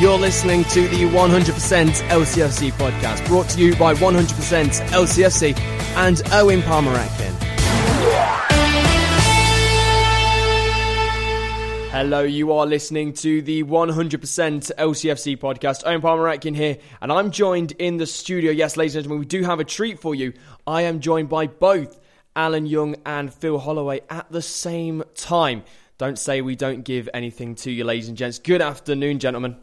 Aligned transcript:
You're 0.00 0.18
listening 0.18 0.64
to 0.64 0.88
the 0.88 1.02
100% 1.02 1.90
LCFC 2.08 2.72
podcast, 2.72 3.26
brought 3.26 3.50
to 3.50 3.60
you 3.60 3.76
by 3.76 3.92
100% 3.92 4.80
LCFC 4.88 5.54
and 5.94 6.22
Owen 6.32 6.62
Palmer 6.62 6.92
Atkin. 6.92 7.34
Hello, 11.90 12.22
you 12.22 12.50
are 12.54 12.64
listening 12.64 13.12
to 13.12 13.42
the 13.42 13.62
100% 13.64 14.72
LCFC 14.78 15.36
podcast. 15.36 15.82
Owen 15.84 16.00
Palmer 16.00 16.28
Atkin 16.28 16.54
here, 16.54 16.78
and 17.02 17.12
I'm 17.12 17.30
joined 17.30 17.72
in 17.72 17.98
the 17.98 18.06
studio. 18.06 18.52
Yes, 18.52 18.78
ladies 18.78 18.96
and 18.96 19.04
gentlemen, 19.04 19.20
we 19.20 19.26
do 19.26 19.42
have 19.42 19.60
a 19.60 19.64
treat 19.64 19.98
for 19.98 20.14
you. 20.14 20.32
I 20.66 20.80
am 20.82 21.00
joined 21.00 21.28
by 21.28 21.46
both 21.46 22.00
Alan 22.34 22.64
Young 22.64 22.96
and 23.04 23.30
Phil 23.34 23.58
Holloway 23.58 24.00
at 24.08 24.32
the 24.32 24.40
same 24.40 25.02
time. 25.14 25.62
Don't 25.98 26.18
say 26.18 26.40
we 26.40 26.56
don't 26.56 26.84
give 26.84 27.10
anything 27.12 27.54
to 27.56 27.70
you, 27.70 27.84
ladies 27.84 28.08
and 28.08 28.16
gents. 28.16 28.38
Good 28.38 28.62
afternoon, 28.62 29.18
gentlemen. 29.18 29.56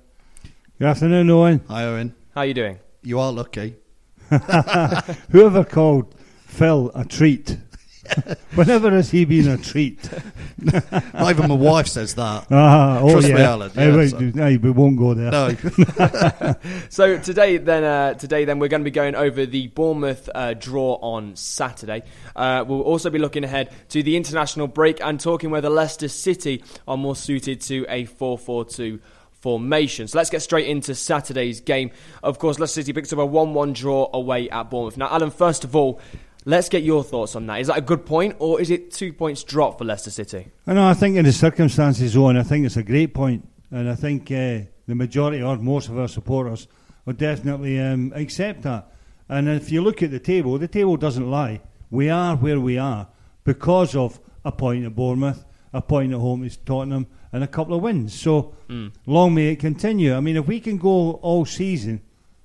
Good 0.80 0.90
afternoon, 0.90 1.30
Owen. 1.32 1.62
Hi, 1.70 1.86
Owen. 1.86 2.14
How 2.36 2.42
are 2.42 2.46
you 2.46 2.54
doing? 2.54 2.78
You 3.02 3.20
are 3.20 3.32
lucky. 3.32 3.78
Whoever 5.32 5.64
called 5.64 6.14
Phil 6.46 6.92
a 6.94 7.04
treat? 7.04 7.58
Whenever 8.54 8.92
has 8.92 9.10
he 9.10 9.26
been 9.26 9.48
a 9.48 9.58
treat? 9.58 10.08
Not 10.60 11.32
even 11.32 11.50
my 11.50 11.56
wife 11.56 11.88
says 11.88 12.14
that. 12.14 12.46
Ah, 12.52 13.00
oh 13.02 13.12
Trust 13.12 13.28
yeah. 13.30 13.36
me, 13.36 13.42
Alan. 13.42 13.72
Hey, 13.72 13.92
wait, 13.96 14.10
so- 14.12 14.20
hey, 14.20 14.58
we 14.58 14.70
won't 14.70 15.00
go 15.00 15.16
there. 15.16 15.32
No. 15.32 16.56
So 16.90 17.18
today, 17.18 17.58
then, 17.58 17.84
uh, 17.84 18.14
today, 18.14 18.46
then, 18.46 18.60
we're 18.60 18.68
going 18.70 18.82
to 18.82 18.86
be 18.86 18.92
going 18.92 19.16
over 19.16 19.48
the 19.48 19.68
Bournemouth 19.70 20.30
uh, 20.36 20.54
draw 20.54 21.00
on 21.02 21.36
Saturday. 21.36 22.04
Uh, 22.36 22.64
we'll 22.68 22.82
also 22.82 23.10
be 23.10 23.18
looking 23.18 23.44
ahead 23.44 23.72
to 23.90 24.04
the 24.04 24.16
international 24.16 24.68
break 24.68 25.02
and 25.02 25.20
talking 25.20 25.50
whether 25.50 25.70
Leicester 25.70 26.08
City 26.08 26.64
are 26.88 26.98
more 26.98 27.16
suited 27.16 27.62
to 27.62 27.84
a 27.90 28.06
4-4-2 28.06 29.00
formation. 29.42 30.08
So 30.08 30.18
let's 30.18 30.30
get 30.30 30.42
straight 30.42 30.68
into 30.68 30.96
Saturday's 30.96 31.62
game. 31.62 31.92
Of 32.24 32.40
course, 32.40 32.60
Leicester 32.60 32.82
City 32.82 32.94
picks 32.94 33.14
up 33.14 33.20
a 33.20 33.28
1-1 33.28 33.74
draw 33.74 34.10
away 34.14 34.50
at 34.50 34.70
Bournemouth. 34.70 34.98
Now, 34.98 35.10
Alan, 35.10 35.32
first 35.32 35.64
of 35.64 35.76
all, 35.76 36.00
let's 36.46 36.70
get 36.70 36.84
your 36.84 37.04
thoughts 37.04 37.36
on 37.36 37.46
that. 37.48 37.62
Is 37.62 37.68
that 37.68 37.78
a 37.78 37.82
good 37.82 38.06
point, 38.06 38.36
or 38.40 38.60
is 38.60 38.70
it 38.70 38.92
two 38.92 39.14
points 39.14 39.44
drop 39.44 39.78
for 39.78 39.86
Leicester 39.86 40.12
City? 40.12 40.48
I 40.66 40.74
know. 40.74 40.88
I 40.88 40.94
think 40.94 41.18
in 41.18 41.26
the 41.26 41.32
circumstances, 41.32 42.16
Owen, 42.18 42.38
I 42.38 42.44
think 42.44 42.66
it's 42.66 42.78
a 42.78 42.84
great 42.84 43.14
point, 43.14 43.48
and 43.72 43.90
I 43.90 43.96
think 43.96 44.32
uh, 44.32 44.60
the 44.88 44.96
majority 44.96 45.42
or 45.42 45.58
most 45.58 45.90
of 45.90 46.00
our 46.00 46.08
supporters 46.08 46.68
will 47.06 47.14
definitely 47.14 47.80
um, 47.80 48.12
accept 48.16 48.64
that. 48.64 48.92
And 49.30 49.50
if 49.50 49.72
you 49.72 49.82
look 49.82 50.02
at 50.02 50.12
the 50.12 50.20
table, 50.20 50.58
the 50.58 50.68
table 50.68 50.98
doesn't 50.98 51.30
lie. 51.30 51.62
We 51.90 52.10
are 52.10 52.36
where 52.36 52.60
we 52.60 52.78
are 52.78 53.08
because 53.44 53.96
of 53.96 54.20
a 54.44 54.52
point 54.52 54.86
at 54.86 54.96
Bournemouth, 54.96 55.46
a 55.74 55.82
point 55.82 56.14
at 56.14 56.20
home 56.20 56.44
is 56.44 56.58
Tottenham, 56.58 57.08
and 57.38 57.44
a 57.44 57.48
couple 57.48 57.76
of 57.76 57.84
wins. 57.84 58.20
So 58.20 58.56
hmm. 58.68 58.88
long 59.06 59.36
may 59.36 59.50
it 59.50 59.60
continue. 59.60 60.16
I 60.16 60.20
mean, 60.20 60.38
if 60.38 60.48
we 60.48 60.60
can 60.60 60.78
go 60.78 61.12
all 61.22 61.46
season, 61.46 62.02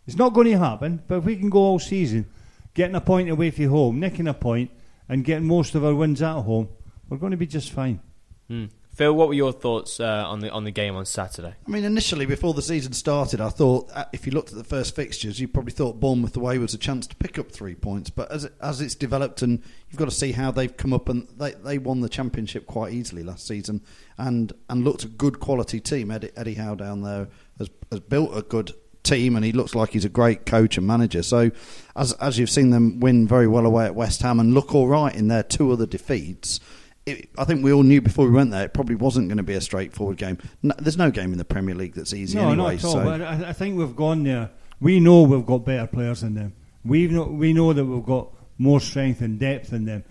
it's 0.07 0.17
not 0.17 0.35
going 0.35 0.49
to 0.49 0.59
happen, 0.59 1.03
but 1.09 1.17
if 1.17 1.25
we 1.25 1.37
can 1.37 1.49
go 1.49 1.61
all 1.61 1.79
season, 1.79 2.27
getting 2.75 2.95
a 2.95 3.01
point 3.01 3.31
away 3.31 3.51
from 3.51 3.69
home, 3.69 4.01
nicking 4.01 4.29
a 4.29 4.35
point, 4.35 4.71
and 5.09 5.25
getting 5.25 5.47
most 5.47 5.75
of 5.75 5.83
our 5.83 5.95
wins 5.95 6.21
at 6.21 6.35
home, 6.43 6.69
we're 7.09 7.17
going 7.17 7.31
to 7.31 7.39
be 7.39 7.47
just 7.47 7.73
fine. 7.73 8.01
Hmm. 8.49 8.67
Phil, 8.93 9.15
what 9.15 9.29
were 9.29 9.35
your 9.35 9.53
thoughts 9.53 10.01
uh, 10.01 10.25
on 10.27 10.41
the 10.41 10.51
on 10.51 10.65
the 10.65 10.71
game 10.71 10.95
on 10.97 11.07
Saturday? 11.07 11.55
I 11.67 11.71
mean, 11.71 11.85
initially, 11.85 12.27
before 12.27 12.53
the 12.53 12.61
season 12.61 12.93
started, 12.93 13.41
I 13.41 13.49
thought 13.49 13.91
uh, 13.95 14.05
if 14.13 14.27
you 14.27 14.33
looked 14.33 14.51
at 14.51 14.59
the 14.59 14.65
first 14.65 14.95
fixtures, 14.95 15.41
you 15.41 15.49
probably 15.49 15.73
thought 15.73 15.99
Bournemouth 15.99 16.37
away 16.37 16.59
was 16.59 16.75
a 16.75 16.79
chance 16.79 17.07
to 17.07 17.17
pick 17.17 17.39
up 17.39 17.51
three 17.51 17.75
points. 17.75 18.11
But 18.11 18.31
as 18.31 18.45
it, 18.45 18.55
as 18.61 18.83
it's 18.83 18.95
developed, 18.95 19.41
and 19.41 19.63
you've 19.89 19.99
got 19.99 20.11
to 20.11 20.15
see 20.15 20.33
how 20.33 20.51
they've 20.51 20.77
come 20.77 20.93
up, 20.93 21.09
and 21.09 21.27
they, 21.39 21.53
they 21.53 21.79
won 21.79 22.01
the 22.01 22.09
championship 22.11 22.67
quite 22.67 22.93
easily 22.93 23.23
last 23.23 23.47
season, 23.47 23.81
and 24.19 24.53
and 24.69 24.85
looked 24.85 25.05
a 25.05 25.09
good 25.09 25.41
quality 25.41 25.81
team. 25.81 26.11
Eddie, 26.11 26.31
Eddie 26.37 26.55
Howe 26.55 26.75
down 26.75 27.01
there 27.01 27.29
has, 27.59 27.71
has 27.91 28.01
built 28.01 28.37
a 28.37 28.43
good 28.43 28.75
team, 29.03 29.37
and 29.37 29.45
he 29.45 29.53
looks 29.53 29.75
like 29.75 29.91
he's 29.91 30.05
a 30.05 30.11
great 30.11 30.45
coach 30.45 30.77
and 30.77 30.87
manager. 30.87 31.23
So, 31.23 31.51
as 31.97 32.13
as 32.15 32.39
you've 32.39 32.51
seen 32.51 32.69
them 32.69 33.01
win 33.01 33.27
very 33.27 33.49
well 33.49 33.65
away 33.65 33.87
at 33.87 33.95
West 33.95 34.21
Ham 34.21 34.39
and 34.39 34.53
look 34.53 34.75
all 34.75 34.87
right 34.87 35.15
in 35.15 35.29
their 35.29 35.43
two 35.43 35.73
other 35.73 35.87
defeats. 35.87 36.61
It, 37.05 37.31
I 37.37 37.45
think 37.45 37.65
we 37.65 37.73
all 37.73 37.83
knew 37.83 38.01
before 38.01 38.27
we 38.27 38.31
went 38.31 38.53
there 38.53 38.65
it 38.65 38.75
probably 38.75 38.95
wasn't 38.95 39.29
going 39.29 39.39
to 39.39 39.43
be 39.43 39.55
a 39.55 39.61
straightforward 39.61 40.19
game. 40.19 40.39
No, 40.63 40.75
there's 40.79 40.97
no 40.97 41.11
game 41.11 41.33
in 41.33 41.39
the 41.39 41.45
Premier 41.45 41.75
League 41.75 41.95
that's 41.95 42.15
easy 42.15 42.39
no, 42.39 42.51
anyway. 42.51 42.57
not 42.57 42.75
at 42.75 42.85
all. 42.85 42.93
so 42.93 43.05
But 43.05 43.23
I, 43.23 43.49
I 43.49 43.53
think 43.53 43.77
we've 43.77 43.97
gone 43.97 44.23
there. 44.23 44.51
We 44.81 45.01
know 45.01 45.23
we've 45.23 45.45
got 45.45 45.65
better 45.65 45.87
players 45.87 46.21
than 46.21 46.35
them. 46.35 46.55
We 46.85 47.09
know 47.09 47.25
we 47.25 47.53
know 47.53 47.73
that 47.73 47.85
we've 47.85 48.05
got 48.05 48.29
more 48.59 48.81
strength 48.81 49.21
and 49.21 49.39
depth 49.39 49.71
than 49.71 49.85
them. 49.85 50.05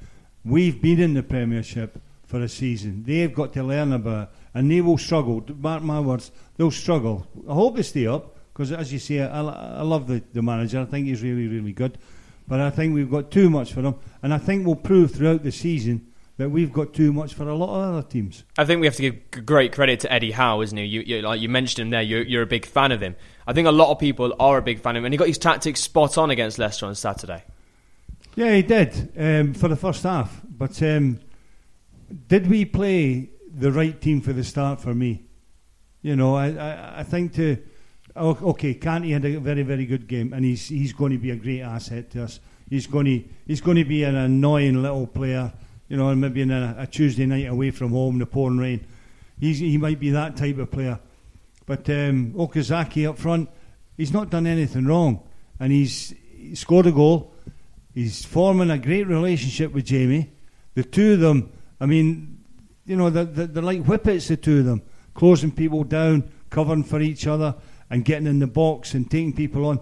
We've 0.43 0.81
been 0.81 0.99
in 0.99 1.13
the 1.13 1.23
Premiership 1.23 2.01
for 2.25 2.41
a 2.41 2.49
season. 2.49 3.03
They've 3.05 3.33
got 3.33 3.53
to 3.53 3.63
learn 3.63 3.93
about, 3.93 4.23
it, 4.23 4.29
and 4.53 4.71
they 4.71 4.81
will 4.81 4.97
struggle. 4.97 5.43
Mark 5.59 5.83
my 5.83 5.99
words, 5.99 6.31
they'll 6.57 6.71
struggle. 6.71 7.27
I 7.47 7.53
hope 7.53 7.75
they 7.75 7.83
stay 7.83 8.07
up 8.07 8.37
because, 8.53 8.71
as 8.71 8.91
you 8.91 8.99
say, 8.99 9.21
I, 9.21 9.41
I 9.41 9.81
love 9.81 10.07
the, 10.07 10.23
the 10.33 10.41
manager. 10.41 10.79
I 10.79 10.85
think 10.85 11.07
he's 11.07 11.21
really, 11.21 11.47
really 11.47 11.73
good. 11.73 11.97
But 12.47 12.59
I 12.59 12.69
think 12.69 12.93
we've 12.93 13.11
got 13.11 13.31
too 13.31 13.49
much 13.49 13.73
for 13.73 13.81
them, 13.81 13.95
and 14.23 14.33
I 14.33 14.37
think 14.37 14.65
we'll 14.65 14.75
prove 14.75 15.11
throughout 15.11 15.43
the 15.43 15.51
season 15.51 16.10
that 16.41 16.49
we've 16.49 16.73
got 16.73 16.91
too 16.91 17.13
much 17.13 17.35
for 17.35 17.47
a 17.47 17.53
lot 17.55 17.69
of 17.69 17.93
other 17.93 18.07
teams. 18.07 18.43
I 18.57 18.65
think 18.65 18.81
we 18.81 18.87
have 18.87 18.95
to 18.95 19.01
give 19.03 19.45
great 19.45 19.73
credit 19.73 19.99
to 19.99 20.11
Eddie 20.11 20.31
Howe, 20.31 20.61
isn't 20.61 20.75
he? 20.75 20.85
You, 20.85 21.01
you, 21.01 21.21
like 21.21 21.39
you 21.39 21.49
mentioned 21.49 21.83
him 21.85 21.89
there. 21.91 22.01
You're, 22.01 22.23
you're 22.23 22.41
a 22.41 22.47
big 22.47 22.65
fan 22.65 22.91
of 22.91 22.99
him. 22.99 23.15
I 23.45 23.53
think 23.53 23.67
a 23.67 23.71
lot 23.71 23.91
of 23.91 23.99
people 23.99 24.33
are 24.39 24.57
a 24.57 24.61
big 24.61 24.79
fan 24.79 24.95
of 24.95 25.01
him, 25.01 25.05
and 25.05 25.13
he 25.13 25.17
got 25.19 25.27
his 25.27 25.37
tactics 25.37 25.81
spot 25.81 26.17
on 26.17 26.31
against 26.31 26.57
Leicester 26.57 26.87
on 26.87 26.95
Saturday. 26.95 27.43
Yeah, 28.35 28.55
he 28.55 28.63
did 28.63 29.11
um, 29.17 29.53
for 29.53 29.67
the 29.67 29.75
first 29.75 30.01
half. 30.01 30.41
But 30.43 30.81
um, 30.81 31.19
did 32.27 32.47
we 32.47 32.65
play 32.65 33.29
the 33.47 33.71
right 33.71 33.99
team 34.01 34.21
for 34.21 34.33
the 34.33 34.43
start 34.43 34.81
for 34.81 34.95
me? 34.95 35.23
You 36.01 36.15
know, 36.15 36.35
I, 36.35 36.47
I, 36.49 36.99
I 36.99 37.03
think 37.03 37.35
to. 37.35 37.57
Okay, 38.17 38.73
Kante 38.73 39.13
had 39.13 39.23
a 39.23 39.39
very, 39.39 39.63
very 39.63 39.85
good 39.85 40.07
game, 40.07 40.33
and 40.33 40.43
he's 40.43 40.67
he's 40.67 40.91
going 40.91 41.11
to 41.11 41.17
be 41.17 41.29
a 41.29 41.35
great 41.35 41.61
asset 41.61 42.09
to 42.11 42.23
us. 42.23 42.39
He's 42.69 42.87
going 42.87 43.05
to 43.05 43.23
he's 43.45 43.61
going 43.61 43.77
to 43.77 43.85
be 43.85 44.03
an 44.03 44.15
annoying 44.15 44.81
little 44.81 45.05
player, 45.07 45.53
you 45.91 45.97
know, 45.97 46.07
and 46.07 46.21
maybe 46.21 46.41
in 46.41 46.51
a, 46.51 46.73
a 46.79 46.87
Tuesday 46.87 47.25
night 47.25 47.47
away 47.47 47.69
from 47.69 47.91
home, 47.91 48.17
the 48.17 48.25
pouring 48.25 48.57
rain. 48.57 48.87
He's, 49.37 49.59
he 49.59 49.77
might 49.77 49.99
be 49.99 50.11
that 50.11 50.37
type 50.37 50.57
of 50.57 50.71
player. 50.71 50.97
But 51.65 51.89
um, 51.89 52.31
Okazaki 52.31 53.09
up 53.09 53.17
front, 53.17 53.49
he's 53.97 54.13
not 54.13 54.29
done 54.29 54.47
anything 54.47 54.85
wrong, 54.85 55.21
and 55.59 55.69
he's 55.73 56.15
he 56.33 56.55
scored 56.55 56.85
a 56.85 56.93
goal. 56.93 57.33
He's 57.93 58.23
forming 58.23 58.71
a 58.71 58.77
great 58.77 59.05
relationship 59.05 59.73
with 59.73 59.83
Jamie. 59.83 60.31
The 60.75 60.85
two 60.85 61.15
of 61.15 61.19
them, 61.19 61.51
I 61.81 61.87
mean, 61.87 62.39
you 62.85 62.95
know, 62.95 63.09
they're, 63.09 63.25
they're, 63.25 63.47
they're 63.47 63.61
like 63.61 63.83
whippets, 63.83 64.29
the 64.29 64.37
two 64.37 64.59
of 64.59 64.65
them, 64.65 64.83
closing 65.13 65.51
people 65.51 65.83
down, 65.83 66.31
covering 66.49 66.85
for 66.85 67.01
each 67.01 67.27
other, 67.27 67.53
and 67.89 68.05
getting 68.05 68.27
in 68.27 68.39
the 68.39 68.47
box 68.47 68.93
and 68.93 69.11
taking 69.11 69.33
people 69.33 69.65
on. 69.65 69.81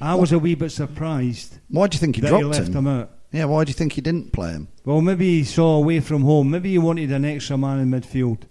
I 0.00 0.14
was 0.14 0.32
a 0.32 0.38
wee 0.38 0.54
bit 0.54 0.70
surprised 0.70 1.58
why 1.68 1.86
do 1.88 1.96
you 1.96 2.00
think 2.00 2.16
he 2.16 2.22
dropped 2.22 2.38
he 2.38 2.44
left 2.44 2.68
him? 2.68 2.76
him 2.76 2.86
out. 2.88 3.10
Yeah, 3.30 3.44
why 3.44 3.64
do 3.64 3.70
you 3.70 3.74
think 3.74 3.92
he 3.92 4.00
didn't 4.00 4.32
play 4.32 4.52
him? 4.52 4.68
Well, 4.84 5.02
maybe 5.02 5.38
he 5.38 5.44
saw 5.44 5.76
away 5.76 6.00
from 6.00 6.22
home. 6.22 6.50
Maybe 6.50 6.70
he 6.70 6.78
wanted 6.78 7.12
an 7.12 7.24
extra 7.24 7.58
man 7.58 7.78
in 7.78 7.90
midfield. 7.90 8.42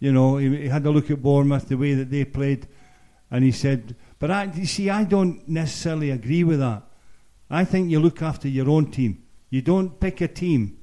You 0.00 0.12
know, 0.12 0.38
he, 0.38 0.56
he 0.56 0.68
had 0.68 0.84
a 0.86 0.90
look 0.90 1.10
at 1.10 1.22
Bournemouth, 1.22 1.68
the 1.68 1.76
way 1.76 1.94
that 1.94 2.10
they 2.10 2.24
played, 2.24 2.66
And 3.30 3.44
he 3.44 3.52
said, 3.52 3.94
but 4.18 4.30
I, 4.30 4.44
you 4.44 4.66
see, 4.66 4.90
I 4.90 5.04
don't 5.04 5.46
necessarily 5.48 6.10
agree 6.10 6.44
with 6.44 6.58
that. 6.60 6.82
I 7.50 7.64
think 7.64 7.90
you 7.90 8.00
look 8.00 8.20
after 8.22 8.48
your 8.48 8.68
own 8.68 8.90
team. 8.90 9.22
You 9.50 9.62
don't 9.62 9.98
pick 10.00 10.20
a 10.20 10.28
team 10.28 10.78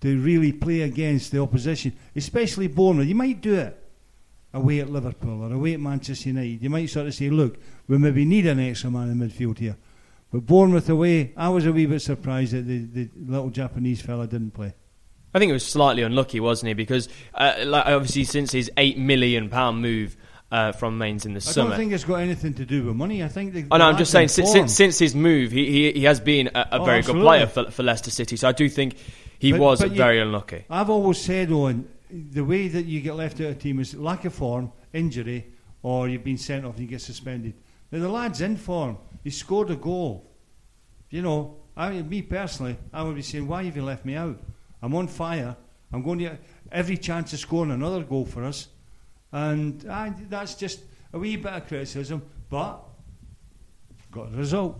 to 0.00 0.20
really 0.20 0.52
play 0.52 0.82
against 0.82 1.32
the 1.32 1.40
opposition, 1.40 1.96
especially 2.14 2.68
Bournemouth. 2.68 3.08
You 3.08 3.14
might 3.14 3.40
do 3.40 3.54
it 3.54 3.76
away 4.54 4.80
at 4.80 4.90
Liverpool 4.90 5.42
or 5.42 5.52
away 5.52 5.74
at 5.74 5.80
Manchester 5.80 6.28
United. 6.28 6.62
You 6.62 6.70
might 6.70 6.88
sort 6.88 7.08
of 7.08 7.14
say, 7.14 7.28
look, 7.28 7.58
we 7.88 7.98
maybe 7.98 8.24
need 8.24 8.46
an 8.46 8.60
extra 8.60 8.90
man 8.90 9.10
in 9.10 9.18
midfield 9.18 9.58
here. 9.58 9.76
But 10.32 10.44
Bournemouth 10.46 10.88
away, 10.90 11.32
I 11.36 11.48
was 11.48 11.64
a 11.66 11.72
wee 11.72 11.86
bit 11.86 12.00
surprised 12.02 12.52
that 12.52 12.62
the, 12.66 12.78
the 12.84 13.08
little 13.26 13.50
Japanese 13.50 14.00
fella 14.02 14.26
didn't 14.26 14.50
play. 14.52 14.74
I 15.34 15.38
think 15.38 15.50
it 15.50 15.54
was 15.54 15.66
slightly 15.66 16.02
unlucky, 16.02 16.40
wasn't 16.40 16.68
he? 16.68 16.74
Because 16.74 17.08
uh, 17.34 17.54
like, 17.64 17.86
obviously, 17.86 18.24
since 18.24 18.52
his 18.52 18.70
eight 18.76 18.98
million 18.98 19.48
pound 19.48 19.80
move 19.80 20.16
uh, 20.50 20.72
from 20.72 20.98
Mainz 20.98 21.24
in 21.26 21.32
the 21.34 21.38
I 21.38 21.40
summer, 21.40 21.68
I 21.68 21.70
don't 21.72 21.78
think 21.78 21.92
it's 21.92 22.04
got 22.04 22.16
anything 22.16 22.54
to 22.54 22.64
do 22.66 22.84
with 22.84 22.96
money. 22.96 23.22
I 23.22 23.28
think. 23.28 23.52
The, 23.54 23.66
Oh 23.70 23.76
no, 23.78 23.84
I'm 23.86 23.96
just 23.98 24.10
saying 24.10 24.24
in 24.24 24.28
since, 24.30 24.52
since, 24.52 24.74
since 24.74 24.98
his 24.98 25.14
move, 25.14 25.50
he, 25.52 25.66
he 25.70 25.92
he 26.00 26.04
has 26.04 26.20
been 26.20 26.48
a, 26.54 26.60
a 26.72 26.78
Oh, 26.80 26.84
very 26.84 27.02
good 27.02 27.16
player 27.16 27.46
for, 27.46 27.70
for 27.70 27.82
Leicester 27.82 28.10
City. 28.10 28.36
So 28.36 28.48
I 28.48 28.52
do 28.52 28.68
think 28.68 28.96
he 29.38 29.52
But- 29.52 29.60
was 29.60 29.80
but 29.80 29.90
you- 29.92 29.96
very 29.96 30.20
unlucky. 30.20 30.64
I've 30.70 30.90
always 30.90 31.18
said, 31.20 31.50
Owen, 31.52 31.88
the 32.10 32.44
way 32.44 32.68
that 32.68 32.84
you 32.86 33.00
get 33.02 33.14
left 33.14 33.36
out 33.40 33.46
of 33.48 33.52
a 33.52 33.54
team 33.54 33.80
is 33.80 33.94
lack 33.94 34.24
of 34.24 34.32
form, 34.34 34.72
injury, 34.94 35.46
or 35.82 36.08
you've 36.08 36.24
been 36.24 36.38
sent 36.38 36.64
off 36.64 36.72
and 36.76 36.82
you 36.84 36.88
get 36.88 37.02
suspended. 37.02 37.52
Now 37.92 38.00
the 38.00 38.08
lad's 38.08 38.40
in 38.40 38.56
form. 38.56 38.96
He 39.24 39.30
scored 39.30 39.70
a 39.70 39.76
goal. 39.76 40.30
You 41.10 41.22
know, 41.22 41.56
I 41.76 41.90
mean, 41.90 42.08
me 42.08 42.22
personally, 42.22 42.76
I 42.92 43.02
would 43.02 43.14
be 43.14 43.22
saying, 43.22 43.46
why 43.46 43.64
have 43.64 43.76
you 43.76 43.84
left 43.84 44.04
me 44.04 44.14
out? 44.14 44.38
I'm 44.82 44.94
on 44.94 45.08
fire. 45.08 45.56
I'm 45.92 46.02
going 46.02 46.18
to 46.18 46.24
get 46.26 46.42
every 46.70 46.96
chance 46.96 47.32
of 47.32 47.38
scoring 47.38 47.70
another 47.70 48.02
goal 48.02 48.26
for 48.26 48.44
us, 48.44 48.68
and 49.32 49.88
I, 49.90 50.12
that's 50.28 50.54
just 50.54 50.80
a 51.12 51.18
wee 51.18 51.36
bit 51.36 51.52
of 51.52 51.66
criticism, 51.66 52.22
but 52.50 52.84
got 54.10 54.32
a 54.32 54.36
result. 54.36 54.78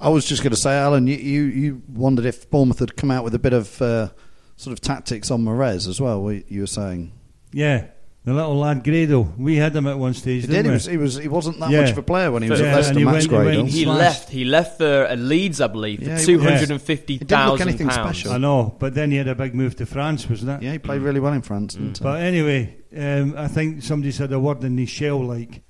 I 0.00 0.08
was 0.08 0.24
just 0.24 0.42
going 0.42 0.50
to 0.50 0.56
say, 0.56 0.76
Alan, 0.76 1.06
you, 1.06 1.16
you, 1.16 1.42
you 1.44 1.82
wondered 1.88 2.24
if 2.24 2.50
Bournemouth 2.50 2.80
had 2.80 2.96
come 2.96 3.10
out 3.10 3.22
with 3.22 3.34
a 3.34 3.38
bit 3.38 3.52
of 3.52 3.80
uh, 3.80 4.08
sort 4.56 4.72
of 4.72 4.80
tactics 4.80 5.30
on 5.30 5.44
Mahrez 5.44 5.88
as 5.88 6.00
well. 6.00 6.32
You 6.32 6.62
were 6.62 6.66
saying 6.66 7.12
Yeah, 7.52 7.86
the 8.24 8.32
little 8.32 8.56
lad 8.56 8.82
Gradel. 8.82 9.36
We 9.36 9.56
had 9.56 9.76
him 9.76 9.86
at 9.86 9.98
one 9.98 10.14
stage. 10.14 10.42
he 10.42 10.46
didn't 10.48 10.64
did. 10.64 10.64
He 10.64 10.68
we? 10.70 10.74
was, 10.74 10.86
he 10.86 10.96
was 10.96 11.16
he 11.24 11.28
wasn't 11.28 11.60
that 11.60 11.70
Yeah. 11.70 11.82
much 11.82 11.90
of 11.90 11.98
a 11.98 12.02
player 12.02 12.30
when 12.32 12.42
he 12.42 12.48
was 12.50 12.60
Yeah, 12.60 12.66
at 12.68 12.74
Leicester. 12.76 12.90
and 12.90 12.98
he 12.98 13.04
Max 13.04 13.28
went- 13.28 13.48
he 13.50 13.56
Gradel. 13.56 13.66
He 13.68 13.82
Smashed. 13.84 13.98
left. 13.98 14.30
He 14.30 14.44
left 14.44 14.78
for 14.78 15.06
uh, 15.10 15.14
Leeds, 15.16 15.60
I 15.60 15.66
believe, 15.66 15.98
for 15.98 16.04
Yeah, 16.06 16.18
he- 16.18 16.24
two 16.24 16.40
hundred 16.40 16.70
and 16.70 16.80
fifty 16.80 17.12
He 17.14 17.18
didn't 17.18 17.46
look 17.48 17.60
anything 17.60 17.88
pounds. 17.88 18.18
special. 18.18 18.32
I 18.32 18.38
know, 18.38 18.74
but 18.78 18.94
then 18.94 19.10
he 19.10 19.16
had 19.18 19.28
a 19.28 19.34
big 19.34 19.54
move 19.54 19.76
to 19.76 19.86
France, 19.86 20.28
wasn't 20.28 20.50
it? 20.52 20.64
Yeah, 20.64 20.72
he 20.72 20.78
played 20.78 21.02
really 21.02 21.20
well 21.20 21.32
in 21.34 21.42
France. 21.42 21.74
didn't? 21.74 22.00
But 22.02 22.22
anyway, 22.22 22.76
um, 22.96 23.34
I 23.36 23.48
think 23.48 23.82
somebody 23.82 24.10
said 24.10 24.32
a 24.32 24.40
word 24.40 24.64
in 24.64 24.78
his 24.78 24.88
shell 24.88 25.22
like, 25.24 25.60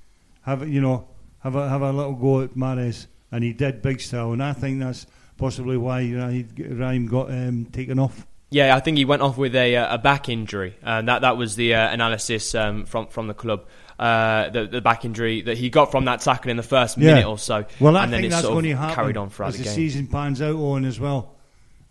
have 0.42 0.62
a- 0.62 0.68
you 0.68 0.80
know, 0.80 1.08
have 1.40 1.56
a 1.56 1.68
have 1.68 1.82
a 1.82 1.92
little 1.92 2.14
go 2.14 2.42
at 2.42 2.54
Mahrez, 2.54 3.06
and 3.32 3.42
he 3.42 3.52
did 3.52 3.82
big 3.82 4.00
style, 4.00 4.32
and 4.32 4.42
I 4.42 4.52
think 4.52 4.78
that's 4.80 5.06
possibly 5.36 5.76
why 5.76 6.02
Rhyme 6.02 6.48
Rhyme 6.78 7.06
got 7.08 7.30
um, 7.32 7.66
taken 7.72 7.98
off. 7.98 8.26
Yeah, 8.50 8.76
I 8.76 8.80
think 8.80 8.98
he 8.98 9.04
went 9.04 9.22
off 9.22 9.36
with 9.36 9.54
a, 9.56 9.76
uh, 9.76 9.94
a 9.94 9.98
back 9.98 10.28
injury, 10.28 10.76
and 10.82 11.08
that 11.08 11.22
that 11.22 11.36
was 11.36 11.56
the 11.56 11.74
uh, 11.74 11.90
analysis 11.92 12.54
um, 12.54 12.84
from 12.84 13.08
from 13.08 13.26
the 13.26 13.34
club. 13.34 13.64
Uh, 13.98 14.50
the, 14.50 14.66
the 14.66 14.80
back 14.80 15.04
injury 15.04 15.42
that 15.42 15.56
he 15.56 15.70
got 15.70 15.92
from 15.92 16.04
that 16.06 16.20
tackle 16.20 16.50
in 16.50 16.56
the 16.56 16.64
first 16.64 16.98
minute 16.98 17.24
or 17.24 17.38
so, 17.38 17.64
Well, 17.78 17.96
I 17.96 18.02
and 18.04 18.12
then 18.12 18.22
think 18.22 18.26
it 18.26 18.30
that's 18.30 18.42
sort 18.42 18.54
going 18.54 18.64
to 18.64 18.72
of 18.72 18.78
happen 18.78 18.94
carried 18.96 19.16
on 19.16 19.30
throughout 19.30 19.50
as 19.50 19.54
the 19.54 19.58
the 19.58 19.64
game. 19.66 19.74
season 19.74 20.06
pans 20.08 20.42
out 20.42 20.56
on 20.56 20.84
as 20.84 20.98
well. 20.98 21.36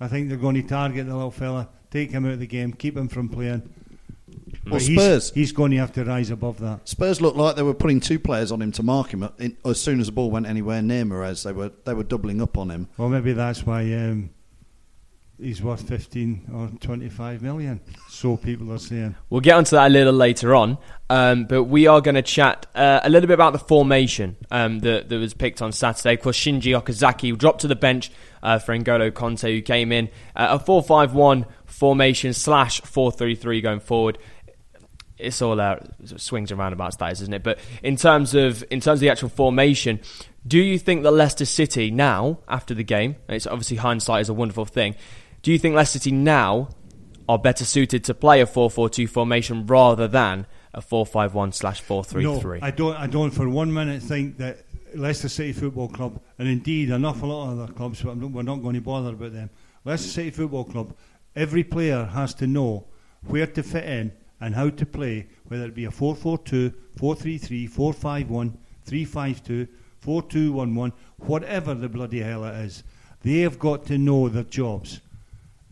I 0.02 0.10
think 0.10 0.28
they're 0.28 0.38
going 0.38 0.56
to 0.56 0.64
target 0.64 1.08
the 1.08 1.14
little 1.16 1.32
fella, 1.32 1.70
take 1.92 2.12
him 2.12 2.26
out 2.26 2.34
of 2.34 2.40
the 2.42 2.46
game, 2.48 2.74
keep 2.74 2.98
him 2.98 3.08
from 3.08 3.30
playing. 3.30 3.70
Well, 4.66 4.80
he's, 4.82 5.00
Spurs- 5.00 5.32
he's 5.34 5.52
going 5.54 5.72
to 5.72 5.78
have 5.78 5.94
to 5.94 6.04
rise 6.04 6.30
above 6.30 6.60
that. 6.60 6.88
Spurs 6.90 7.22
looked 7.22 7.38
like 7.38 7.56
they 7.56 7.64
were 7.64 7.74
putting 7.74 8.02
two 8.02 8.20
players 8.20 8.52
on 8.52 8.62
him 8.62 8.74
to 8.74 8.84
mark 8.84 9.12
him. 9.14 9.28
In, 9.40 9.56
as 9.66 9.80
soon 9.80 10.02
as 10.02 10.08
the 10.08 10.12
ball 10.12 10.30
went 10.30 10.46
anywhere 10.46 10.82
near 10.82 11.06
Mahrez, 11.06 11.44
they 11.46 11.54
were 11.54 11.72
they 11.86 11.94
were 11.94 12.04
doubling 12.04 12.42
up 12.42 12.58
on 12.58 12.70
him. 12.70 12.90
Well, 12.98 13.08
maybe 13.10 13.32
that's 13.32 13.66
why 13.66 13.82
um, 13.94 14.30
he's 15.40 15.62
worth 15.62 15.88
15 15.88 16.50
or 16.54 16.70
25 16.80 17.42
million. 17.42 17.82
So 18.10 18.38
people 18.38 18.72
are 18.72 18.78
saying. 18.78 19.16
We'll 19.30 19.42
get 19.42 19.56
onto 19.56 19.76
that 19.76 19.88
a 19.88 19.90
little 19.90 20.14
later 20.14 20.56
on, 20.56 20.78
um, 21.10 21.46
but 21.46 21.66
we 21.66 21.88
are 21.88 22.02
going 22.02 22.16
to 22.16 22.22
chat 22.22 22.66
uh, 22.76 23.02
a 23.04 23.10
little 23.10 23.28
bit 23.28 23.34
about 23.34 23.54
the 23.54 23.60
formation 23.60 24.38
um, 24.52 24.80
that, 24.80 25.10
that 25.10 25.18
was 25.18 25.34
picked 25.34 25.62
on 25.62 25.72
Saturday. 25.72 26.14
Of 26.16 26.22
course, 26.22 26.38
Shinji 26.38 26.80
Okazaki 26.80 27.38
dropped 27.38 27.62
to 27.62 27.68
the 27.68 27.76
bench 27.76 28.12
uh, 28.42 28.60
for 28.60 28.78
N'Golo 28.78 29.12
Kante, 29.12 29.54
who 29.54 29.62
came 29.62 29.92
in 29.92 30.10
uh, 30.36 30.48
a 30.52 30.60
4 30.60 30.84
5 30.84 31.14
1 31.14 31.46
formation 31.66 32.34
slash 32.34 32.82
4 32.82 33.12
3 33.12 33.36
3 33.36 33.62
going 33.62 33.80
forward. 33.80 34.18
It's 35.18 35.42
all 35.42 35.60
uh, 35.62 35.78
swings 36.18 36.52
and 36.52 36.60
roundabouts, 36.60 36.98
that 36.98 37.14
is, 37.14 37.22
isn't 37.22 37.34
it? 37.34 37.44
But 37.44 37.60
in 37.82 37.96
terms 37.96 38.34
of 38.36 38.64
in 38.70 38.82
terms 38.82 38.98
of 38.98 39.02
the 39.02 39.10
actual 39.10 39.30
formation, 39.30 40.02
do 40.46 40.60
you 40.60 40.78
think 40.78 41.04
that 41.04 41.12
Leicester 41.12 41.46
City 41.46 41.92
now, 41.92 42.40
after 42.48 42.74
the 42.74 42.84
game, 42.84 43.16
it's 43.30 43.48
obviously 43.48 43.78
hindsight 43.78 44.22
is 44.22 44.30
a 44.30 44.34
wonderful 44.34 44.66
thing. 44.66 44.96
Do 45.44 45.52
you 45.52 45.60
think 45.60 45.76
Leicester 45.76 46.00
City 46.00 46.14
now 46.14 46.70
are 47.28 47.38
better 47.38 47.66
suited 47.66 48.06
to 48.06 48.14
play 48.14 48.40
a 48.40 48.46
4-4-2 48.46 49.10
formation 49.10 49.66
rather 49.66 50.08
than 50.08 50.48
a 50.74 50.82
4-5-1 50.82 51.54
slash 51.54 51.84
4-3-3? 51.84 52.62
No, 52.62 52.66
I 52.66 52.72
don't. 52.72 52.96
I 52.96 53.08
don't 53.08 53.32
for 53.32 53.50
one 53.50 53.74
minute 53.74 54.02
think 54.02 54.38
that 54.38 54.64
Leicester 54.96 55.28
City 55.28 55.52
Football 55.52 55.90
Club, 55.90 56.22
and 56.40 56.48
indeed 56.48 56.92
an 56.92 57.04
awful 57.04 57.28
lot 57.28 57.52
of 57.52 57.60
other 57.60 57.74
clubs, 57.74 58.02
but 58.02 58.16
we're 58.16 58.42
not 58.42 58.62
going 58.62 58.76
to 58.76 58.82
bother 58.82 59.10
about 59.10 59.34
them. 59.34 59.50
Leicester 59.84 60.08
City 60.08 60.30
Football 60.30 60.64
Club, 60.64 60.96
every 61.36 61.66
player 61.66 62.06
has 62.06 62.34
to 62.36 62.48
know 62.48 62.86
where 63.28 63.48
to 63.48 63.64
fit 63.64 63.84
in 63.84 64.14
and 64.40 64.56
how 64.56 64.70
to 64.70 64.86
play, 64.86 65.28
whether 65.50 65.66
it 65.66 65.76
be 65.76 65.84
a 65.84 65.90
4-4-2, 65.90 66.74
4-3-3, 66.98 67.70
4-5-1, 67.70 68.54
3-5-2, 68.88 69.68
4-2-1-1, 70.06 70.94
whatever 71.18 71.74
the 71.74 71.90
bloody 71.90 72.22
hell 72.22 72.46
it 72.46 72.56
is. 72.64 72.86
They 73.24 73.40
have 73.40 73.60
got 73.60 73.86
to 73.88 73.98
know 73.98 74.30
their 74.30 74.44
jobs. 74.44 75.02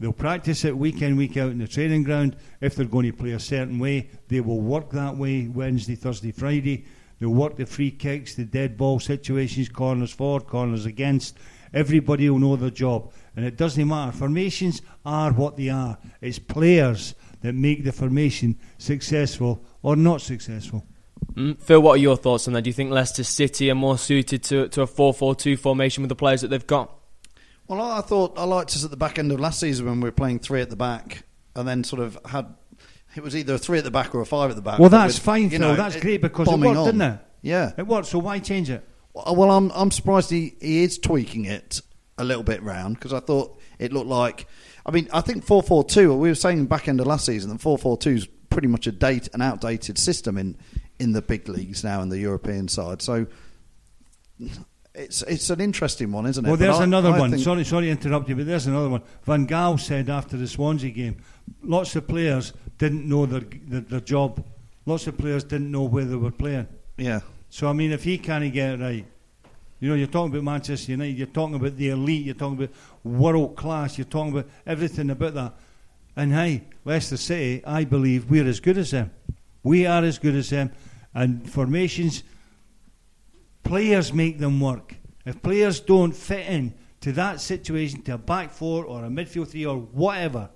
They'll 0.02 0.12
practice 0.12 0.66
it 0.66 0.76
week 0.76 1.04
in, 1.04 1.16
week 1.16 1.38
out 1.38 1.52
in 1.52 1.60
the 1.60 1.68
training 1.68 2.02
ground. 2.02 2.36
If 2.60 2.76
they're 2.76 2.88
going 2.88 3.06
to 3.06 3.14
play 3.16 3.34
a 3.34 3.40
certain 3.40 3.78
way, 3.78 4.10
they 4.30 4.42
will 4.42 4.60
work 4.60 4.90
that 4.94 5.16
way 5.16 5.48
Wednesday, 5.48 5.94
Thursday, 5.94 6.32
Friday. 6.32 6.86
They'll 7.20 7.30
work 7.30 7.56
the 7.56 7.68
free 7.68 7.92
kicks, 7.92 8.34
the 8.34 8.46
dead 8.46 8.78
ball 8.78 9.00
situations, 9.00 9.70
corners 9.70 10.12
forward, 10.12 10.48
corners 10.48 10.88
against. 10.88 11.38
Everybody 11.72 12.28
will 12.32 12.40
know 12.40 12.56
their 12.56 12.72
job. 12.72 13.14
And 13.36 13.46
it 13.46 13.58
doesn't 13.58 13.88
matter. 13.88 14.12
Formations 14.12 14.82
are 15.06 15.34
what 15.34 15.56
they 15.56 15.70
are. 15.70 16.00
It's 16.20 16.40
players 16.40 17.14
that 17.42 17.54
make 17.54 17.84
the 17.84 17.92
formation 17.92 18.58
successful 18.80 19.64
or 19.84 19.96
not 19.96 20.22
successful. 20.22 20.84
Mm, 21.34 21.62
Phil, 21.62 21.80
what 21.80 21.94
are 21.94 21.98
your 21.98 22.18
thoughts 22.18 22.48
on 22.48 22.56
that? 22.56 22.64
Do 22.64 22.72
you 22.72 22.74
think 22.74 22.90
Leicester 22.90 23.24
City 23.24 23.70
are 23.70 23.76
more 23.76 24.00
suited 24.00 24.42
to, 24.46 24.68
to 24.70 24.82
a 24.82 24.88
4-4-2 24.88 25.60
formation 25.60 26.02
with 26.02 26.10
the 26.10 26.16
players 26.16 26.42
that 26.42 26.48
they've 26.48 26.66
got? 26.66 26.92
Well, 27.72 27.82
I 27.90 28.02
thought 28.02 28.38
I 28.38 28.44
liked 28.44 28.72
us 28.72 28.84
at 28.84 28.92
the 28.92 28.98
back 28.98 29.18
end 29.18 29.32
of 29.32 29.40
last 29.40 29.62
season 29.62 29.86
when 29.86 30.02
we 30.02 30.10
were 30.10 30.12
playing 30.12 30.40
three 30.40 30.60
at 30.60 30.70
the 30.70 30.76
back, 30.76 31.24
and 31.56 31.66
then 31.66 31.86
sort 31.86 32.02
of 32.02 32.18
had 32.26 32.54
it 33.16 33.24
was 33.24 33.34
either 33.34 33.54
a 33.54 33.58
three 33.58 33.78
at 33.78 33.86
the 33.86 33.92
back 33.92 34.14
or 34.14 34.20
a 34.20 34.26
five 34.26 34.50
at 34.50 34.58
the 34.58 34.62
back. 34.62 34.78
Well, 34.78 34.90
that's 34.90 35.14
with, 35.16 35.24
fine, 35.24 35.44
you 35.44 35.50
Phil. 35.52 35.60
know, 35.62 35.76
That's 35.78 35.96
it- 35.96 36.02
great 36.02 36.22
because 36.22 36.50
it 36.50 36.60
worked, 36.60 36.78
on. 36.78 36.86
didn't 36.86 37.02
it? 37.02 37.20
Yeah. 37.42 37.72
It 37.78 37.88
worked, 37.88 38.08
so 38.08 38.20
why 38.20 38.40
change 38.40 38.70
it? 38.70 38.86
Well, 39.14 39.50
I'm 39.52 39.72
I'm 39.72 39.90
surprised 39.90 40.30
he, 40.30 40.56
he 40.60 40.84
is 40.84 40.98
tweaking 40.98 41.46
it 41.46 41.80
a 42.18 42.26
little 42.26 42.44
bit 42.44 42.62
round 42.62 42.96
because 42.96 43.14
I 43.14 43.22
thought 43.22 43.58
it 43.80 43.94
looked 43.94 44.08
like. 44.10 44.48
I 44.86 44.92
mean, 44.92 45.08
I 45.14 45.22
think 45.22 45.46
four 45.46 45.64
four 45.64 45.86
two. 45.86 46.14
We 46.14 46.28
were 46.28 46.36
saying 46.36 46.66
back 46.66 46.90
end 46.90 47.00
of 47.00 47.08
last 47.08 47.26
season 47.26 47.52
that 47.52 47.62
four 47.62 47.78
four 47.78 47.98
two 47.98 48.12
is 48.12 48.28
pretty 48.50 48.68
much 48.68 48.86
a 48.86 48.92
date 48.92 49.30
an 49.34 49.42
outdated 49.42 49.98
system 49.98 50.38
in 50.38 50.58
in 51.00 51.14
the 51.14 51.22
big 51.22 51.48
leagues 51.48 51.86
now 51.86 52.02
in 52.02 52.10
the 52.10 52.20
European 52.20 52.68
side. 52.68 53.02
So 53.02 53.28
it's 54.94 55.22
it's 55.24 55.50
an 55.50 55.62
interesting 55.62 56.12
one, 56.12 56.26
isn't 56.26 56.46
it? 56.46 56.48
Well, 56.48 56.58
there's 56.58 56.80
I- 56.80 56.84
another 56.84 57.10
I 57.10 57.20
one. 57.20 57.38
Sorry, 57.40 57.64
sorry 57.64 57.86
to 57.86 57.92
interrupt 57.92 58.30
you, 58.30 58.36
but 58.36 58.46
there's 58.46 58.68
another 58.68 58.90
one. 58.90 59.02
Van 59.24 59.48
Gaal 59.48 59.80
said 59.80 60.10
after 60.10 60.38
the 60.38 60.48
Swansea 60.48 60.92
game, 60.92 61.18
lots 61.64 61.96
of 61.96 62.08
players 62.08 62.54
didn't 62.78 63.08
know 63.08 63.26
their, 63.26 63.42
their, 63.42 63.82
their 63.82 64.00
job. 64.02 64.44
Lots 64.86 65.08
of 65.08 65.18
players 65.18 65.44
didn't 65.44 65.72
know 65.72 65.84
where 65.84 66.06
they 66.06 66.16
were 66.16 66.32
playing. 66.32 66.68
Yeah. 66.98 67.22
So, 67.50 67.70
I 67.70 67.74
mean, 67.74 67.92
if 67.92 68.04
he 68.04 68.18
can't 68.18 68.52
get 68.54 68.74
it 68.76 68.84
right, 68.84 69.06
you 69.80 69.90
know, 69.90 69.96
you're 69.96 70.08
talking 70.08 70.32
about 70.32 70.44
Manchester 70.44 70.92
United, 70.92 71.18
you're 71.18 71.28
talking 71.28 71.56
about 71.56 71.76
the 71.76 71.90
elite, 71.90 72.26
you're 72.26 72.36
talking 72.36 72.58
about 72.58 72.76
world 73.04 73.56
class, 73.56 73.98
you're 73.98 74.06
talking 74.06 74.32
about 74.32 74.48
everything 74.66 75.10
about 75.10 75.34
that. 75.34 75.54
And 76.16 76.34
hey, 76.34 76.64
Leicester 76.86 77.18
City, 77.18 77.64
I 77.66 77.84
believe 77.84 78.30
we're 78.30 78.48
as 78.48 78.60
good 78.60 78.78
as 78.78 78.92
them. 78.92 79.12
We 79.64 79.86
are 79.86 80.04
as 80.04 80.18
good 80.20 80.36
as 80.36 80.50
them. 80.50 80.72
And 81.14 81.50
formations, 81.50 82.24
players 83.64 84.14
make 84.14 84.40
them 84.40 84.60
work. 84.60 84.96
If 85.26 85.42
players 85.42 85.80
don't 85.80 86.14
fit 86.14 86.48
in 86.48 86.74
to 87.02 87.12
that 87.14 87.42
situation, 87.42 88.02
to 88.04 88.16
a 88.16 88.18
back 88.18 88.52
four 88.52 88.86
or 88.86 89.06
a 89.06 89.10
midfield 89.10 89.50
three 89.50 89.66
or 89.66 89.78
whatever, 89.78 90.50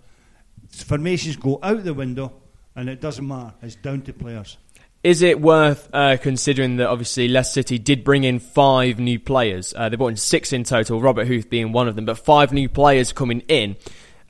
formations 0.69 1.35
go 1.35 1.59
out 1.61 1.83
the 1.83 1.93
window 1.93 2.33
and 2.75 2.89
it 2.89 3.01
doesn't 3.01 3.27
matter. 3.27 3.53
It's 3.61 3.75
down 3.75 4.01
to 4.03 4.13
players. 4.13 4.57
Is 5.03 5.21
it 5.21 5.39
worth 5.39 5.87
uh, 5.93 6.17
considering 6.19 6.77
that 6.77 6.87
obviously 6.87 7.27
Leicester 7.27 7.59
City 7.61 7.77
did 7.77 8.03
bring 8.03 8.23
in 8.23 8.39
five 8.39 8.97
new 8.97 9.19
players? 9.19 9.71
Uh, 9.75 9.87
they 9.87 9.97
brought 9.97 10.07
in 10.07 10.17
six 10.17 10.51
in 10.51 10.63
total, 10.63 10.99
Robert 10.99 11.27
Huth 11.27 11.47
being 11.47 11.71
one 11.71 11.87
of 11.87 11.95
them, 11.95 12.05
but 12.05 12.17
five 12.17 12.51
new 12.51 12.67
players 12.67 13.13
coming 13.13 13.41
in. 13.41 13.75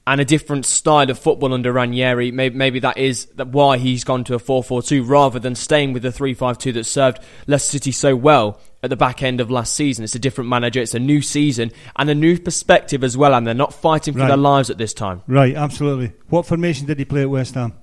And 0.08 0.22
a 0.22 0.26
different 0.26 0.66
style 0.66 1.10
of 1.10 1.18
football 1.18 1.54
under 1.54 1.72
Ranieri. 1.74 2.32
Maybe, 2.32 2.56
maybe 2.56 2.80
that 2.80 2.98
is 2.98 3.26
that 3.36 3.48
why 3.48 3.78
he's 3.78 4.04
gone 4.04 4.24
to 4.26 4.36
a 4.36 4.40
4-4-2 4.40 5.08
rather 5.08 5.40
than 5.40 5.56
staying 5.56 5.94
with 5.94 6.04
the 6.04 6.10
3-5-2 6.10 6.74
that 6.76 6.84
served 6.84 7.20
Leicester 7.48 7.72
City 7.72 7.92
so 7.92 8.16
well 8.16 8.60
at 8.84 8.92
the 8.92 8.96
back 8.96 9.24
end 9.24 9.42
of 9.42 9.50
last 9.50 9.74
season. 9.74 10.04
It's 10.04 10.14
a 10.14 10.20
different 10.20 10.50
manager, 10.50 10.80
it's 10.80 10.94
a 10.94 11.00
new 11.00 11.22
season, 11.22 11.72
and 11.96 12.08
a 12.10 12.14
new 12.16 12.38
perspective 12.38 13.04
as 13.04 13.18
well, 13.18 13.34
and 13.34 13.48
they're 13.48 13.56
not 13.56 13.74
fighting 13.74 14.14
for 14.14 14.20
Right. 14.20 14.28
their 14.28 14.38
lives 14.38 14.70
at 14.70 14.78
this 14.78 14.94
time. 14.94 15.24
Right, 15.26 15.56
absolutely. 15.56 16.14
What 16.30 16.46
formation 16.46 16.86
did 16.86 17.00
he 17.00 17.06
play 17.06 17.22
at 17.22 17.30
West 17.32 17.56
Ham? 17.56 17.74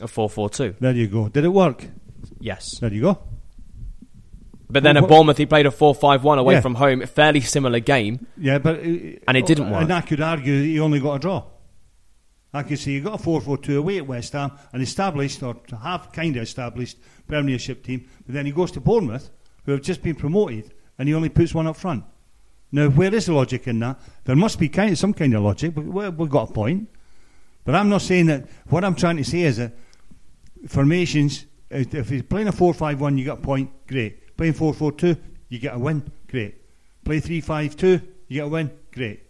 A 0.00 0.06
4-4-2. 0.06 0.76
There 0.80 0.92
you 0.92 1.08
go. 1.08 1.28
Did 1.28 1.44
it 1.44 1.48
work? 1.50 1.84
Yes. 2.40 2.78
There 2.78 2.92
you 2.92 3.02
go. 3.02 3.18
But 4.72 4.82
then 4.82 4.94
Well, 4.94 5.04
at 5.04 5.08
Bournemouth, 5.10 5.36
he 5.38 5.44
played 5.46 5.66
a 5.66 5.70
4-5-1 5.70 6.38
away 6.38 6.54
Yeah. 6.54 6.60
from 6.62 6.76
home, 6.76 7.02
a 7.02 7.06
fairly 7.06 7.40
similar 7.42 7.78
game. 7.80 8.26
Yeah, 8.38 8.58
but 8.58 8.76
uh, 8.80 8.82
And 9.28 9.36
it 9.36 9.44
didn't 9.46 9.70
work. 9.70 9.82
And 9.82 9.92
I 9.92 10.00
could 10.00 10.20
argue 10.20 10.58
that 10.60 10.64
he 10.64 10.80
only 10.80 10.98
got 10.98 11.14
a 11.14 11.18
draw. 11.18 11.44
I 12.54 12.62
could 12.62 12.78
say 12.78 12.92
he 12.92 13.00
got 13.00 13.20
a 13.20 13.22
4-4-2 13.22 13.76
away 13.78 13.98
at 13.98 14.06
West 14.06 14.32
Ham, 14.32 14.52
an 14.72 14.80
established 14.80 15.42
or 15.42 15.56
have 15.82 16.10
kind 16.12 16.36
of 16.36 16.42
established 16.42 16.96
Premiership 17.26 17.82
team, 17.84 18.06
but 18.26 18.34
then 18.34 18.46
he 18.46 18.52
goes 18.52 18.70
to 18.72 18.80
Bournemouth, 18.80 19.30
who 19.64 19.72
have 19.72 19.82
just 19.82 20.02
been 20.02 20.14
promoted, 20.14 20.72
and 20.98 21.08
he 21.08 21.14
only 21.14 21.28
puts 21.28 21.54
one 21.54 21.66
up 21.66 21.76
front. 21.76 22.04
Now, 22.70 22.88
where 22.88 23.14
is 23.14 23.26
the 23.26 23.34
logic 23.34 23.66
in 23.68 23.78
that? 23.80 24.00
There 24.24 24.36
must 24.36 24.58
be 24.58 24.68
kind 24.68 24.90
of, 24.92 24.98
some 24.98 25.12
kind 25.14 25.34
of 25.34 25.42
logic, 25.42 25.74
but 25.74 25.84
we- 25.84 26.08
we've 26.08 26.30
got 26.30 26.50
a 26.50 26.52
point. 26.52 26.88
But 27.64 27.74
I'm 27.74 27.88
not 27.88 28.02
saying 28.02 28.26
that. 28.26 28.48
What 28.68 28.84
I'm 28.84 28.94
trying 28.94 29.18
to 29.18 29.24
say 29.24 29.42
is 29.42 29.58
that 29.58 29.72
formations. 30.68 31.46
If 31.70 31.94
if 31.94 32.08
he's 32.10 32.22
playing 32.22 32.48
a 32.48 32.52
4-5-1, 32.52 33.18
you 33.18 33.24
got 33.24 33.38
a 33.38 33.42
point. 33.42 33.70
Great. 33.86 34.18
Playing 34.36 34.54
4-4-2, 34.54 35.18
you 35.48 35.58
get 35.58 35.74
a 35.74 35.78
win. 35.78 36.10
Great. 36.28 36.56
Play 37.04 37.20
3-5-2, 37.20 37.82
you 38.28 38.40
get 38.40 38.44
a 38.44 38.48
win. 38.48 38.70
Great. 38.92 39.22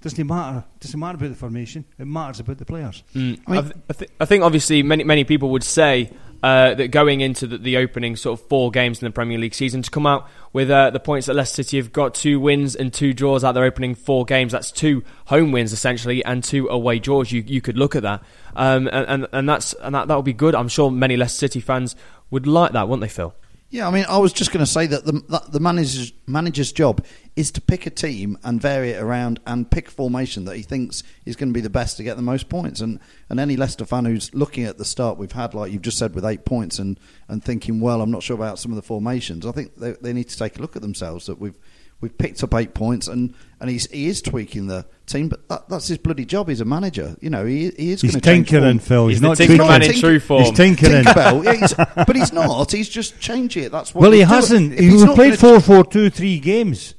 Doesn't 0.00 0.26
matter. 0.26 0.64
Doesn't 0.78 1.00
matter 1.00 1.16
about 1.16 1.30
the 1.30 1.34
formation. 1.34 1.84
It 1.98 2.06
matters 2.06 2.38
about 2.38 2.58
the 2.58 2.64
players. 2.64 3.02
I, 3.16 3.60
th- 3.60 3.72
I, 3.90 3.92
th- 3.94 4.10
I 4.20 4.24
think 4.26 4.44
obviously 4.44 4.84
many 4.84 5.02
many 5.02 5.24
people 5.24 5.50
would 5.50 5.64
say 5.64 6.12
uh, 6.40 6.74
that 6.74 6.92
going 6.92 7.20
into 7.20 7.48
the, 7.48 7.58
the 7.58 7.76
opening 7.78 8.14
sort 8.14 8.38
of 8.38 8.46
four 8.46 8.70
games 8.70 9.02
in 9.02 9.06
the 9.06 9.10
Premier 9.10 9.38
League 9.38 9.54
season 9.54 9.82
to 9.82 9.90
come 9.90 10.06
out 10.06 10.28
with 10.52 10.70
uh, 10.70 10.90
the 10.90 11.00
points 11.00 11.26
that 11.26 11.34
Leicester 11.34 11.64
City 11.64 11.78
have 11.78 11.92
got 11.92 12.14
two 12.14 12.38
wins 12.38 12.76
and 12.76 12.92
two 12.92 13.12
draws 13.12 13.42
out 13.42 13.52
their 13.52 13.64
opening 13.64 13.96
four 13.96 14.24
games. 14.24 14.52
That's 14.52 14.70
two 14.70 15.02
home 15.26 15.50
wins 15.50 15.72
essentially 15.72 16.24
and 16.24 16.44
two 16.44 16.68
away 16.68 17.00
draws. 17.00 17.32
You 17.32 17.42
you 17.44 17.60
could 17.60 17.76
look 17.76 17.96
at 17.96 18.04
that, 18.04 18.22
um, 18.54 18.86
and, 18.86 19.08
and 19.08 19.26
and 19.32 19.48
that's 19.48 19.72
and 19.72 19.96
that 19.96 20.06
that 20.06 20.14
would 20.14 20.24
be 20.24 20.32
good. 20.32 20.54
I'm 20.54 20.68
sure 20.68 20.92
many 20.92 21.16
Leicester 21.16 21.38
City 21.38 21.58
fans 21.58 21.96
would 22.30 22.46
like 22.46 22.70
that, 22.70 22.88
wouldn't 22.88 23.00
they, 23.00 23.08
Phil? 23.08 23.34
Yeah, 23.70 23.86
I 23.86 23.90
mean, 23.90 24.06
I 24.08 24.16
was 24.16 24.32
just 24.32 24.50
going 24.50 24.64
to 24.64 24.70
say 24.70 24.86
that 24.86 25.04
the 25.04 25.12
that 25.28 25.52
the 25.52 25.60
manager's 25.60 26.14
manager's 26.26 26.72
job 26.72 27.04
is 27.36 27.50
to 27.52 27.60
pick 27.60 27.84
a 27.84 27.90
team 27.90 28.38
and 28.42 28.60
vary 28.60 28.92
it 28.92 29.02
around 29.02 29.40
and 29.46 29.70
pick 29.70 29.90
formation 29.90 30.46
that 30.46 30.56
he 30.56 30.62
thinks 30.62 31.02
is 31.26 31.36
going 31.36 31.50
to 31.50 31.54
be 31.54 31.60
the 31.60 31.68
best 31.68 31.98
to 31.98 32.02
get 32.02 32.16
the 32.16 32.22
most 32.22 32.48
points. 32.48 32.80
And 32.80 32.98
and 33.28 33.38
any 33.38 33.56
Leicester 33.56 33.84
fan 33.84 34.06
who's 34.06 34.34
looking 34.34 34.64
at 34.64 34.78
the 34.78 34.86
start 34.86 35.18
we've 35.18 35.32
had, 35.32 35.52
like 35.52 35.70
you've 35.70 35.82
just 35.82 35.98
said, 35.98 36.14
with 36.14 36.24
eight 36.24 36.46
points 36.46 36.78
and 36.78 36.98
and 37.28 37.44
thinking, 37.44 37.78
well, 37.78 38.00
I'm 38.00 38.10
not 38.10 38.22
sure 38.22 38.36
about 38.36 38.58
some 38.58 38.72
of 38.72 38.76
the 38.76 38.82
formations. 38.82 39.44
I 39.44 39.52
think 39.52 39.76
they, 39.76 39.92
they 40.00 40.14
need 40.14 40.30
to 40.30 40.38
take 40.38 40.58
a 40.58 40.62
look 40.62 40.74
at 40.74 40.82
themselves 40.82 41.26
that 41.26 41.38
we've. 41.38 41.58
We've 42.00 42.16
picked 42.16 42.44
up 42.44 42.54
eight 42.54 42.74
points, 42.74 43.08
and, 43.08 43.34
and 43.60 43.68
he's, 43.68 43.90
he 43.90 44.06
is 44.06 44.22
tweaking 44.22 44.68
the 44.68 44.86
team, 45.06 45.28
but 45.28 45.48
that, 45.48 45.68
that's 45.68 45.88
his 45.88 45.98
bloody 45.98 46.24
job. 46.24 46.48
He's 46.48 46.60
a 46.60 46.64
manager, 46.64 47.16
you 47.20 47.28
know. 47.28 47.44
He, 47.44 47.70
he 47.70 47.90
is 47.90 48.02
He's 48.02 48.12
going 48.12 48.20
to 48.20 48.28
change 48.30 48.48
tinkering, 48.50 48.78
form. 48.78 48.86
Phil. 48.86 49.06
He's, 49.08 49.16
He's 49.16 49.22
not 49.22 49.36
tinker 49.36 49.56
tweaking. 49.56 49.68
man 49.68 49.82
in 49.82 49.98
true 49.98 50.20
form. 50.20 50.44
He's 50.44 50.52
tinkering. 50.56 51.02
Tinkerbell, 51.04 51.44
yeah, 51.44 51.52
he's- 51.54 51.74
but 52.06 52.14
he's 52.14 52.32
not. 52.32 52.70
He's 52.70 52.88
just 52.88 53.18
changing 53.18 53.64
it. 53.64 53.72
That's 53.72 53.92
what. 53.92 54.02
well, 54.02 54.12
he 54.12 54.20
hasn't. 54.20 54.74
If 54.74 54.78
He 54.78 54.90
he's 54.90 55.04
played 55.06 55.40
gonna- 55.40 55.58
4-4-2 55.58 56.12
three 56.12 56.38
games, 56.38 56.94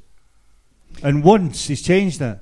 and 1.01 1.24
once 1.24 1.68
he's 1.68 1.82
changed 1.82 2.22
it 2.22 2.38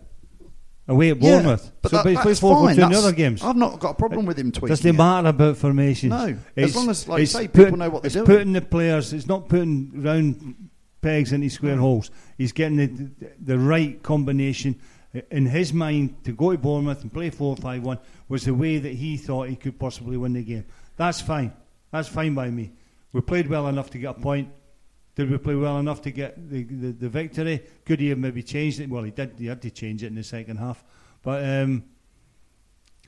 away 0.88 1.12
at 1.12 1.22
Yeah, 1.22 1.34
Bournemouth. 1.42 1.72
but, 1.84 1.92
so, 1.92 1.98
that, 1.98 2.04
but 2.06 2.10
he's 2.10 2.20
played 2.22 2.30
that's 2.32 2.40
4 2.40 2.56
4 2.56 2.64
fine. 2.66 2.70
in 2.72 2.76
the 2.78 2.82
That's- 2.88 3.04
other 3.04 3.12
games. 3.16 3.44
I've 3.44 3.56
not 3.56 3.80
got 3.80 3.92
a 3.92 3.94
problem 3.96 4.26
with 4.26 4.40
him 4.40 4.52
tweaking. 4.52 4.70
Doesn't 4.70 4.90
it. 4.90 4.94
matter 4.98 5.28
about 5.28 5.58
formations. 5.58 6.10
No, 6.10 6.36
as 6.56 6.76
long 6.76 6.90
as, 6.90 7.08
like 7.08 7.20
you 7.20 7.24
it's 7.24 7.32
say, 7.34 7.48
people 7.48 7.66
put- 7.72 7.78
know 7.80 7.90
what 7.92 8.02
they're 8.02 8.08
it's 8.08 8.16
doing. 8.16 8.26
putting 8.26 8.54
the 8.54 8.62
players. 8.62 9.14
It's 9.14 9.28
not 9.28 9.48
putting 9.48 10.02
round 10.02 10.70
pegs 11.01 11.32
into 11.32 11.50
square 11.50 11.77
holes. 11.77 12.12
He's 12.38 12.51
getting 12.51 12.77
the, 12.77 13.32
the 13.39 13.60
right 13.60 14.01
combination 14.01 14.80
in 15.32 15.46
his 15.46 15.74
mind 15.74 16.24
to 16.25 16.32
go 16.32 16.51
to 16.51 16.58
Bournemouth 16.58 17.01
and 17.01 17.12
play 17.12 17.32
4-5-1 17.32 18.00
was 18.27 18.46
the 18.46 18.54
way 18.54 18.77
that 18.77 18.94
he 18.94 19.18
thought 19.18 19.50
he 19.50 19.56
could 19.56 19.80
possibly 19.80 20.18
win 20.18 20.34
the 20.34 20.44
game. 20.44 20.66
That's 20.96 21.22
fine. 21.22 21.54
That's 21.92 22.08
fine 22.08 22.34
by 22.34 22.50
me. 22.50 22.74
We 23.13 23.22
played 23.22 23.48
well 23.48 23.68
enough 23.68 23.89
to 23.92 23.98
get 23.98 24.18
a 24.18 24.20
point. 24.20 24.50
Did 25.16 25.32
we 25.32 25.38
play 25.38 25.56
well 25.56 25.80
enough 25.80 26.01
to 26.04 26.12
get 26.12 26.50
the, 26.50 26.63
the, 26.63 26.92
the 26.92 27.10
victory? 27.10 27.63
Could 27.86 28.00
he 28.00 28.10
have 28.10 28.20
maybe 28.20 28.44
changed 28.44 28.80
it? 28.80 28.89
Well, 28.89 29.04
he 29.04 29.12
did. 29.12 29.39
He 29.39 29.48
had 29.48 29.62
to 29.63 29.72
change 29.72 30.04
it 30.04 30.08
in 30.08 30.16
the 30.16 30.24
second 30.24 30.58
half. 30.58 30.84
But 31.24 31.44
um, 31.44 31.86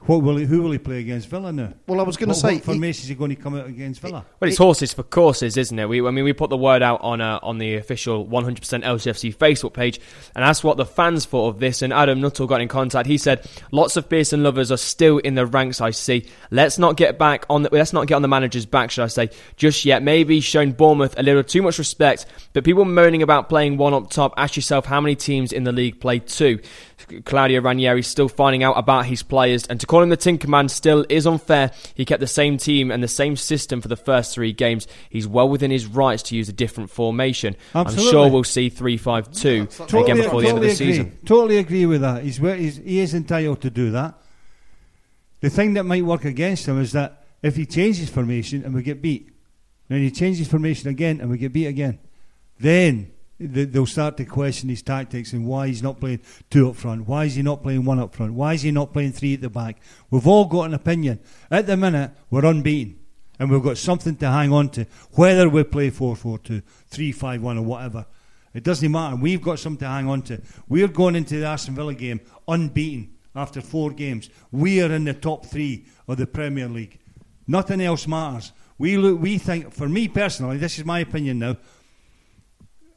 what 0.06 0.24
will 0.24 0.38
he, 0.38 0.46
who 0.46 0.62
will 0.62 0.72
he 0.72 0.77
play 0.77 1.00
against 1.00 1.27
Villa 1.27 1.51
now? 1.51 1.74
Well, 1.86 2.00
I 2.00 2.03
was 2.03 2.15
gonna 2.18 2.34
say, 2.34 2.48
what 2.48 2.53
he- 2.53 2.60
formation 2.60 3.03
is 3.03 3.10
he 3.10 3.15
going 3.15 3.29
to 3.29 3.36
come 3.36 3.56
out 3.56 3.68
against 3.68 4.01
Villa? 4.01 4.25
Well, 4.39 4.48
it's 4.48 4.58
horses 4.58 4.94
for 4.94 5.03
courses, 5.03 5.58
isn't 5.58 5.77
it? 5.77 5.88
We, 5.89 6.06
I 6.06 6.12
mean, 6.12 6.24
we 6.24 6.34
put 6.34 6.50
the 6.50 6.58
word 6.58 6.82
out 6.82 7.01
on 7.01 7.20
uh, 7.22 7.39
on 7.44 7.58
the 7.58 7.75
official 7.75 8.25
100% 8.25 8.84
LCFC 8.84 9.36
Facebook 9.36 9.74
page 9.74 10.00
and 10.36 10.44
asked 10.44 10.63
what 10.63 10.77
the 10.77 10.86
fans 10.86 11.25
thought 11.25 11.50
of 11.50 11.60
this. 11.60 11.82
And 11.82 11.91
Adam 11.91 12.22
Nuttall 12.22 12.48
got 12.48 12.62
in 12.62 12.68
contact. 12.70 13.08
He 13.08 13.18
said, 13.18 13.46
"Lots 13.72 13.98
of 13.98 14.10
Pearson 14.10 14.41
lovers 14.41 14.72
are 14.72 14.77
still 14.77 15.18
in 15.20 15.36
the 15.36 15.46
ranks. 15.46 15.82
I 15.82 15.91
see. 15.91 16.27
Let's 16.50 16.79
not 16.79 16.96
get 16.96 17.20
back 17.20 17.46
on. 17.50 17.63
The, 17.63 17.70
let's 17.72 17.94
not 17.94 18.08
get 18.08 18.15
on 18.15 18.22
the 18.22 18.27
manager's 18.27 18.65
back, 18.65 18.91
should 18.91 19.03
I 19.03 19.08
say, 19.08 19.29
just 19.58 19.84
yet. 19.86 20.01
Maybe 20.01 20.39
shown 20.39 20.72
Bournemouth 20.72 21.15
a 21.20 21.24
little 21.24 21.44
too 21.44 21.62
much 21.62 21.77
respect. 21.77 22.25
But 22.53 22.63
people 22.63 22.86
moaning 22.86 23.22
about 23.22 23.50
playing 23.50 23.77
one 23.77 23.94
up 23.94 24.10
top. 24.10 24.34
Ask 24.38 24.56
yourself 24.56 24.86
how 24.86 25.01
many 25.01 25.15
teams 25.15 25.51
in 25.51 25.65
the 25.65 25.72
league 25.72 26.00
play 26.00 26.20
two. 26.20 26.60
Claudio 27.25 27.62
Ranieri 27.62 28.01
is 28.01 28.08
still 28.08 28.27
finding 28.27 28.63
out 28.63 28.74
about 28.74 29.06
his 29.06 29.24
players, 29.24 29.65
and 29.68 29.79
to 29.79 29.86
call 29.86 30.01
him 30.01 30.10
the 30.10 30.18
Tinkerman 30.18 30.70
still 30.70 31.06
is 31.10 31.25
unfair. 31.25 31.72
He 31.96 32.06
kept 32.06 32.20
the 32.20 32.27
same 32.27 32.58
team 32.58 32.91
and 32.91 33.01
the 33.03 33.08
same 33.08 33.36
system 33.36 33.82
for 33.82 33.88
the 33.88 33.96
first 33.96 34.34
three 34.34 34.53
games. 34.53 34.88
He's 35.10 35.27
well 35.27 35.50
within 35.50 35.72
his 35.72 35.86
rights 35.86 36.24
to 36.24 36.36
use 36.36 36.50
a 36.50 36.53
different 36.53 36.89
formation. 36.89 37.56
I'm 37.74 37.89
sure 37.98 38.29
we'll 38.29 38.44
see 38.44 38.70
three-five-two 38.70 39.68
again 39.94 40.18
before 40.18 40.41
the 40.41 40.50
end 40.50 40.58
of 40.58 40.63
the 40.63 40.72
agree. 40.72 40.75
season. 40.75 41.18
Totally 41.25 41.58
agree 41.58 41.86
with 41.86 42.01
that. 42.01 42.24
He's, 42.24 42.38
he's 42.38 42.77
he 42.77 43.00
is 43.00 43.13
entitled 43.13 43.62
to 43.62 43.70
do 43.70 43.91
that. 43.91 44.15
The 45.41 45.50
thing 45.50 45.75
that 45.75 45.86
might 45.86 46.03
work 46.03 46.25
against 46.25 46.68
him 46.68 46.82
is 46.82 46.91
that 46.91 47.24
if 47.41 47.56
he 47.56 47.65
changes 47.65 48.10
formation 48.10 48.63
and 48.65 48.74
we 48.74 48.84
get 48.84 49.01
beat, 49.01 49.29
then 49.88 50.00
he 50.01 50.12
changes 50.12 50.48
formation 50.48 50.89
again 50.89 51.22
and 51.22 51.29
we 51.29 51.38
get 51.38 51.53
beat 51.53 51.68
again, 51.68 52.00
then 52.60 53.06
th- 53.06 53.19
they'll 53.39 53.86
start 53.86 54.17
to 54.17 54.25
question 54.25 54.69
his 54.69 54.81
tactics 54.81 55.34
and 55.34 55.46
why 55.46 55.67
he's 55.67 55.81
not 55.81 56.00
playing 56.00 56.22
two 56.50 56.69
up 56.69 56.75
front. 56.75 57.08
Why 57.08 57.25
is 57.25 57.36
he 57.36 57.41
not 57.41 57.63
playing 57.63 57.86
one 57.86 58.00
up 58.00 58.13
front? 58.13 58.34
Why 58.34 58.53
is 58.53 58.62
he 58.62 58.72
not 58.72 58.93
playing 58.93 59.13
three 59.13 59.36
at 59.36 59.41
the 59.41 59.50
back? 59.50 59.81
We've 60.10 60.27
all 60.27 60.46
got 60.46 60.63
an 60.63 60.74
opinion. 60.74 61.19
At 61.50 61.67
the 61.67 61.77
minute, 61.77 62.12
we're 62.29 62.46
unbeaten. 62.46 63.00
And 63.39 63.50
we've 63.50 63.63
got 63.63 63.77
something 63.77 64.17
to 64.17 64.29
hang 64.29 64.51
on 64.51 64.67
to, 64.72 64.86
whether 65.12 65.48
we 65.48 65.63
play 65.63 65.89
4 65.89 66.17
4 66.17 66.39
2, 66.39 66.62
3 66.88 67.12
5 67.13 67.41
1, 67.41 67.58
or 67.58 67.62
whatever. 67.62 68.05
It 68.53 68.63
doesn't 68.63 68.91
matter. 68.91 69.15
We've 69.15 69.41
got 69.41 69.60
something 69.60 69.86
to 69.86 69.88
hang 69.88 70.10
on 70.10 70.24
to. 70.24 70.41
We're 70.67 70.89
going 70.89 71.15
into 71.15 71.39
the 71.39 71.46
Aston 71.46 71.75
Villa 71.75 71.93
game 71.93 72.19
unbeaten 72.48 73.13
after 73.36 73.62
four 73.62 73.91
games. 73.91 74.29
We 74.51 74.81
are 74.81 74.91
in 74.91 75.05
the 75.05 75.13
top 75.13 75.46
three 75.46 75.86
of 76.08 76.17
the 76.17 76.27
Premier 76.27 76.67
League. 76.67 77.00
Nothing 77.48 77.79
else 77.79 78.08
matters. 78.08 78.51
We 78.77 78.98
look, 78.98 79.22
we 79.22 79.38
think, 79.38 79.74
for 79.74 79.88
me 79.88 80.08
personally, 80.08 80.58
this 80.58 80.79
is 80.79 80.86
my 80.86 81.00
opinion 81.00 81.39
now. 81.39 81.58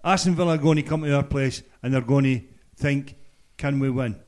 Aston 0.04 0.34
Villa 0.34 0.54
are 0.54 0.58
going 0.58 0.76
to 0.76 0.82
come 0.82 1.02
to 1.02 1.14
our 1.14 1.22
place 1.22 1.62
and 1.82 1.92
they're 1.92 2.00
going 2.00 2.24
to 2.24 2.40
think, 2.76 3.16
can 3.56 3.78
we 3.78 3.90
win? 3.90 4.20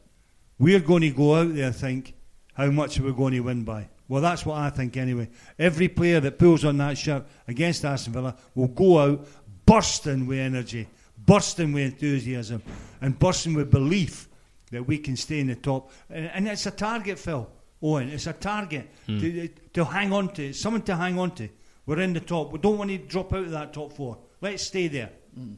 We're 0.59 0.81
going 0.81 1.03
to 1.03 1.11
go 1.11 1.35
out 1.35 1.55
there 1.55 1.67
and 1.67 1.77
think, 1.77 2.15
how 2.55 2.71
much 2.71 2.99
are 2.99 3.03
we 3.03 3.13
going 3.13 3.33
to 3.33 3.41
win 3.41 3.65
by? 3.65 3.89
Well, 4.09 4.23
that's 4.23 4.47
what 4.47 4.59
I 4.59 4.71
think 4.71 4.97
anyway. 4.97 5.31
Every 5.59 5.89
player 5.89 6.21
that 6.21 6.39
pulls 6.39 6.65
on 6.65 6.77
that 6.79 6.99
shirt 6.99 7.25
against 7.49 7.85
Aston 7.85 8.13
Villa 8.13 8.37
will 8.55 8.69
go 8.69 8.99
out 8.99 9.27
bursting 9.67 10.27
with 10.27 10.39
energy, 10.39 10.89
bursting 11.19 11.73
with 11.73 11.85
enthusiasm, 11.85 12.63
and 13.01 13.19
bursting 13.19 13.55
with 13.55 13.71
belief 13.71 14.29
that 14.71 14.87
we 14.87 14.99
can 14.99 15.17
stay 15.17 15.41
in 15.41 15.47
the 15.47 15.57
top. 15.57 15.91
And, 16.11 16.27
and 16.27 16.49
it's 16.49 16.67
a 16.67 16.71
target, 16.71 17.19
Phil. 17.19 17.49
Owen, 17.83 18.09
it's 18.09 18.27
a 18.27 18.33
target 18.33 18.89
hmm. 19.07 19.19
to, 19.19 19.49
to 19.75 19.85
hang 19.85 20.13
on 20.13 20.33
to. 20.35 20.47
It's 20.47 20.61
something 20.61 20.83
to 20.83 20.97
hang 20.97 21.19
on 21.19 21.33
to. 21.33 21.49
We're 21.87 22.01
in 22.01 22.15
the 22.15 22.21
top. 22.21 22.53
We 22.53 22.59
don't 22.59 22.79
want 22.79 22.91
to 22.91 22.99
drop 22.99 23.33
out 23.33 23.45
of 23.45 23.51
that 23.51 23.75
top 23.75 23.93
four. 23.93 24.19
Let's 24.41 24.63
stay 24.63 24.89
there. 24.89 25.11
Hmm. 25.35 25.55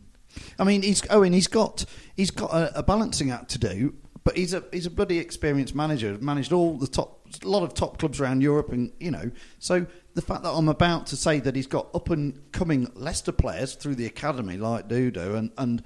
I 0.59 0.65
mean, 0.65 0.83
he's 0.83 1.03
Owen. 1.11 1.33
He's 1.33 1.47
got 1.49 1.85
he's 2.17 2.31
got 2.31 2.51
a, 2.53 2.79
a 2.79 2.83
balancing 2.83 3.31
act 3.31 3.51
to 3.51 3.59
do, 3.59 3.95
but 4.25 4.37
he's 4.37 4.55
a 4.55 4.65
he's 4.73 4.87
a 4.87 4.91
bloody 4.91 5.19
experienced 5.19 5.75
manager. 5.75 6.17
Managed 6.21 6.53
all 6.53 6.77
the 6.79 6.87
top, 6.87 7.27
a 7.45 7.49
lot 7.49 7.63
of 7.63 7.75
top 7.75 7.99
clubs 7.99 8.21
around 8.21 8.43
Europe, 8.43 8.71
and 8.73 8.93
you 9.01 9.11
know. 9.11 9.31
So 9.59 9.87
the 10.15 10.23
fact 10.23 10.43
that 10.45 10.51
I'm 10.51 10.69
about 10.69 11.07
to 11.09 11.17
say 11.17 11.41
that 11.41 11.55
he's 11.57 11.67
got 11.67 11.89
up 11.95 12.11
and 12.11 12.41
coming 12.53 12.91
Leicester 12.95 13.33
players 13.33 13.75
through 13.75 13.97
the 13.97 14.07
academy 14.07 14.57
like 14.57 14.89
Dodoo 14.89 15.35
and 15.37 15.51
and 15.59 15.83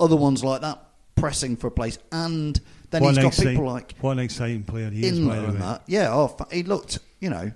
other 0.00 0.16
ones 0.16 0.42
like 0.42 0.60
that 0.62 0.82
pressing 1.14 1.56
for 1.56 1.68
a 1.68 1.70
place, 1.70 1.98
and 2.10 2.60
then 2.90 3.00
what 3.02 3.10
he's 3.10 3.18
an 3.18 3.22
got 3.22 3.28
exciting, 3.28 3.52
people 3.52 3.66
like 3.72 3.94
what 4.00 4.10
an 4.12 4.18
exciting 4.18 4.64
player 4.64 4.90
he 4.90 5.06
is, 5.06 5.20
by 5.20 5.36
Inler 5.36 5.46
the 5.46 5.52
way. 5.52 5.58
that. 5.58 5.82
Yeah, 5.86 6.12
oh, 6.12 6.36
he 6.50 6.62
looked, 6.64 6.98
you 7.20 7.30
know. 7.30 7.52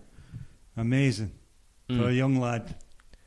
Amazing 0.77 1.33
Mm. 1.91 2.03
for 2.03 2.09
a 2.11 2.13
young 2.13 2.37
lad. 2.39 2.75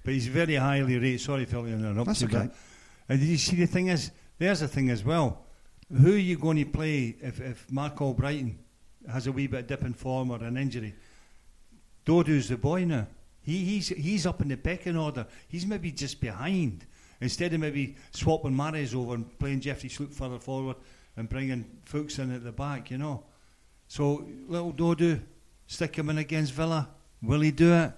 But 0.04 0.14
he's 0.14 0.28
very 0.28 0.54
highly 0.56 0.98
rated. 1.00 1.20
Sorry, 1.22 1.46
Phil, 1.46 1.64
to 1.64 1.68
interrupt 1.70 2.06
That's 2.06 2.22
you, 2.22 2.28
okay. 2.28 2.48
but- 2.48 2.56
And 3.12 3.20
you 3.20 3.36
see 3.36 3.58
the 3.58 3.66
thing 3.66 3.88
is, 3.88 4.10
there's 4.40 4.62
a 4.62 4.70
thing 4.70 4.90
as 4.90 5.04
well. 5.04 5.44
who 5.94 6.14
are 6.14 6.18
you 6.18 6.38
going 6.38 6.56
to 6.56 6.64
play 6.64 7.18
if, 7.20 7.42
if 7.42 7.70
Marc 7.70 7.98
Albrighton 7.98 8.56
has 9.12 9.28
a 9.28 9.34
wee 9.34 9.48
bit 9.48 9.60
of 9.60 9.68
dip 9.68 9.82
in 9.82 9.94
form 9.94 10.32
or 10.32 10.42
an 10.42 10.56
injury? 10.56 10.96
Dodoo's 12.06 12.48
the 12.48 12.56
boy 12.56 12.86
now. 12.86 13.08
He, 13.42 13.66
he's, 13.66 13.90
he's 13.90 14.26
up 14.26 14.40
in 14.42 14.48
the 14.48 14.56
pecking 14.56 14.96
order. 14.96 15.28
He's 15.50 15.66
maybe 15.66 15.92
just 15.92 16.22
behind. 16.22 16.86
Instead 17.20 17.54
of 17.54 17.60
maybe 17.60 17.98
swapping 18.12 18.54
Mahrez 18.54 18.96
over 18.96 19.16
and 19.16 19.38
playing 19.38 19.60
Jeffrey 19.60 19.90
Schlupp 19.90 20.14
further 20.14 20.40
forward 20.40 20.78
and 21.18 21.28
bringing 21.28 21.66
Fuchs 21.84 22.18
in 22.18 22.34
at 22.34 22.46
the 22.46 22.54
back, 22.54 22.92
you 22.92 22.98
know. 22.98 23.26
So, 23.90 24.26
little 24.48 24.72
Dodoo, 24.72 25.20
stick 25.68 25.98
him 25.98 26.10
in 26.12 26.18
against 26.18 26.54
Villa. 26.54 26.88
Will 27.22 27.42
he 27.42 27.52
do 27.52 27.74
it? 27.74 27.92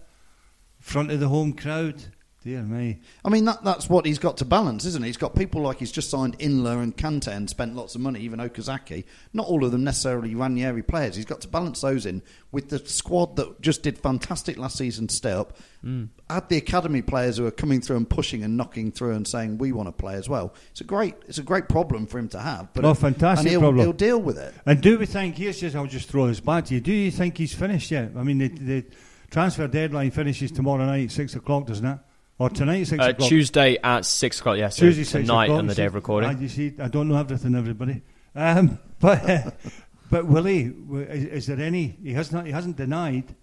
Front 0.79 1.11
of 1.11 1.19
the 1.19 1.27
home 1.27 1.53
crowd. 1.53 2.03
Dear 2.43 2.61
me. 2.61 2.99
I 3.23 3.29
mean, 3.29 3.45
that, 3.45 3.63
that's 3.63 3.87
what 3.89 4.05
he's 4.05 4.19
got 4.19 4.35
to 4.37 4.45
balance, 4.45 4.83
isn't 4.83 5.01
it? 5.01 5.07
He's 5.07 5.15
got 5.15 5.33
people 5.33 5.61
like 5.61 5.77
he's 5.79 5.93
just 5.93 6.09
signed 6.09 6.37
Inler 6.39 6.83
and 6.83 6.95
Kante 6.95 7.29
and 7.29 7.49
spent 7.49 7.73
lots 7.73 7.95
of 7.95 8.01
money, 8.01 8.19
even 8.19 8.39
Okazaki. 8.39 9.05
Not 9.31 9.47
all 9.47 9.63
of 9.63 9.71
them 9.71 9.85
necessarily 9.85 10.35
Ranieri 10.35 10.83
players. 10.83 11.15
He's 11.15 11.23
got 11.23 11.39
to 11.41 11.47
balance 11.47 11.79
those 11.79 12.05
in 12.05 12.21
with 12.51 12.67
the 12.67 12.79
squad 12.79 13.37
that 13.37 13.61
just 13.61 13.81
did 13.81 13.97
fantastic 13.97 14.57
last 14.57 14.77
season 14.77 15.07
to 15.07 15.15
stay 15.15 15.31
up. 15.31 15.57
Mm. 15.85 16.09
Add 16.29 16.49
the 16.49 16.57
academy 16.57 17.01
players 17.01 17.37
who 17.37 17.45
are 17.45 17.51
coming 17.51 17.79
through 17.79 17.95
and 17.95 18.09
pushing 18.09 18.43
and 18.43 18.57
knocking 18.57 18.91
through 18.91 19.13
and 19.13 19.25
saying 19.25 19.57
we 19.57 19.71
want 19.71 19.87
to 19.87 19.93
play 19.93 20.15
as 20.15 20.27
well. 20.27 20.53
It's 20.71 20.81
a 20.81 20.85
great, 20.85 21.15
it's 21.29 21.37
a 21.37 21.43
great 21.43 21.69
problem 21.69 22.07
for 22.07 22.19
him 22.19 22.27
to 22.29 22.39
have. 22.41 22.73
But 22.73 22.83
Oh, 22.83 22.93
fantastic 22.93 23.45
and 23.45 23.51
he'll, 23.51 23.61
problem. 23.61 23.85
he'll 23.85 23.93
deal 23.93 24.21
with 24.21 24.37
it. 24.37 24.53
And 24.65 24.81
do 24.81 24.99
we 24.99 25.05
think, 25.05 25.37
here's 25.37 25.61
just, 25.61 25.77
I'll 25.77 25.85
just 25.85 26.09
throw 26.09 26.27
this 26.27 26.41
back 26.41 26.65
to 26.65 26.73
you, 26.73 26.81
do 26.81 26.91
you 26.91 27.09
think 27.09 27.37
he's 27.37 27.53
finished 27.53 27.89
yet? 27.89 28.11
I 28.17 28.23
mean, 28.23 28.39
the, 28.39 28.49
the 28.49 28.85
transfer 29.31 29.65
deadline 29.69 30.11
finishes 30.11 30.51
tomorrow 30.51 30.85
night, 30.85 31.09
6 31.09 31.35
o'clock, 31.35 31.67
doesn't 31.67 31.85
it? 31.85 31.99
Or 32.39 32.49
tonight, 32.49 32.83
6 32.83 32.99
Uh, 33.03 33.09
o'clock? 33.09 33.29
Tuesday 33.29 33.77
at 33.83 34.05
six 34.05 34.39
o'clock. 34.39 34.57
Yeah, 34.57 34.69
so 34.69 34.85
Tuesday, 34.87 35.03
6 35.03 35.27
tonight 35.27 35.45
o'clock. 35.45 35.59
on 35.59 35.67
the 35.67 35.75
day 35.75 35.85
of 35.85 35.93
recording. 35.95 36.29
I, 36.29 36.33
you 36.39 36.49
see, 36.49 36.73
I 36.79 36.87
don't 36.87 37.07
know 37.07 37.17
everything, 37.17 37.55
everybody. 37.55 38.01
Um, 38.35 38.79
but 38.99 39.29
uh, 39.29 39.51
but 40.09 40.25
will 40.25 40.43
he? 40.45 40.63
w- 40.69 41.05
Is, 41.05 41.25
is 41.25 41.47
there 41.47 41.59
any? 41.59 41.97
He 42.03 42.13
has 42.13 42.31
not. 42.31 42.45
He 42.45 42.51
hasn't 42.51 42.75
denied. 42.77 43.35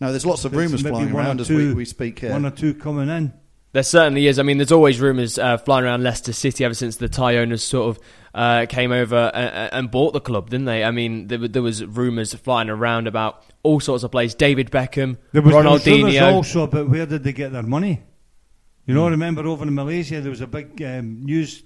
No, 0.00 0.10
there's 0.10 0.24
lots 0.26 0.44
of 0.44 0.54
rumours 0.54 0.82
flying 0.82 1.12
one 1.12 1.24
or 1.24 1.26
around 1.28 1.40
as 1.40 1.50
we, 1.50 1.72
we 1.74 1.84
speak 1.84 2.18
here. 2.20 2.30
One 2.30 2.44
or 2.46 2.50
two 2.50 2.74
coming 2.74 3.08
in. 3.08 3.32
There 3.72 3.82
certainly 3.82 4.26
is. 4.26 4.38
I 4.38 4.42
mean, 4.42 4.58
there's 4.58 4.72
always 4.72 4.98
rumours 4.98 5.38
uh, 5.38 5.56
flying 5.58 5.84
around 5.84 6.02
Leicester 6.02 6.32
City 6.32 6.64
ever 6.64 6.74
since 6.74 6.96
the 6.96 7.08
Thai 7.08 7.36
owners 7.36 7.62
sort 7.62 7.96
of 7.96 8.02
uh, 8.34 8.66
came 8.68 8.90
over 8.92 9.30
and, 9.32 9.72
and 9.72 9.90
bought 9.90 10.12
the 10.12 10.20
club, 10.20 10.50
didn't 10.50 10.66
they? 10.66 10.82
I 10.84 10.90
mean, 10.90 11.28
there, 11.28 11.46
there 11.46 11.62
was 11.62 11.84
rumours 11.84 12.34
flying 12.34 12.68
around 12.68 13.06
about 13.06 13.44
all 13.62 13.78
sorts 13.78 14.02
of 14.02 14.10
players. 14.10 14.34
David 14.34 14.70
Beckham, 14.70 15.18
There 15.32 15.40
was, 15.42 15.52
there 15.52 15.62
was 15.72 15.82
Ronaldinho. 15.84 16.32
also 16.32 16.62
about 16.64 16.88
where 16.88 17.06
did 17.06 17.22
they 17.22 17.32
get 17.32 17.52
their 17.52 17.62
money? 17.62 18.02
You 18.90 18.96
Hmm. 18.96 19.02
know, 19.04 19.08
remember 19.10 19.46
over 19.46 19.64
in 19.64 19.74
Malaysia 19.74 20.20
there 20.20 20.30
was 20.30 20.40
a 20.40 20.46
big 20.48 20.82
um, 20.82 21.24
news 21.24 21.62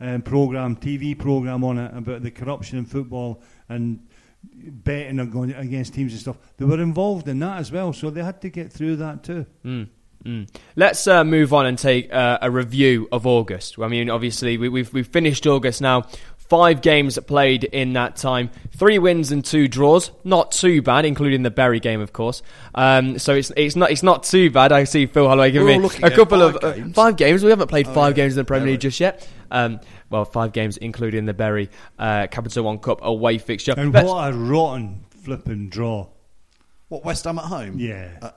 um, 0.00 0.22
program, 0.22 0.74
TV 0.76 1.16
program 1.16 1.62
on 1.62 1.78
it 1.78 1.96
about 1.96 2.22
the 2.22 2.30
corruption 2.32 2.78
in 2.78 2.84
football 2.86 3.40
and 3.68 4.00
betting 4.42 5.20
and 5.20 5.30
going 5.30 5.52
against 5.54 5.94
teams 5.94 6.12
and 6.12 6.20
stuff. 6.20 6.36
They 6.56 6.64
were 6.64 6.80
involved 6.82 7.28
in 7.28 7.38
that 7.38 7.58
as 7.58 7.70
well, 7.70 7.92
so 7.92 8.10
they 8.10 8.22
had 8.22 8.40
to 8.42 8.48
get 8.50 8.72
through 8.72 8.96
that 8.96 9.22
too. 9.22 9.46
Mm, 9.64 9.88
mm. 10.24 10.48
Let's 10.74 11.06
uh, 11.06 11.22
move 11.24 11.52
on 11.52 11.66
and 11.66 11.78
take 11.78 12.12
uh, 12.12 12.38
a 12.42 12.50
review 12.50 13.08
of 13.12 13.26
August. 13.26 13.78
I 13.78 13.86
mean, 13.88 14.10
obviously, 14.10 14.58
we, 14.58 14.68
we've 14.68 14.92
we've 14.92 15.06
finished 15.06 15.46
August 15.46 15.80
now. 15.80 16.06
Five 16.48 16.80
games 16.80 17.18
played 17.26 17.64
in 17.64 17.94
that 17.94 18.14
time, 18.16 18.50
three 18.76 18.98
wins 19.00 19.32
and 19.32 19.44
two 19.44 19.66
draws. 19.66 20.12
Not 20.22 20.52
too 20.52 20.80
bad, 20.80 21.04
including 21.04 21.42
the 21.42 21.50
Bury 21.50 21.80
game, 21.80 22.00
of 22.00 22.12
course. 22.12 22.40
Um, 22.74 23.18
so 23.18 23.34
it's 23.34 23.50
it's 23.56 23.74
not 23.74 23.90
it's 23.90 24.04
not 24.04 24.22
too 24.22 24.50
bad. 24.50 24.70
I 24.70 24.84
see 24.84 25.06
Phil 25.06 25.26
Holloway 25.26 25.50
giving 25.50 25.82
me 25.82 25.88
a 26.02 26.10
couple 26.10 26.38
five 26.38 26.54
of 26.56 26.64
uh, 26.64 26.72
games. 26.74 26.94
five 26.94 27.16
games. 27.16 27.42
We 27.42 27.50
haven't 27.50 27.66
played 27.68 27.88
Oh, 27.88 27.92
five 27.94 28.16
yeah. 28.16 28.22
games 28.24 28.34
in 28.34 28.38
the 28.38 28.44
Premier 28.44 28.68
Yeah, 28.68 28.72
League 28.72 28.80
just 28.80 29.00
yet. 29.00 29.28
Um, 29.50 29.80
well, 30.08 30.24
five 30.24 30.52
games, 30.52 30.76
including 30.76 31.24
the 31.26 31.34
Bury 31.34 31.68
uh, 31.98 32.28
Capital 32.28 32.62
One 32.64 32.78
Cup 32.78 33.00
away 33.02 33.38
fixture. 33.38 33.74
And 33.76 33.92
Let's- 33.92 34.06
what 34.08 34.32
a 34.32 34.36
rotten 34.36 35.04
flipping 35.24 35.68
draw! 35.68 36.06
What 36.88 37.04
West 37.04 37.24
Ham 37.24 37.38
at 37.40 37.46
home? 37.46 37.80
Yeah. 37.80 38.18
Uh, 38.22 38.30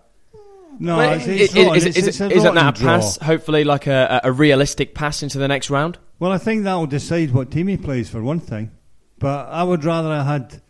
no, 0.80 0.98
Well, 0.98 1.13
it's, 1.13 1.28
i- 1.28 1.32
it's 1.32 1.56
i- 1.56 1.62
rotten. 1.62 1.75
is, 1.78 1.86
It's- 1.86 1.98
is, 1.98 2.08
it's 2.08 2.22
a 2.22 2.32
isn't 2.32 2.56
that 2.56 2.78
a 2.78 2.82
draw. 2.82 2.96
pass? 2.96 3.18
Hopefully, 3.18 3.63
like 3.63 3.86
a, 3.86 4.22
a 4.24 4.32
realistic 4.32 4.96
pass 4.96 5.22
into 5.22 5.38
the 5.38 5.48
next 5.48 5.70
round. 5.70 6.00
Well, 6.20 6.32
I 6.32 6.38
think 6.38 6.64
that 6.66 6.76
will 6.76 6.86
decide 6.88 7.32
what 7.32 7.50
team 7.51 7.68
he 7.68 7.77
plays 7.77 8.10
for 8.10 8.22
one 8.22 8.40
thing. 8.40 8.72
But 9.18 9.50
I 9.50 9.64
would 9.64 9.84
rather 9.84 10.10
I 10.10 10.24
had, 10.24 10.62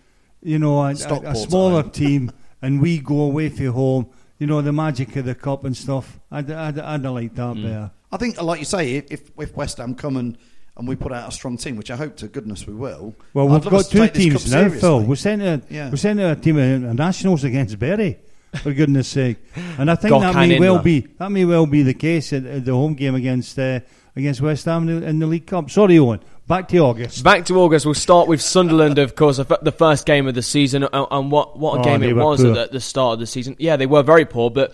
you 0.42 0.60
know, 0.60 0.80
a, 0.82 0.90
a, 0.92 1.22
a 1.32 1.36
smaller 1.36 1.84
team 1.84 2.32
and 2.62 2.82
we 2.82 3.00
go 3.00 3.22
away 3.22 3.50
from 3.50 3.68
home. 3.68 4.10
You 4.38 4.48
know, 4.48 4.62
the 4.62 4.72
magic 4.72 5.16
of 5.18 5.26
the 5.26 5.36
cup 5.36 5.66
and 5.66 5.76
stuff. 5.76 6.18
I'd, 6.32 6.50
I'd, 6.50 6.80
I'd 6.80 7.04
have 7.04 7.14
liked 7.14 7.36
that 7.36 7.56
better. 7.56 7.92
I 8.12 8.18
think, 8.18 8.42
like 8.42 8.60
you 8.60 8.66
say, 8.66 8.96
if 8.96 9.30
if 9.38 9.56
West 9.56 9.78
Ham 9.80 9.96
come 9.96 10.16
and, 10.16 10.38
and 10.78 10.88
we 10.88 10.96
put 10.96 11.12
out 11.12 11.28
a 11.28 11.32
strong 11.32 11.58
team, 11.58 11.76
which 11.76 11.92
I 11.92 11.98
hope 11.98 12.16
to 12.18 12.28
goodness 12.30 12.66
we 12.66 12.74
will. 12.74 13.16
Well, 13.34 13.52
I'd 13.52 13.64
we've 13.66 13.72
got 13.72 13.86
two 13.90 14.00
take 14.08 14.14
this 14.14 14.32
cup 14.32 14.42
teams 14.42 14.52
now, 14.52 14.70
Phil. 14.70 14.80
seriously. 14.80 15.06
We 15.08 15.16
sent 15.18 15.42
a 15.42 15.62
Yeah. 15.70 15.90
we 15.90 15.98
sent 15.98 16.20
a 16.22 16.36
team 16.38 16.58
of 16.58 16.96
nationals 16.96 17.44
against 17.44 17.78
Bury, 17.78 18.18
for 18.64 18.74
goodness 18.74 19.10
sake. 19.10 19.38
And 19.78 19.92
I 19.92 19.96
think 19.96 20.14
Gok 20.14 20.22
that 20.22 20.36
may 20.48 20.58
well 20.60 20.80
Inler. 20.80 20.84
be 20.84 21.00
that 21.18 21.32
may 21.32 21.44
well 21.46 21.66
be 21.66 21.84
the 21.84 21.94
case 21.94 22.32
at, 22.32 22.46
at 22.46 22.64
the 22.66 22.72
home 22.74 22.94
game 22.94 23.16
against 23.16 23.60
uh, 23.60 23.82
against 24.20 24.42
West 24.42 24.66
Ham 24.66 24.88
in 24.88 25.20
the, 25.20 25.26
League 25.28 25.48
Cup. 25.48 25.70
Sorry, 25.72 25.98
Owen. 25.98 26.20
Back 26.48 26.68
to 26.70 26.78
August. 26.80 27.24
Back 27.24 27.46
to 27.46 27.60
August, 27.60 27.86
we'll 27.86 27.94
start 27.96 28.28
with 28.28 28.42
Sunderland, 28.42 28.98
of 28.98 29.16
course, 29.16 29.38
the 29.38 29.72
first 29.72 30.06
game 30.06 30.28
of 30.28 30.36
the 30.36 30.42
season, 30.42 30.88
and, 30.92 31.32
what, 31.32 31.58
what 31.58 31.78
a 31.78 31.80
Oh, 31.82 31.84
game 31.84 32.04
it 32.04 32.16
was 32.16 32.42
poor. 32.42 32.58
at 32.58 32.72
the, 32.72 32.80
start 32.80 33.14
of 33.14 33.20
the 33.20 33.28
season. 33.28 33.56
Yeah, 33.60 33.76
they 33.76 33.86
were 33.86 34.04
very 34.04 34.26
poor, 34.26 34.50
but 34.50 34.74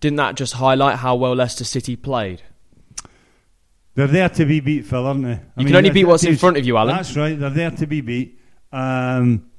didn't 0.00 0.16
that 0.16 0.36
just 0.36 0.54
highlight 0.54 0.96
how 0.96 1.16
well 1.16 1.34
Leicester 1.34 1.64
City 1.64 1.96
played? 1.96 2.42
They're 3.94 4.06
there 4.06 4.28
to 4.28 4.44
be 4.44 4.60
beat, 4.60 4.86
Phil, 4.86 5.04
aren't 5.04 5.24
they? 5.24 5.40
You 5.56 5.66
can 5.66 5.74
only 5.74 5.90
beat 5.90 6.04
what's 6.04 6.22
in 6.22 6.36
front 6.36 6.56
of 6.56 6.64
you, 6.64 6.76
Alan. 6.76 6.94
That's 6.94 7.16
right. 7.16 7.36
They're 7.38 7.50
there 7.50 7.70
to 7.72 7.86
be 7.88 8.00
beat. 8.00 8.40
Um, 8.70 9.50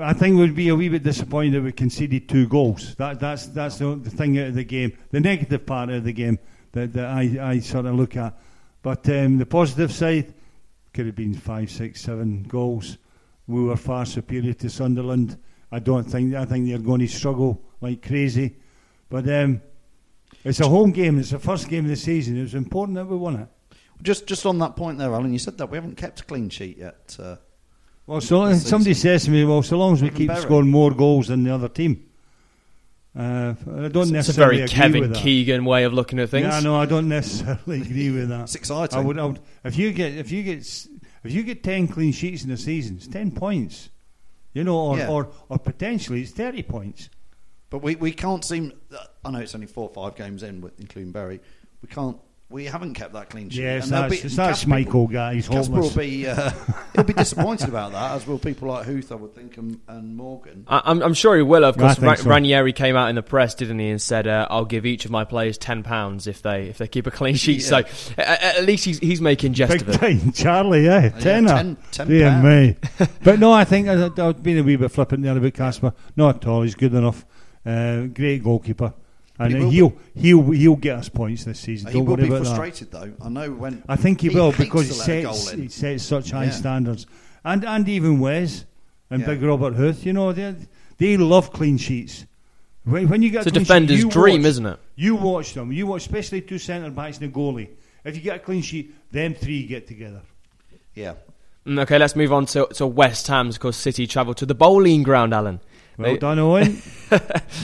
I 0.00 0.12
think 0.12 0.38
we'd 0.38 0.54
be 0.54 0.68
a 0.68 0.76
wee 0.76 0.88
bit 0.88 1.02
disappointed 1.02 1.56
if 1.56 1.64
we 1.64 1.72
conceded 1.72 2.28
two 2.28 2.46
goals. 2.46 2.94
That, 2.94 3.18
that's 3.18 3.46
that's 3.46 3.78
the, 3.78 3.96
the 3.96 4.08
thing 4.10 4.38
out 4.38 4.46
of 4.48 4.54
the 4.54 4.62
game. 4.62 4.96
The 5.10 5.18
negative 5.18 5.66
part 5.66 5.90
of 5.90 6.04
the 6.04 6.12
game 6.12 6.38
that, 6.72 6.92
that 6.92 7.06
I, 7.06 7.38
I 7.40 7.58
sort 7.60 7.86
of 7.86 7.94
look 7.94 8.16
at. 8.16 8.38
But 8.82 9.08
um, 9.08 9.38
the 9.38 9.46
positive 9.46 9.92
side 9.92 10.34
could 10.92 11.06
have 11.06 11.14
been 11.14 11.34
five, 11.34 11.70
six, 11.70 12.00
seven 12.02 12.42
goals. 12.44 12.98
We 13.46 13.62
were 13.64 13.76
far 13.76 14.04
superior 14.06 14.54
to 14.54 14.70
Sunderland. 14.70 15.38
I 15.70 15.78
don't 15.78 16.04
think 16.04 16.34
I 16.34 16.44
think 16.44 16.68
they're 16.68 16.78
going 16.78 17.00
to 17.00 17.08
struggle 17.08 17.62
like 17.80 18.06
crazy. 18.06 18.56
But 19.08 19.28
um, 19.28 19.60
it's 20.44 20.60
a 20.60 20.68
home 20.68 20.90
game. 20.92 21.18
It's 21.18 21.30
the 21.30 21.38
first 21.38 21.68
game 21.68 21.84
of 21.84 21.90
the 21.90 21.96
season. 21.96 22.36
It 22.38 22.42
was 22.42 22.54
important 22.54 22.96
that 22.96 23.06
we 23.06 23.16
won 23.16 23.36
it. 23.36 23.48
Just 24.02 24.26
just 24.26 24.44
on 24.46 24.58
that 24.58 24.74
point 24.76 24.98
there, 24.98 25.12
Alan, 25.12 25.32
you 25.32 25.38
said 25.38 25.58
that 25.58 25.70
we 25.70 25.76
haven't 25.76 25.96
kept 25.96 26.20
a 26.20 26.24
clean 26.24 26.50
sheet 26.50 26.78
yet. 26.78 27.16
Uh, 27.18 27.36
Well, 28.06 28.20
so 28.20 28.52
somebody 28.54 28.94
season. 28.94 29.10
says 29.10 29.24
to 29.26 29.30
me, 29.30 29.44
"Well, 29.44 29.62
so 29.62 29.78
long 29.78 29.92
as 29.92 30.02
we 30.02 30.10
keep 30.10 30.32
scoring 30.36 30.70
more 30.70 30.90
goals 30.92 31.28
than 31.28 31.44
the 31.44 31.54
other 31.54 31.68
team." 31.68 32.04
Uh, 33.14 33.54
I 33.84 33.88
don't 33.88 34.14
It's 34.14 34.28
a 34.30 34.32
very 34.32 34.56
agree 34.62 34.68
Kevin 34.68 35.00
with 35.02 35.12
that. 35.14 35.22
Keegan 35.22 35.64
way 35.66 35.84
of 35.84 35.92
looking 35.92 36.18
at 36.18 36.30
things. 36.30 36.46
Yeah, 36.46 36.60
no, 36.60 36.76
I 36.76 36.86
don't 36.86 37.08
necessarily 37.08 37.82
agree 37.82 38.10
with 38.10 38.30
that. 38.30 38.42
it's 38.42 38.54
exciting. 38.54 38.98
I 38.98 39.02
would, 39.02 39.18
I 39.18 39.24
would, 39.26 39.40
if 39.64 39.76
you 39.76 39.92
get, 39.92 40.14
if 40.14 40.30
you 40.30 40.42
get, 40.42 40.58
if 41.22 41.30
you 41.30 41.42
get 41.42 41.62
ten 41.62 41.88
clean 41.88 42.12
sheets 42.12 42.42
in 42.44 42.50
a 42.50 42.56
season, 42.56 42.96
it's 42.96 43.06
ten 43.06 43.30
points. 43.30 43.90
You 44.54 44.64
know, 44.64 44.76
or, 44.78 44.98
Yeah. 44.98 45.08
or, 45.10 45.28
or 45.50 45.58
potentially 45.58 46.22
it's 46.22 46.30
thirty 46.30 46.62
points. 46.62 47.10
But 47.68 47.82
we, 47.82 47.96
we 47.96 48.12
can't 48.12 48.44
seem. 48.44 48.72
I 49.24 49.30
know 49.30 49.38
it's 49.40 49.54
only 49.54 49.66
four 49.66 49.88
or 49.88 49.94
five 49.94 50.16
games 50.16 50.42
in, 50.42 50.60
with- 50.62 50.78
including 50.80 51.12
Bury. 51.12 51.40
We 51.82 51.88
can't. 51.88 52.16
We 52.52 52.66
haven't 52.66 52.94
kept 52.94 53.14
that 53.14 53.30
clean 53.30 53.48
sheet. 53.48 53.62
Yeah, 53.62 53.76
it's 53.76 53.86
And 53.86 53.94
there'll 53.94 54.10
be- 54.10 54.16
it's 54.18 54.36
that 54.36 54.48
Kasper- 54.50 54.70
Schmeichel 54.70 55.10
guy. 55.10 55.34
He's 55.34 55.48
Kasper 55.48 55.80
will 55.80 55.90
be. 55.90 56.26
Uh, 56.26 56.50
he'll 56.94 57.04
be 57.04 57.14
disappointed 57.14 57.68
about 57.68 57.92
that, 57.92 58.12
as 58.14 58.26
will 58.26 58.38
people 58.38 58.68
like 58.68 58.84
Huth, 58.84 59.10
I 59.10 59.14
would 59.14 59.34
think, 59.34 59.56
and, 59.56 59.80
and 59.88 60.14
Morgan. 60.16 60.64
I, 60.68 60.82
I'm, 60.84 61.02
I'm 61.02 61.14
sure 61.14 61.34
he 61.36 61.42
will. 61.42 61.64
Of 61.64 61.78
course, 61.78 61.98
Ra- 61.98 62.14
so. 62.14 62.28
Ranieri 62.28 62.72
came 62.74 62.94
out 62.94 63.08
in 63.08 63.14
the 63.14 63.22
press, 63.22 63.54
didn't 63.54 63.78
he, 63.78 63.88
and 63.88 64.00
said, 64.00 64.26
uh, 64.28 64.46
"I'll 64.50 64.66
give 64.66 64.84
each 64.84 65.04
of 65.06 65.10
my 65.10 65.24
players 65.24 65.56
ten 65.56 65.82
pounds 65.82 66.26
if 66.26 66.42
they 66.42 66.64
if 66.68 66.78
they 66.78 66.86
keep 66.88 67.06
a 67.06 67.10
clean 67.10 67.34
sheet." 67.36 67.60
So 67.60 67.78
Yeah. 67.78 67.84
a- 68.18 68.22
a- 68.22 68.58
at 68.58 68.64
least 68.66 68.84
he's 68.84 68.98
he's 68.98 69.20
making 69.22 69.54
jest 69.54 69.72
Big 69.72 69.82
of 69.82 69.88
it. 69.88 69.98
time, 70.20 70.32
Charlie, 70.32 70.84
yeah, 70.84 71.08
tenner. 71.08 71.48
ten- 71.48 71.76
ten 71.90 72.08
Dear 72.08 72.28
pound. 72.30 72.44
me. 72.44 72.76
but 73.24 73.38
no, 73.38 73.50
I 73.52 73.64
think 73.64 73.88
I, 73.88 74.10
I've 74.18 74.42
been 74.42 74.58
a 74.58 74.62
wee 74.62 74.76
bit 74.76 74.90
flippant 74.92 75.22
there 75.22 75.36
about 75.36 75.54
Kasper. 75.54 75.94
Not 76.16 76.36
at 76.36 76.46
all. 76.46 76.62
He's 76.62 76.74
good 76.74 76.92
enough. 76.92 77.24
Uh, 77.64 78.02
great 78.06 78.42
goalkeeper, 78.44 78.92
and 79.44 79.54
He 79.54 79.60
will 79.60 79.70
he'll 79.70 79.92
he'll 80.14 80.50
he'll 80.52 80.76
get 80.76 80.96
us 80.98 81.08
points 81.08 81.44
this 81.44 81.60
season. 81.60 81.88
he 81.88 81.94
Don't 81.98 82.06
will 82.06 82.16
worry 82.16 82.22
be 82.28 82.28
about 82.34 82.44
that. 82.44 82.56
frustrated, 82.56 82.90
though. 82.90 83.12
I 83.24 83.28
know 83.28 83.50
when. 83.50 83.82
I 83.88 83.96
think 83.96 84.20
he, 84.20 84.28
He 84.28 84.34
will 84.34 84.52
because 84.52 84.88
he 84.88 84.92
to 84.94 84.98
let 84.98 85.08
a 85.08 85.22
goal 85.22 85.32
sets 85.34 85.50
he 85.60 85.68
sets 85.68 86.04
such 86.04 86.30
high 86.30 86.44
Yeah. 86.44 86.50
standards, 86.50 87.06
and 87.44 87.64
and 87.64 87.88
even 87.88 88.20
Wes 88.20 88.64
and 89.10 89.20
Yeah. 89.20 89.26
Big 89.28 89.42
Robert 89.42 89.74
Huth. 89.74 90.04
You 90.06 90.12
know 90.12 90.32
they 90.32 90.54
they 90.98 91.16
love 91.16 91.52
clean 91.52 91.76
sheets. 91.78 92.26
When, 92.84 93.08
when 93.08 93.22
you 93.22 93.30
get 93.30 93.46
It's 93.46 93.46
a 93.46 93.50
clean 93.50 93.60
sheet, 93.64 93.68
defender's 93.68 94.00
you 94.02 94.10
dream, 94.10 94.42
watch- 94.42 94.48
isn't 94.48 94.66
it? 94.66 94.78
You 94.96 95.14
watch 95.16 95.54
them. 95.54 95.70
You 95.72 95.86
watch, 95.86 96.02
especially 96.02 96.40
two 96.40 96.58
centre 96.58 96.90
backs 96.90 97.18
and 97.18 97.30
a 97.30 97.32
goalie. 97.32 97.68
If 98.04 98.16
you 98.16 98.22
get 98.22 98.36
a 98.36 98.38
clean 98.40 98.62
sheet, 98.62 98.92
them 99.12 99.34
three 99.34 99.64
get 99.66 99.86
together. 99.86 100.22
Yeah. 100.94 101.14
Mm, 101.64 101.78
Okay, 101.82 101.96
let's 101.96 102.16
move 102.16 102.32
on 102.32 102.46
to, 102.46 102.66
to 102.74 102.86
West 102.88 103.28
Ham's 103.28 103.56
because 103.56 103.76
City 103.76 104.06
travel 104.08 104.34
to 104.34 104.44
the 104.44 104.54
Boleyn 104.54 105.04
Ground, 105.04 105.32
Alan. 105.32 105.60
Well 105.98 106.12
They- 106.12 106.18
done, 106.18 106.38
Owen. 106.38 106.82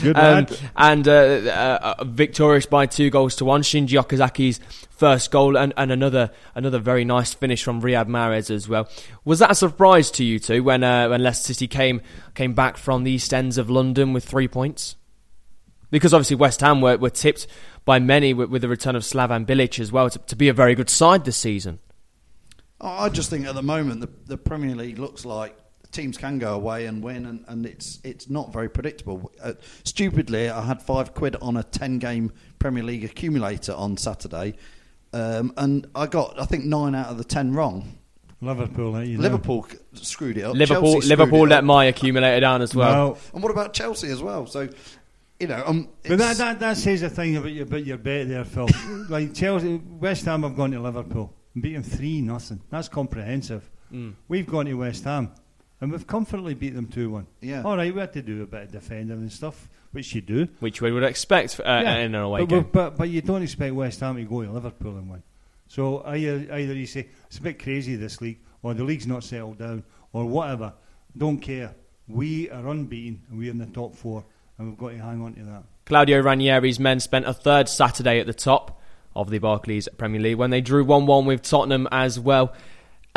Good 0.01 0.15
Um, 0.15 0.21
lad. 0.45 0.59
and 0.75 1.07
uh, 1.07 1.11
uh, 1.11 1.95
uh, 1.99 2.03
victorious 2.03 2.65
by 2.67 2.85
two 2.85 3.09
goals 3.09 3.35
to 3.37 3.45
one. 3.45 3.61
Shinji 3.63 3.99
Okazaki's 4.01 4.59
first 4.91 5.31
goal 5.31 5.57
and, 5.57 5.73
and 5.77 5.91
another 5.91 6.29
another 6.55 6.77
very 6.77 7.03
nice 7.05 7.33
finish 7.33 7.63
from 7.63 7.81
Riyad 7.81 8.07
Mahrez 8.07 8.51
as 8.51 8.69
well. 8.69 8.87
Was 9.25 9.39
that 9.39 9.49
a 9.51 9.55
surprise 9.55 10.11
to 10.11 10.23
you 10.23 10.37
two 10.39 10.63
when 10.63 10.83
uh, 10.83 11.07
when 11.09 11.23
Leicester 11.23 11.53
City 11.53 11.67
came 11.67 12.01
came 12.35 12.53
back 12.53 12.77
from 12.77 13.03
the 13.03 13.11
East 13.11 13.33
Ends 13.33 13.57
of 13.57 13.69
London 13.69 14.13
with 14.13 14.23
three 14.25 14.47
points? 14.47 14.95
Because 15.91 16.13
obviously 16.13 16.35
West 16.35 16.61
Ham 16.61 16.81
were, 16.81 16.97
were 16.97 17.09
tipped 17.09 17.47
by 17.83 17.97
many 17.97 18.35
with, 18.35 18.49
with 18.51 18.61
the 18.61 18.67
return 18.67 18.95
of 18.95 19.01
Slaven 19.01 19.47
Bilic 19.47 19.79
as 19.79 19.91
well 19.91 20.07
to, 20.11 20.19
to 20.19 20.35
be 20.35 20.47
a 20.47 20.53
very 20.53 20.75
good 20.75 20.89
side 20.91 21.25
this 21.25 21.37
season. 21.37 21.79
I 22.79 23.05
I 23.05 23.09
just 23.09 23.31
think 23.31 23.47
at 23.47 23.55
the 23.55 23.63
moment 23.63 24.01
the, 24.01 24.09
the 24.27 24.37
Premier 24.37 24.75
League 24.75 24.99
looks 24.99 25.25
like 25.25 25.57
teams 25.91 26.17
can 26.17 26.39
go 26.39 26.53
away 26.55 26.85
and 26.85 27.03
win, 27.03 27.25
and, 27.25 27.45
and 27.47 27.65
it's 27.65 27.99
it's 28.03 28.29
not 28.29 28.53
very 28.53 28.69
predictable. 28.69 29.31
Uh, 29.41 29.53
stupidly, 29.83 30.49
I 30.49 30.61
had 30.61 30.81
five 30.81 31.13
quid 31.13 31.35
on 31.41 31.57
a 31.57 31.63
ten 31.63 31.99
game 31.99 32.31
Premier 32.59 32.83
League 32.83 33.03
accumulator 33.03 33.73
on 33.73 33.97
Saturday, 33.97 34.55
um, 35.13 35.53
and 35.57 35.87
I 35.95 36.07
got 36.07 36.39
I 36.39 36.45
think 36.45 36.65
nine 36.65 36.95
out 36.95 37.07
of 37.07 37.17
the 37.17 37.23
ten 37.23 37.53
wrong. 37.53 37.99
Liverpool, 38.41 38.95
eh, 38.95 39.03
you 39.03 39.17
know. 39.17 39.23
Liverpool 39.23 39.67
screwed 39.93 40.37
it 40.37 40.43
up. 40.43 40.55
Liverpool 40.55 40.99
Liverpool 40.99 41.43
it 41.43 41.49
let 41.49 41.59
up. 41.59 41.63
my 41.65 41.85
accumulator 41.85 42.39
down 42.39 42.61
as 42.61 42.73
well. 42.73 43.09
Well, 43.09 43.17
And 43.33 43.43
what 43.43 43.51
about 43.51 43.73
Chelsea 43.73 44.07
as 44.07 44.23
well? 44.23 44.45
So, 44.45 44.69
you 45.41 45.47
know, 45.47 45.61
um, 45.65 45.89
but 46.07 46.19
that, 46.19 46.37
that, 46.37 46.59
that 46.61 46.77
says 46.77 47.01
a 47.01 47.09
thing 47.09 47.35
about 47.35 47.51
your, 47.51 47.63
about 47.63 47.85
your 47.85 47.97
bet 47.97 48.29
there, 48.29 48.45
Phil. 48.45 48.69
like 49.09 49.33
Chelsea, 49.33 49.75
West 49.75 50.23
Ham 50.23 50.43
have 50.43 50.55
gone 50.55 50.71
to 50.71 50.79
Liverpool 50.79 51.33
and 51.53 51.61
beat 51.61 51.73
them 51.73 51.83
3 51.83 52.21
nothing. 52.21 52.61
That's 52.69 52.87
comprehensive. 52.87 53.69
Mm. 53.91 54.13
We've 54.29 54.47
gone 54.47 54.67
to 54.67 54.73
West 54.75 55.03
Ham 55.03 55.33
and 55.81 55.91
we've 55.91 56.07
comfortably 56.07 56.53
beat 56.53 56.75
them 56.75 56.87
2 56.87 57.09
1. 57.09 57.27
Yeah. 57.41 57.63
All 57.63 57.77
right, 57.77 57.93
we 57.93 57.99
had 57.99 58.13
to 58.13 58.21
do 58.21 58.43
a 58.43 58.45
bit 58.45 58.63
of 58.63 58.71
defending 58.71 59.17
and 59.17 59.31
stuff, 59.31 59.69
which 59.91 60.13
you 60.13 60.21
do. 60.21 60.47
Which 60.59 60.81
we 60.81 60.91
would 60.91 61.03
expect 61.03 61.59
uh, 61.59 61.69
in 61.69 61.87
an 61.87 62.15
away 62.15 62.41
but, 62.41 62.49
game. 62.49 62.61
but, 62.63 62.71
but, 62.71 62.97
but 62.97 63.09
you 63.09 63.21
don't 63.21 63.43
expect 63.43 63.73
West 63.73 63.99
Ham 64.01 64.15
to 64.17 64.23
go 64.23 64.43
to 64.43 64.51
Liverpool 64.51 64.97
and 64.97 65.09
win. 65.09 65.23
So 65.67 66.03
either, 66.05 66.53
either 66.53 66.73
you 66.73 66.87
say 66.87 67.07
it's 67.27 67.37
a 67.37 67.41
bit 67.41 67.61
crazy 67.61 67.95
this 67.95 68.21
league, 68.21 68.39
or 68.63 68.73
the 68.73 68.83
league's 68.83 69.07
not 69.07 69.23
settled 69.23 69.59
down, 69.59 69.83
or 70.13 70.25
whatever. 70.25 70.73
Don't 71.15 71.39
care. 71.39 71.75
We 72.07 72.49
are 72.49 72.67
unbeaten 72.67 73.21
and 73.29 73.37
we're 73.37 73.51
in 73.51 73.59
the 73.59 73.67
top 73.67 73.95
four, 73.95 74.25
and 74.57 74.69
we've 74.69 74.77
got 74.77 74.89
to 74.89 74.97
hang 74.97 75.21
on 75.21 75.35
to 75.35 75.43
that. 75.43 75.63
Claudio 75.85 76.21
Ranieri's 76.21 76.79
men 76.79 76.99
spent 76.99 77.27
a 77.27 77.33
third 77.33 77.69
Saturday 77.69 78.19
at 78.19 78.27
the 78.27 78.33
top 78.33 78.81
of 79.15 79.29
the 79.29 79.39
Barclays 79.39 79.87
Premier 79.97 80.21
League 80.21 80.37
when 80.37 80.49
they 80.49 80.61
drew 80.61 80.83
1 80.83 81.05
1 81.05 81.25
with 81.25 81.41
Tottenham 81.41 81.87
as 81.91 82.19
well. 82.19 82.53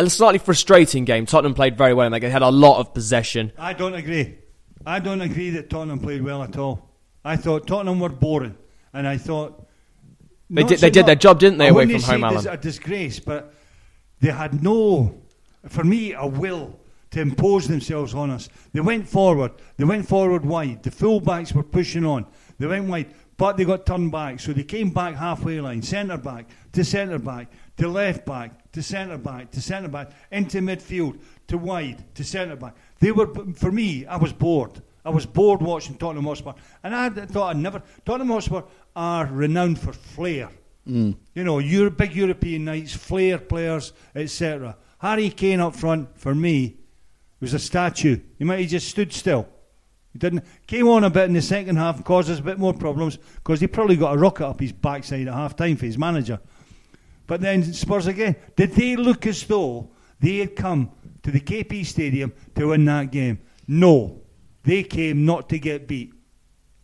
A 0.02 0.10
slightly 0.10 0.38
frustrating 0.38 1.04
game. 1.04 1.26
Tottenham 1.26 1.54
played 1.54 1.78
very 1.78 1.94
well 1.94 2.12
and 2.12 2.22
they 2.22 2.28
had 2.30 2.42
a 2.42 2.50
lot 2.50 2.80
of 2.80 2.92
possession. 2.92 3.52
I 3.56 3.72
don't 3.72 3.94
agree. 3.94 4.36
I 4.84 4.98
don't 4.98 5.20
agree 5.20 5.50
that 5.50 5.70
Tottenham 5.70 6.00
played 6.00 6.22
well 6.22 6.42
at 6.42 6.56
all. 6.58 6.90
I 7.24 7.36
thought 7.36 7.68
Tottenham 7.68 8.00
were 8.00 8.08
boring, 8.08 8.56
and 8.92 9.06
I 9.06 9.16
thought 9.16 9.64
They 10.50 10.64
did- 10.64 10.80
so 10.80 10.86
they 10.86 10.90
did 10.90 11.06
their 11.06 11.14
job, 11.14 11.38
didn't 11.38 11.58
they, 11.58 11.68
away 11.68 11.86
from 11.86 12.02
home, 12.02 12.24
Alan? 12.24 12.46
A 12.48 12.56
disgrace, 12.56 13.20
but 13.20 13.54
they 14.20 14.30
had 14.32 14.60
no, 14.62 15.22
for 15.68 15.84
me, 15.84 16.14
a 16.14 16.26
will 16.26 16.80
to 17.12 17.20
impose 17.20 17.68
themselves 17.68 18.12
on 18.12 18.30
us. 18.30 18.48
They 18.72 18.80
went 18.80 19.06
forward. 19.08 19.52
They 19.76 19.84
went 19.84 20.08
forward 20.08 20.44
wide. 20.44 20.82
The 20.82 20.90
fullbacks 20.90 21.54
were 21.54 21.62
pushing 21.62 22.04
on. 22.04 22.26
They 22.58 22.66
went 22.66 22.88
wide, 22.88 23.14
but 23.36 23.56
they 23.56 23.64
got 23.64 23.86
turned 23.86 24.10
back. 24.10 24.40
So 24.40 24.52
they 24.52 24.64
came 24.64 24.90
back 24.90 25.14
halfway 25.14 25.60
line, 25.60 25.80
centre 25.82 26.16
back 26.18 26.46
to 26.72 26.84
centre 26.84 27.20
back 27.20 27.52
to 27.76 27.88
left 27.88 28.26
back 28.26 28.70
to 28.72 28.82
centre 28.82 29.18
back 29.18 29.50
to 29.50 29.60
centre 29.60 29.88
back 29.88 30.10
into 30.30 30.58
midfield 30.58 31.18
to 31.48 31.58
wide 31.58 32.04
to 32.14 32.24
centre 32.24 32.56
back. 32.56 32.74
They 33.00 33.12
were 33.12 33.32
for 33.54 33.72
me. 33.72 34.06
I 34.06 34.16
was 34.16 34.32
bored. 34.32 34.82
I 35.04 35.10
was 35.10 35.26
bored 35.26 35.60
watching 35.60 35.96
Tottenham 35.96 36.26
Hotspur, 36.26 36.52
and 36.82 36.94
I 36.94 37.08
thought 37.10 37.50
I'd 37.50 37.56
never. 37.56 37.82
Tottenham 38.04 38.28
Hotspur 38.28 38.62
are 38.94 39.26
renowned 39.26 39.80
for 39.80 39.92
flair. 39.92 40.48
Mm. 40.88 41.16
You 41.34 41.44
know, 41.44 41.58
Euro, 41.58 41.90
big 41.90 42.14
European 42.14 42.64
nights, 42.64 42.94
flair 42.94 43.38
players, 43.38 43.92
etc. 44.14 44.76
Harry 44.98 45.30
Kane 45.30 45.60
up 45.60 45.74
front 45.74 46.16
for 46.18 46.34
me 46.34 46.76
was 47.40 47.54
a 47.54 47.58
statue. 47.58 48.20
He 48.38 48.44
might 48.44 48.60
have 48.60 48.70
just 48.70 48.88
stood 48.88 49.12
still. 49.12 49.48
He 50.12 50.18
didn't 50.18 50.44
came 50.66 50.86
on 50.88 51.04
a 51.04 51.10
bit 51.10 51.24
in 51.24 51.32
the 51.32 51.42
second 51.42 51.76
half, 51.76 51.96
and 51.96 52.04
caused 52.04 52.30
us 52.30 52.38
a 52.38 52.42
bit 52.42 52.58
more 52.58 52.74
problems 52.74 53.18
because 53.36 53.60
he 53.60 53.66
probably 53.66 53.96
got 53.96 54.14
a 54.14 54.18
rocket 54.18 54.46
up 54.46 54.60
his 54.60 54.72
backside 54.72 55.26
at 55.26 55.34
half 55.34 55.56
time 55.56 55.76
for 55.76 55.86
his 55.86 55.98
manager. 55.98 56.38
But 57.26 57.40
then 57.40 57.72
Spurs 57.72 58.06
again. 58.06 58.36
Did 58.56 58.72
they 58.72 58.96
look 58.96 59.26
as 59.26 59.42
though 59.44 59.90
they 60.20 60.38
had 60.38 60.56
come 60.56 60.90
to 61.22 61.30
the 61.30 61.40
KP 61.40 61.86
Stadium 61.86 62.32
to 62.54 62.68
win 62.68 62.84
that 62.86 63.10
game? 63.10 63.40
No. 63.66 64.22
They 64.64 64.82
came 64.82 65.24
not 65.24 65.48
to 65.50 65.58
get 65.58 65.88
beat. 65.88 66.12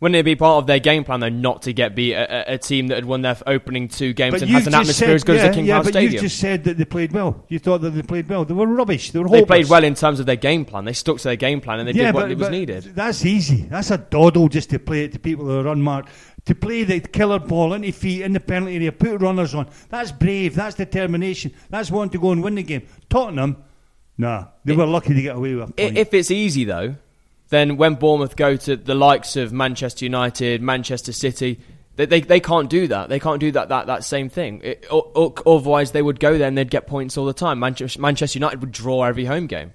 Wouldn't 0.01 0.15
it 0.15 0.23
be 0.23 0.37
part 0.37 0.59
of 0.59 0.67
their 0.67 0.79
game 0.79 1.03
plan, 1.03 1.19
though, 1.19 1.27
not 1.27 1.63
to 1.63 1.73
get 1.73 1.93
beat 1.93 2.13
a, 2.13 2.53
a, 2.53 2.57
team 2.57 2.87
that 2.87 2.95
had 2.95 3.05
won 3.05 3.21
their 3.21 3.35
opening 3.45 3.89
two 3.89 4.13
games 4.13 4.31
But 4.31 4.43
and 4.43 4.51
has 4.51 4.65
an 4.65 4.73
atmosphere 4.73 5.09
said- 5.09 5.15
as 5.15 5.23
good 5.25 5.35
yeah, 5.35 5.41
as 5.43 5.49
the 5.49 5.55
King 5.55 5.65
yeah, 5.65 5.73
Power 5.75 5.83
but 5.83 5.89
Stadium? 5.89 6.13
you 6.13 6.19
just 6.21 6.39
said 6.39 6.63
that 6.63 6.77
they 6.77 6.85
played 6.85 7.11
well. 7.11 7.43
You 7.49 7.59
thought 7.59 7.81
that 7.81 7.89
they 7.89 8.01
played 8.01 8.29
well. 8.29 8.45
They 8.45 8.53
were 8.53 8.65
rubbish. 8.65 9.11
They 9.11 9.19
were 9.19 9.27
They 9.27 9.43
played 9.43 9.67
well 9.67 9.83
in 9.83 9.95
terms 9.95 10.21
of 10.21 10.25
their 10.25 10.37
game 10.37 10.63
plan. 10.63 10.85
They 10.85 10.93
stuck 10.93 11.17
to 11.17 11.23
their 11.25 11.35
game 11.35 11.59
plan 11.59 11.79
and 11.79 11.87
they 11.87 11.91
did 11.91 12.13
what 12.13 12.29
but- 12.29 12.37
was 12.37 12.49
needed. 12.49 12.83
That's 12.95 13.25
easy. 13.25 13.63
That's 13.63 13.91
a 13.91 13.97
doddle 13.97 14.47
just 14.47 14.69
to 14.69 14.79
play 14.79 15.03
it 15.03 15.11
to 15.13 15.19
people 15.19 15.45
who 15.45 15.59
are 15.59 15.67
unmarked. 15.67 16.09
To 16.49 16.55
play 16.55 16.83
the 16.83 16.99
killer 16.99 17.37
ball 17.37 17.73
into 17.73 17.91
feet 17.91 18.23
in 18.23 18.33
the 18.33 18.39
penalty 18.39 18.75
area, 18.77 18.91
put 18.91 19.21
runners 19.21 19.53
on. 19.53 19.69
That's 19.89 20.11
brave. 20.11 20.55
That's 20.55 20.75
determination. 20.75 21.53
That's 21.69 21.91
wanting 21.91 22.09
to 22.13 22.19
go 22.19 22.31
and 22.31 22.41
win 22.43 22.55
the 22.55 22.63
game. 22.63 22.87
Tottenham, 23.07 23.57
nah, 24.17 24.45
they 24.65 24.75
were 24.75 24.87
lucky 24.87 25.13
to 25.13 25.21
get 25.21 25.35
away 25.35 25.53
with 25.53 25.61
a 25.61 25.67
I- 25.67 25.85
point. 25.89 25.97
If 25.99 26.13
it's 26.15 26.31
easy 26.31 26.63
though, 26.63 26.95
then 27.49 27.77
when 27.77 27.93
Bournemouth 27.95 28.35
go 28.35 28.55
to 28.55 28.75
the 28.75 28.95
likes 28.95 29.35
of 29.35 29.53
Manchester 29.53 30.05
United, 30.05 30.61
Manchester 30.63 31.11
City, 31.11 31.59
they, 31.97 32.05
they, 32.07 32.21
they 32.21 32.39
can't 32.39 32.67
do 32.69 32.87
that. 32.87 33.09
They 33.09 33.19
can't 33.19 33.39
do 33.39 33.51
that 33.51 33.69
that, 33.69 33.85
that 33.85 34.03
same 34.03 34.27
thing. 34.29 34.61
It, 34.63 34.87
o- 34.89 35.11
o- 35.15 35.35
otherwise, 35.55 35.91
they 35.91 36.01
would 36.01 36.19
go 36.19 36.37
there 36.39 36.47
and 36.47 36.57
they'd 36.57 36.71
get 36.71 36.87
points 36.87 37.15
all 37.15 37.25
the 37.27 37.33
time. 37.33 37.59
Manchester, 37.59 38.01
Manchester 38.01 38.37
United 38.39 38.61
would 38.61 38.71
draw 38.71 39.03
every 39.03 39.25
home 39.25 39.45
game. 39.45 39.73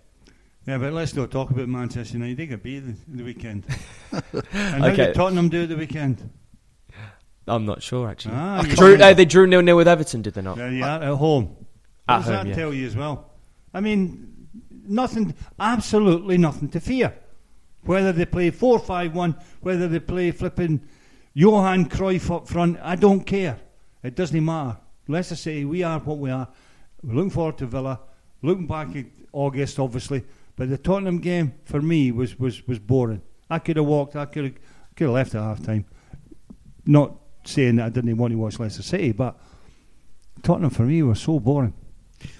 yeah, 0.67 0.79
but 0.79 0.93
let's 0.93 1.15
not 1.15 1.31
talk 1.31 1.51
about 1.51 1.69
Manchester 1.69 2.15
United. 2.19 2.37
They 2.37 2.47
got 2.47 2.63
beat 2.65 2.81
the, 2.81 2.97
the 3.17 3.23
weekend. 3.23 3.65
and 4.13 4.23
how 4.83 4.89
Okay. 4.89 4.97
did 5.07 5.15
Tottenham 5.15 5.49
do 5.49 5.67
the 5.69 5.77
weekend? 5.77 6.31
I'm 7.47 7.67
not 7.67 7.83
sure 7.83 8.09
actually. 8.09 8.35
Ah, 8.35 8.63
Drew, 8.63 8.97
uh, 8.97 9.13
they 9.13 9.25
drew 9.25 9.47
nil 9.47 9.63
nil 9.63 9.77
with 9.77 9.89
Everton, 9.89 10.23
did 10.23 10.35
they 10.35 10.43
not? 10.43 10.57
You 10.57 10.83
are, 10.85 11.03
at 11.03 11.15
home. 11.15 11.57
At 12.09 12.19
does 12.19 12.25
home, 12.27 12.35
that 12.35 12.47
yeah. 12.49 12.55
tell 12.55 12.73
you 12.73 12.87
as 12.87 12.97
well? 12.97 13.31
I 13.73 13.81
mean, 13.81 14.49
nothing, 14.87 15.35
absolutely 15.59 16.39
nothing 16.39 16.69
to 16.71 16.81
fear. 16.81 17.15
Whether 17.83 18.13
they 18.13 18.25
play 18.25 18.51
4 18.51 18.79
5 18.79 19.15
1, 19.15 19.37
whether 19.61 19.89
they 19.89 20.01
play 20.01 20.31
flipping 20.31 20.81
Johan 21.35 21.89
Cruyff 21.89 22.35
up 22.35 22.49
front, 22.49 22.79
I 22.83 22.97
don't 22.97 23.21
care. 23.21 23.59
It 24.03 24.15
doesn't 24.15 24.45
matter. 24.45 24.79
Let's 25.07 25.31
just 25.31 25.43
say 25.43 25.65
we 25.65 25.83
are 25.83 25.99
what 25.99 26.19
we 26.19 26.31
are. 26.31 26.49
We're 27.03 27.15
looking 27.15 27.31
forward 27.31 27.59
to 27.59 27.67
Villa, 27.67 28.01
looking 28.41 28.67
back 28.67 28.97
at 28.97 29.07
August, 29.33 29.79
obviously. 29.79 30.25
But 30.57 30.71
the 30.71 30.79
Tottenham 30.79 31.19
game, 31.19 31.55
for 31.65 31.83
me, 31.83 32.13
was, 32.13 32.39
was, 32.39 32.67
was 32.67 32.79
boring. 32.79 33.21
I 33.51 33.59
could 33.59 33.77
have 33.77 33.87
walked, 33.87 34.17
I 34.17 34.25
could 34.25 34.45
have, 34.45 34.55
could 34.97 35.05
have 35.05 35.15
left 35.15 35.35
at 35.35 35.43
half 35.43 35.63
time. 35.63 35.85
Not 36.87 37.17
saying 37.45 37.77
that 37.77 37.87
I 37.87 37.89
didn't 37.91 38.17
want 38.17 38.33
to 38.33 38.39
watch 38.39 38.59
Leicester 38.59 38.83
City, 38.83 39.13
but 39.13 39.39
Tottenham 40.43 40.71
for 40.71 40.83
me 40.83 41.03
was 41.03 41.21
so 41.21 41.39
boring. 41.41 41.75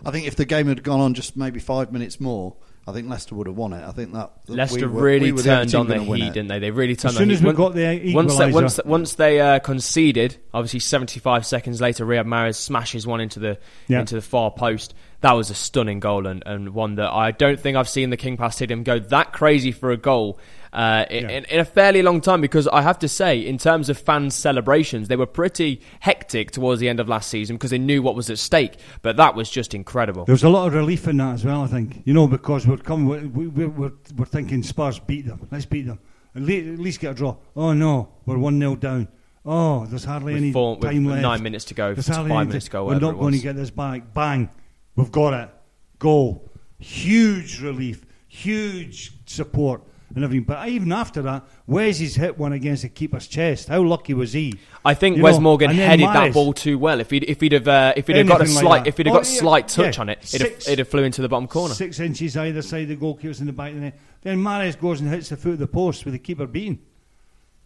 I 0.05 0.11
think 0.11 0.27
if 0.27 0.37
the 0.37 0.45
game 0.45 0.69
had 0.69 0.83
gone 0.83 1.01
on 1.01 1.15
just 1.15 1.37
maybe 1.37 1.61
five 1.61 1.93
minutes 1.93 2.21
more, 2.21 2.57
I 2.87 2.93
think 2.93 3.09
Leicester 3.09 3.35
would 3.35 3.47
have 3.47 3.57
won 3.57 3.73
it. 3.73 3.83
I 3.87 3.93
think 3.93 4.13
that 4.13 4.31
that 4.47 4.53
Leicester 4.55 4.89
we 4.89 4.95
were, 4.95 5.03
really 5.03 5.27
we 5.27 5.33
were 5.33 5.39
the 5.43 5.45
turned 5.45 5.75
on 5.75 5.87
the 5.89 5.95
gonna 5.97 6.17
heat, 6.17 6.33
didn't 6.35 6.49
they? 6.49 6.59
They 6.59 6.71
really 6.71 6.97
turned 6.97 7.13
As 7.13 7.17
on 7.17 7.21
soon 7.21 7.29
the 7.29 7.35
as 7.35 7.41
heat. 7.41 7.47
we 7.49 7.53
got 7.55 7.75
the 7.75 8.15
once 8.15 8.37
they, 8.37 8.51
equaliser- 8.51 8.53
once, 8.53 8.81
once 8.85 9.15
they 9.15 9.41
uh, 9.41 9.59
conceded, 9.59 10.37
obviously 10.53 10.81
75 10.81 11.47
seconds 11.47 11.81
later, 11.81 12.05
Riyad 12.05 12.27
Mahrez 12.27 12.57
smashes 12.57 13.07
one 13.07 13.21
into 13.21 13.41
the 13.41 13.59
Yeah. 13.89 14.01
into 14.01 14.15
the 14.15 14.23
far 14.23 14.51
post. 14.51 14.95
That 15.23 15.33
was 15.33 15.49
a 15.51 15.55
stunning 15.55 16.01
goal 16.01 16.27
and, 16.27 16.43
and 16.45 16.71
one 16.75 16.97
that 16.97 17.11
I 17.11 17.31
don't 17.31 17.59
think 17.59 17.77
I've 17.79 17.89
seen 17.89 18.11
the 18.11 18.19
King 18.19 18.37
Power 18.37 18.51
Stadium 18.51 18.83
go 18.83 18.99
that 18.99 19.33
crazy 19.33 19.73
for 19.73 19.91
a 19.91 19.97
goal 19.97 20.39
uh, 20.75 21.07
in, 21.11 21.25
Yeah. 21.25 21.37
in, 21.37 21.45
in 21.47 21.61
a 21.61 21.65
fairly 21.65 22.03
long 22.03 22.21
time. 22.21 22.41
Because 22.41 22.67
I 22.69 22.83
have 22.83 22.99
to 23.01 23.09
say, 23.09 23.39
in 23.39 23.57
terms 23.59 23.89
of 23.89 23.97
fans' 23.97 24.35
celebrations, 24.35 25.09
they 25.09 25.17
were 25.17 25.27
pretty 25.27 25.81
hectic 26.01 26.51
towards 26.51 26.81
the 26.81 26.89
end 26.89 27.01
of 27.01 27.09
last 27.09 27.31
season 27.31 27.57
because 27.57 27.71
they 27.71 27.79
knew 27.79 28.03
what 28.03 28.15
was 28.17 28.29
at 28.31 28.39
stake. 28.39 28.75
But 29.03 29.17
that 29.17 29.35
was 29.35 29.49
just 29.51 29.75
incredible. 29.75 30.25
There 30.25 30.35
was 30.35 30.45
a 30.45 30.49
lot 30.49 30.67
of 30.67 30.75
relief 30.75 31.07
in 31.09 31.17
that 31.19 31.35
as 31.35 31.45
well, 31.45 31.63
I 31.63 31.67
think. 31.69 32.03
You 32.05 32.13
know, 32.15 32.27
because 32.27 32.67
we're 32.67 32.77
coming, 32.79 33.33
we, 33.33 33.47
we, 33.47 33.67
we're, 33.67 33.93
we're 34.17 34.25
thinking 34.27 34.63
Spurs 34.63 34.99
beat 34.99 35.27
them. 35.27 35.47
Let's 35.51 35.65
beat 35.67 35.87
them. 35.87 35.99
At 36.37 36.43
least, 36.43 36.69
at 36.69 36.79
least 36.81 37.01
get 37.01 37.13
a 37.13 37.15
draw. 37.15 37.37
Oh 37.55 37.73
no, 37.73 38.09
we're 38.27 38.39
one 38.39 38.59
0 38.59 38.75
down. 38.77 39.07
Oh, 39.47 39.85
there's 39.87 40.05
hardly 40.05 40.33
With 40.35 40.43
any 40.43 40.53
four- 40.53 40.81
time 40.81 41.05
left. 41.05 41.23
nine 41.23 41.43
minutes 41.43 41.67
to 41.67 41.75
go, 41.75 41.93
There's 41.95 42.09
five 42.09 42.17
hardly 42.17 42.33
any 42.35 42.47
minutes 42.49 42.65
to 42.65 42.71
go, 42.73 42.87
We're 42.87 42.99
not 42.99 43.19
going 43.19 43.35
to 43.35 43.39
get 43.39 43.55
this 43.57 43.71
back. 43.71 44.13
Bang, 44.15 44.49
we've 44.97 45.13
got 45.13 45.35
it. 45.35 45.51
Goal. 45.99 46.51
Huge 46.79 47.61
relief. 47.61 48.05
Huge 48.29 49.13
support. 49.27 49.83
And 50.15 50.23
everything. 50.23 50.45
But 50.45 50.69
even 50.69 50.93
after 50.93 51.23
that, 51.23 51.45
Wes's 51.67 52.15
hit 52.15 52.39
one 52.39 52.53
against 52.53 52.83
the 52.83 52.89
keeper's 52.89 53.27
chest. 53.27 53.67
How 53.69 53.83
lucky 53.83 54.15
was 54.15 54.33
he? 54.33 54.55
I 54.85 54.95
think 54.95 55.17
You 55.17 55.25
Wes 55.25 55.35
know, 55.35 55.41
Morgan 55.41 55.71
and 55.71 55.79
then 55.79 55.89
headed 55.89 56.07
that 56.07 56.33
ball 56.33 56.53
too 56.53 56.79
well. 56.79 57.01
If 57.01 57.11
he'd 57.11 57.25
if 57.25 57.41
he'd 57.41 57.51
have 57.53 57.67
uh, 57.67 57.95
if 57.97 58.07
he'd 58.07 58.17
have 58.17 58.27
got 58.29 58.41
a 58.41 58.45
Anything 58.45 58.55
like 58.55 58.63
slight 58.63 58.87
if 58.87 58.97
he'd 58.97 59.07
have 59.07 59.15
Oh, 59.17 59.19
got 59.19 59.29
yeah, 59.33 59.39
slight 59.41 59.69
touch 59.69 59.97
yeah. 59.97 60.01
on 60.01 60.09
it, 60.11 60.19
it'd 60.23 60.41
have, 60.43 60.51
Six- 60.53 60.67
it'd 60.69 60.79
have 60.79 60.89
flew 60.89 61.03
into 61.03 61.21
the 61.21 61.29
bottom 61.29 61.49
corner. 61.49 61.75
Six 61.75 61.99
inches 61.99 62.37
either 62.37 62.63
side, 62.63 62.87
the 62.89 62.95
goalkeeper's 62.97 63.41
in 63.41 63.47
the 63.49 63.53
back 63.53 63.71
of 63.71 63.75
the 63.77 63.81
net. 63.81 63.99
Then 64.23 64.39
Mahrez 64.39 64.79
goes 64.81 65.01
and 65.01 65.11
hits 65.11 65.31
the 65.31 65.37
foot 65.37 65.55
of 65.55 65.59
the 65.59 65.67
post 65.67 66.05
with 66.05 66.13
the 66.15 66.19
keeper 66.21 66.47
beaten. 66.47 66.79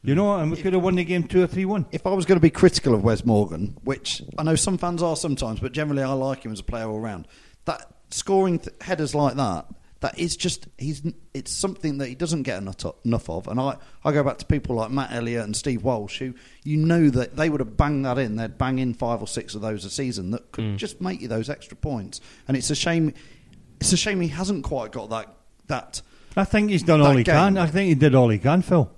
You 0.03 0.15
know, 0.15 0.37
and 0.39 0.51
we 0.51 0.57
could 0.57 0.73
have 0.73 0.83
won 0.83 0.95
the 0.95 1.05
game 1.05 1.25
two 1.25 1.43
or 1.43 1.47
three 1.49 1.65
one. 1.65 1.85
If 1.93 2.07
I 2.07 2.11
was 2.11 2.25
going 2.25 2.37
to 2.37 2.41
be 2.43 2.51
critical 2.51 2.95
of 2.95 3.03
Wes 3.05 3.25
Morgan, 3.27 3.77
which 3.85 4.23
I 4.39 4.43
know 4.45 4.55
some 4.55 4.79
fans 4.79 5.03
are 5.03 5.17
sometimes, 5.17 5.61
but 5.61 5.73
generally 5.73 6.03
I 6.03 6.13
like 6.13 6.45
him 6.45 6.53
as 6.53 6.61
a 6.61 6.65
player 6.65 6.87
all 6.89 7.01
round, 7.01 7.27
that 7.67 7.85
scoring 8.11 8.61
th- 8.61 8.75
headers 8.81 9.15
like 9.15 9.35
that, 9.35 9.67
that 10.01 10.19
is 10.19 10.37
just 10.37 10.69
he's 10.79 11.03
it's 11.35 11.51
something 11.53 11.99
that 11.99 12.07
he 12.07 12.15
doesn't 12.15 12.45
get 12.45 12.59
enough, 12.59 12.77
enough 13.05 13.29
of. 13.29 13.49
And 13.49 13.61
I, 13.61 13.77
I 14.05 14.13
go 14.13 14.23
back 14.23 14.39
to 14.39 14.47
people 14.47 14.77
like 14.77 14.91
Matt 14.91 15.13
Elliott 15.13 15.45
and 15.45 15.57
Steve 15.57 15.83
Walsh, 15.83 16.19
who 16.19 16.35
you 16.63 16.77
know 16.77 17.11
that 17.11 17.37
they 17.37 17.51
would 17.51 17.61
have 17.61 17.77
banged 17.77 18.05
that 18.05 18.19
in. 18.19 18.37
They'd 18.37 18.57
bang 18.57 18.79
in 18.79 18.95
five 18.95 19.21
or 19.21 19.27
six 19.27 19.55
of 19.55 19.61
those 19.61 19.85
a 19.85 19.91
season 19.91 20.31
that 20.31 20.53
could 20.53 20.65
mm. 20.65 20.77
just 20.77 21.01
make 21.01 21.21
you 21.21 21.29
those 21.29 21.51
extra 21.51 21.77
points. 21.77 22.21
And 22.47 22.57
it's 22.57 22.71
a 22.71 22.77
shame. 22.77 23.13
It's 23.81 23.93
a 23.93 23.97
shame 23.97 24.21
he 24.21 24.29
hasn't 24.29 24.65
quite 24.65 24.93
got 24.93 25.11
that 25.11 25.35
that. 25.67 26.03
I 26.37 26.45
think 26.45 26.71
he's 26.71 26.85
done 26.85 27.01
all 27.01 27.09
That 27.09 27.19
he 27.19 27.25
can. 27.25 27.59
I 27.59 27.67
think 27.67 27.89
he 27.89 27.95
did 27.95 28.15
all 28.15 28.29
he 28.29 28.39
can, 28.39 28.63
Phil. 28.63 28.91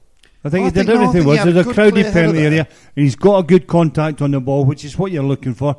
I 0.44 0.48
think 0.48 0.64
I 0.64 0.66
he 0.66 0.70
did 0.72 0.86
think- 0.86 0.88
everything. 0.90 1.12
think 1.12 1.24
he 1.24 1.28
Was 1.30 1.38
had 1.38 1.48
a 1.48 1.52
there's 1.52 1.66
a 1.66 1.68
good 1.68 1.74
crowded 1.74 1.92
clear 1.92 2.04
header 2.04 2.20
penalty 2.20 2.40
area, 2.40 2.68
and 2.96 3.04
he's 3.04 3.16
got 3.16 3.38
a 3.38 3.42
good 3.42 3.66
contact 3.66 4.20
on 4.20 4.32
the 4.32 4.40
ball, 4.40 4.64
which 4.64 4.84
is 4.84 4.98
what 4.98 5.12
you're 5.12 5.22
looking 5.22 5.54
for. 5.54 5.76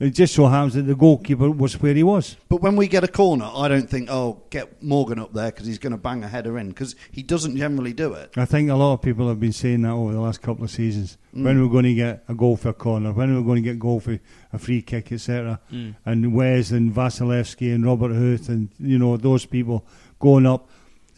It 0.00 0.14
just 0.14 0.34
so 0.34 0.46
happens 0.46 0.72
that 0.74 0.84
the 0.84 0.94
goalkeeper 0.94 1.50
was 1.50 1.78
where 1.78 1.92
he 1.92 2.02
was. 2.02 2.34
But 2.48 2.62
when 2.62 2.74
we 2.74 2.88
get 2.88 3.04
a 3.04 3.08
corner, 3.08 3.50
I 3.54 3.68
don't 3.68 3.88
think, 3.88 4.08
oh, 4.10 4.40
get 4.48 4.82
Morgan 4.82 5.18
up 5.18 5.34
there 5.34 5.50
because 5.50 5.66
he's 5.66 5.78
going 5.78 5.92
to 5.92 5.98
bang 5.98 6.24
a 6.24 6.28
header 6.28 6.56
in 6.58 6.70
because 6.70 6.96
he 7.12 7.22
doesn't 7.22 7.54
generally 7.58 7.92
do 7.92 8.14
it. 8.14 8.32
I 8.34 8.46
think 8.46 8.70
a 8.70 8.74
lot 8.74 8.94
of 8.94 9.02
people 9.02 9.28
have 9.28 9.38
been 9.38 9.52
saying 9.52 9.82
that 9.82 9.90
over 9.90 10.14
the 10.14 10.20
last 10.20 10.40
couple 10.40 10.64
of 10.64 10.70
seasons. 10.70 11.18
Mm. 11.36 11.44
When 11.44 11.62
we're 11.62 11.70
going 11.70 11.84
to 11.84 11.94
get 11.94 12.24
a 12.28 12.34
goal 12.34 12.56
for 12.56 12.70
a 12.70 12.72
corner, 12.72 13.12
when 13.12 13.34
we're 13.36 13.42
going 13.42 13.56
to 13.56 13.62
get 13.62 13.74
a 13.74 13.78
goal 13.78 14.00
for 14.00 14.18
a 14.54 14.58
free 14.58 14.80
kick, 14.80 15.12
etc. 15.12 15.60
Mm. 15.70 15.96
And 16.06 16.34
Wes 16.34 16.70
and 16.70 16.94
Wasilewski 16.94 17.74
and 17.74 17.84
Robert 17.84 18.14
Huth 18.14 18.48
and 18.48 18.70
you 18.78 18.98
know 18.98 19.18
those 19.18 19.44
people 19.44 19.84
going 20.18 20.46
up. 20.46 20.70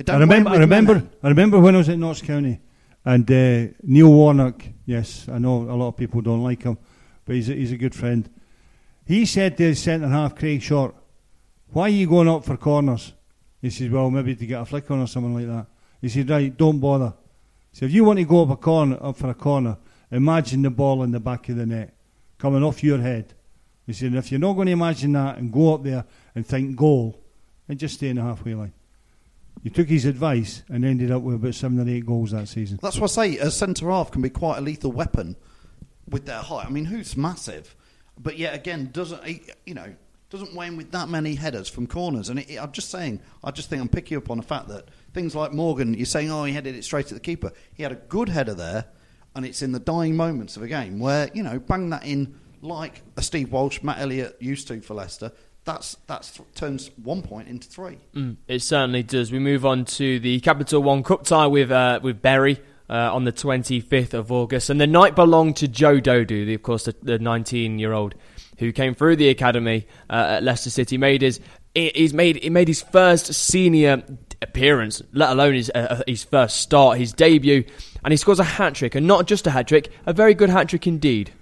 I 0.09 0.17
remember. 0.17 0.51
I 0.51 0.57
remember. 0.57 0.95
men. 0.95 1.11
I 1.23 1.29
remember 1.29 1.61
when 1.61 1.77
I 1.77 1.79
was 1.79 1.89
at 1.89 1.99
Notts 1.99 2.21
County, 2.21 2.59
and 3.05 3.31
uh, 3.31 3.73
Neil 3.85 4.09
Warnock. 4.09 4.65
Yes, 4.87 5.29
I 5.29 5.39
know 5.39 5.63
a 5.63 5.77
lot 5.77 5.89
of 5.89 5.97
people 5.97 6.21
don't 6.21 6.43
like 6.43 6.65
him, 6.65 6.79
but 7.25 7.37
he's 7.37 7.49
a, 7.49 7.55
he's 7.55 7.71
a 7.71 7.77
good 7.77 7.95
friend. 7.95 8.29
He 9.05 9.27
said 9.27 9.57
to 9.57 9.65
his 9.65 9.83
centre 9.83 10.09
half, 10.09 10.37
Craig 10.37 10.63
Short, 10.63 10.95
"Why 11.73 11.85
are 11.85 11.89
you 11.89 12.07
going 12.07 12.29
up 12.29 12.45
for 12.45 12.57
corners?" 12.57 13.13
He 13.61 13.71
says, 13.71 13.91
"Well, 13.91 14.11
maybe 14.11 14.35
to 14.35 14.47
get 14.47 14.61
a 14.61 14.65
flick 14.65 14.91
on 14.91 15.01
or 15.01 15.07
something 15.07 15.35
like 15.35 15.47
that." 15.47 15.67
He 16.01 16.09
said, 16.09 16.29
"Right, 16.31 16.57
don't 16.57 16.81
bother." 16.81 17.15
He 17.73 17.79
said, 17.79 17.87
"If 17.87 17.95
you 17.95 18.05
want 18.05 18.19
to 18.19 18.25
go 18.25 18.43
up 18.43 18.51
a 18.51 18.57
corner, 18.57 18.99
up 19.01 19.17
for 19.17 19.31
a 19.31 19.35
corner, 19.35 19.77
imagine 20.11 20.63
the 20.63 20.71
ball 20.71 21.03
in 21.03 21.11
the 21.11 21.21
back 21.21 21.49
of 21.49 21.57
the 21.57 21.67
net 21.67 21.95
coming 22.39 22.63
off 22.63 22.83
your 22.83 22.99
head." 22.99 23.35
He 23.87 23.93
said, 23.93 24.15
"If 24.15 24.31
you're 24.31 24.41
not 24.41 24.55
going 24.55 24.67
to 24.67 24.73
imagine 24.73 25.13
that 25.13 25.39
and 25.39 25.53
go 25.53 25.75
up 25.75 25.83
there 25.83 26.05
and 26.35 26.47
think 26.47 26.77
goal, 26.77 27.21
then 27.67 27.79
just 27.79 27.95
stay 27.95 28.09
in 28.09 28.17
the 28.17 28.23
halfway 28.23 28.55
line." 28.55 28.73
You 29.63 29.71
took 29.71 29.89
his 29.89 30.07
advice 30.07 30.63
and 30.69 30.85
ended 30.85 31.11
up 31.11 31.23
with 31.23 31.37
about 31.37 31.55
seven 31.55 31.79
or 31.79 31.89
eight 31.89 32.07
goals 32.07 32.33
that 32.33 32.49
season. 32.49 32.79
That's 32.83 32.99
what 32.99 33.17
I 33.17 33.29
say. 33.29 33.39
A 33.39 33.51
centre 33.51 33.91
half 33.91 34.11
can 34.11 34.23
be 34.23 34.31
quite 34.31 34.59
a 34.59 34.61
lethal 34.61 34.91
weapon 34.91 35.37
with 36.09 36.27
their 36.27 36.41
height. 36.41 36.67
I 36.67 36.71
mean, 36.71 36.87
who's 36.87 37.17
massive, 37.17 37.77
but 38.23 38.39
yet 38.39 38.55
again 38.55 38.91
doesn't 38.93 39.25
he, 39.25 39.43
you 39.67 39.75
know 39.75 39.95
doesn't 40.33 40.55
win 40.55 40.79
with 40.79 40.91
that 40.93 41.11
many 41.11 41.35
headers 41.35 41.69
from 41.69 41.87
corners. 41.87 42.31
And 42.31 42.39
it, 42.39 42.57
I'm 42.57 42.73
just 42.73 42.91
saying, 42.91 43.21
I 43.45 43.51
just 43.51 43.69
think 43.69 43.83
I'm 43.83 43.89
picking 43.91 44.17
up 44.17 44.31
on 44.31 44.39
the 44.39 44.43
fact 44.43 44.69
that 44.69 44.89
things 45.13 45.35
like 45.35 45.53
Morgan, 45.53 45.93
you're 45.93 46.07
saying, 46.07 46.31
oh, 46.31 46.45
he 46.45 46.55
headed 46.55 46.75
it 46.75 46.85
straight 46.85 47.07
at 47.07 47.15
the 47.15 47.21
keeper. 47.21 47.53
He 47.75 47.83
had 47.83 47.93
a 47.93 47.97
good 47.97 48.31
header 48.31 48.55
there, 48.55 48.87
and 49.37 49.45
it's 49.45 49.61
in 49.61 49.73
the 49.73 49.79
dying 49.79 50.17
moments 50.17 50.57
of 50.57 50.63
a 50.63 50.69
game 50.69 50.99
where 50.99 51.31
you 51.35 51.43
know 51.43 51.59
bang 51.59 51.91
that 51.91 52.05
in 52.05 52.41
like 52.63 53.03
a 53.17 53.23
Steve 53.23 53.53
Walsh, 53.53 53.83
Matt 53.83 53.99
Elliott 53.99 54.37
used 54.41 54.69
to 54.69 54.81
for 54.81 54.95
Leicester. 54.95 55.33
That's 55.65 55.97
that's 56.07 56.31
th- 56.33 56.49
turns 56.55 56.91
one 56.97 57.21
point 57.23 57.49
into 57.49 57.69
three. 57.69 57.99
Mm, 58.15 58.37
it 58.49 58.63
certainly 58.63 59.03
does. 59.03 59.31
We 59.31 59.39
move 59.39 59.67
on 59.67 59.85
to 59.85 60.19
the 60.19 60.41
Capital 60.41 60.83
One 60.83 61.03
Cup 61.03 61.25
tie 61.25 61.47
with 61.47 61.71
uh, 61.71 62.01
with 62.03 62.23
Bury 62.23 62.59
uh, 62.93 63.11
on 63.15 63.25
the 63.25 63.33
25th 63.33 64.13
of 64.13 64.31
August, 64.31 64.69
and 64.69 64.79
the 64.79 64.87
night 64.87 65.17
belonged 65.17 65.57
to 65.57 65.67
Joe 65.67 65.99
Dodoo, 65.99 66.45
the, 66.45 66.53
of 66.53 66.63
course 66.63 66.87
the 67.03 67.19
19 67.19 67.79
year 67.79 67.95
old 67.95 68.15
who 68.59 68.71
came 68.71 68.95
through 68.95 69.17
the 69.17 69.31
academy 69.31 69.87
uh, 70.11 70.37
at 70.37 70.43
Leicester 70.43 70.69
City. 70.69 70.99
Made 70.99 71.23
his 71.23 71.41
he's 71.75 72.13
made 72.13 72.43
he 72.43 72.51
made 72.51 72.69
his 72.69 72.83
first 72.83 73.33
senior 73.33 74.03
appearance, 74.43 75.01
let 75.13 75.31
alone 75.31 75.55
his 75.55 75.71
uh, 75.75 76.03
his 76.07 76.23
first 76.23 76.59
start, 76.59 76.99
his 76.99 77.15
debut, 77.15 77.65
and 78.05 78.13
he 78.13 78.19
scores 78.19 78.39
a 78.39 78.45
hat 78.45 78.75
trick, 78.75 78.95
and 78.95 79.07
not 79.07 79.27
just 79.27 79.47
a 79.47 79.51
hat 79.51 79.69
trick, 79.69 79.91
a 80.05 80.13
very 80.13 80.35
good 80.35 80.51
hat 80.51 80.69
trick 80.69 80.87
indeed. 80.87 81.33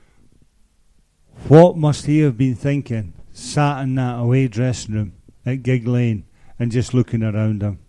What 1.48 1.76
must 1.76 2.06
he 2.06 2.20
have 2.20 2.36
been 2.36 2.54
thinking, 2.54 3.12
sat 3.32 3.82
in 3.82 3.96
that 3.96 4.20
away 4.20 4.46
dressing 4.46 4.94
room 4.94 5.14
at 5.44 5.64
Gigg 5.64 5.88
Lane 5.88 6.26
and 6.60 6.70
just 6.70 6.94
looking 6.94 7.24
around 7.24 7.62
him, 7.62 7.80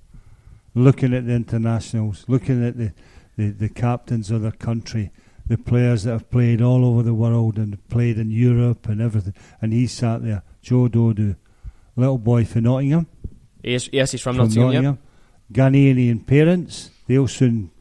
looking 0.74 1.14
at 1.14 1.28
the 1.28 1.34
internationals, 1.34 2.26
looking 2.28 2.66
at 2.66 2.78
the, 2.78 2.94
the, 3.38 3.50
the 3.50 3.70
captains 3.70 4.32
of 4.32 4.42
their 4.42 4.52
country, 4.52 5.12
the 5.48 5.58
players 5.58 6.04
that 6.04 6.12
have 6.12 6.30
played 6.30 6.62
all 6.62 6.86
over 6.86 7.04
the 7.04 7.14
world 7.14 7.58
and 7.58 7.78
played 7.90 8.18
in 8.18 8.32
Europe 8.32 8.88
and 8.88 9.02
everything, 9.02 9.34
and 9.62 9.74
he 9.74 9.88
sat 9.88 10.24
there, 10.24 10.44
Joe 10.62 10.88
Dodoo, 10.88 11.36
little 11.96 12.18
boy 12.18 12.46
from 12.46 12.64
Nottingham, 12.64 13.08
Yes, 13.64 13.90
yes, 13.94 14.12
he's 14.12 14.22
from, 14.22 14.36
from 14.38 14.48
Nottingham. 14.48 14.72
yeah. 14.74 14.80
Nottingham, 14.82 15.00
Ghanaian 15.54 16.26
parents, 16.28 16.90
they'll 17.08 17.28
soon, 17.28 17.72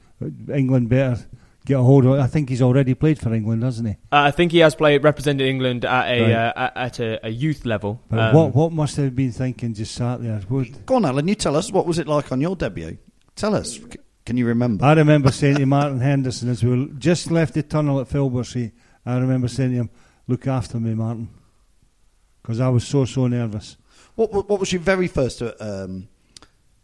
England 0.53 0.89
better 0.89 1.25
get 1.65 1.79
a 1.79 1.83
hold 1.83 2.05
of. 2.07 2.19
I 2.19 2.27
think 2.27 2.49
he's 2.49 2.61
already 2.63 2.95
played 2.95 3.19
for 3.19 3.33
England, 3.33 3.63
hasn't 3.63 3.89
he? 3.89 3.95
Uh, 4.13 4.23
I 4.29 4.31
think 4.31 4.51
he 4.53 4.59
has 4.59 4.75
played 4.75 5.05
represented 5.05 5.47
England 5.47 5.85
at 5.85 6.09
a 6.11 6.21
Right. 6.23 6.33
uh, 6.33 6.53
at- 6.57 6.77
at 6.77 6.99
a, 7.01 7.27
a 7.27 7.31
youth 7.31 7.65
level. 7.65 8.01
But 8.11 8.19
Um, 8.19 8.35
what 8.35 8.55
what 8.55 8.73
must 8.73 8.97
have 8.97 9.15
been 9.15 9.31
thinking 9.33 9.73
just 9.75 9.95
sat 9.95 10.23
there? 10.23 10.41
Would, 10.51 10.85
Go 10.87 10.97
on, 10.97 11.05
Alan. 11.05 11.29
You 11.29 11.35
tell 11.35 11.55
us 11.57 11.71
what 11.71 11.87
was 11.87 11.99
it 11.99 12.09
like 12.09 12.33
on 12.33 12.41
your 12.41 12.57
debut. 12.57 12.99
Tell 13.37 13.55
us. 13.55 13.79
Can 14.31 14.37
you 14.37 14.47
remember? 14.47 14.85
I 14.85 14.93
remember 14.93 15.33
saying 15.33 15.57
to 15.57 15.67
Martin 15.67 15.99
Henderson 15.99 16.51
as 16.51 16.63
we 16.63 16.89
just 16.99 17.33
left 17.33 17.55
the 17.55 17.65
tunnel 17.65 17.99
at 18.01 18.07
Filbert 18.07 18.47
I 19.05 19.19
remember 19.19 19.49
saying 19.49 19.71
to 19.71 19.77
him, 19.79 19.91
"Look 20.29 20.47
after 20.47 20.79
me, 20.79 20.95
Martin," 20.95 21.31
because 22.41 22.61
I 22.61 22.69
was 22.69 22.87
so 22.87 23.05
so 23.07 23.27
nervous. 23.27 23.77
What, 24.15 24.33
what, 24.33 24.49
what 24.49 24.61
was 24.61 24.73
your 24.73 24.83
very 24.83 25.09
first 25.09 25.43
uh, 25.43 25.55
um, 25.59 26.07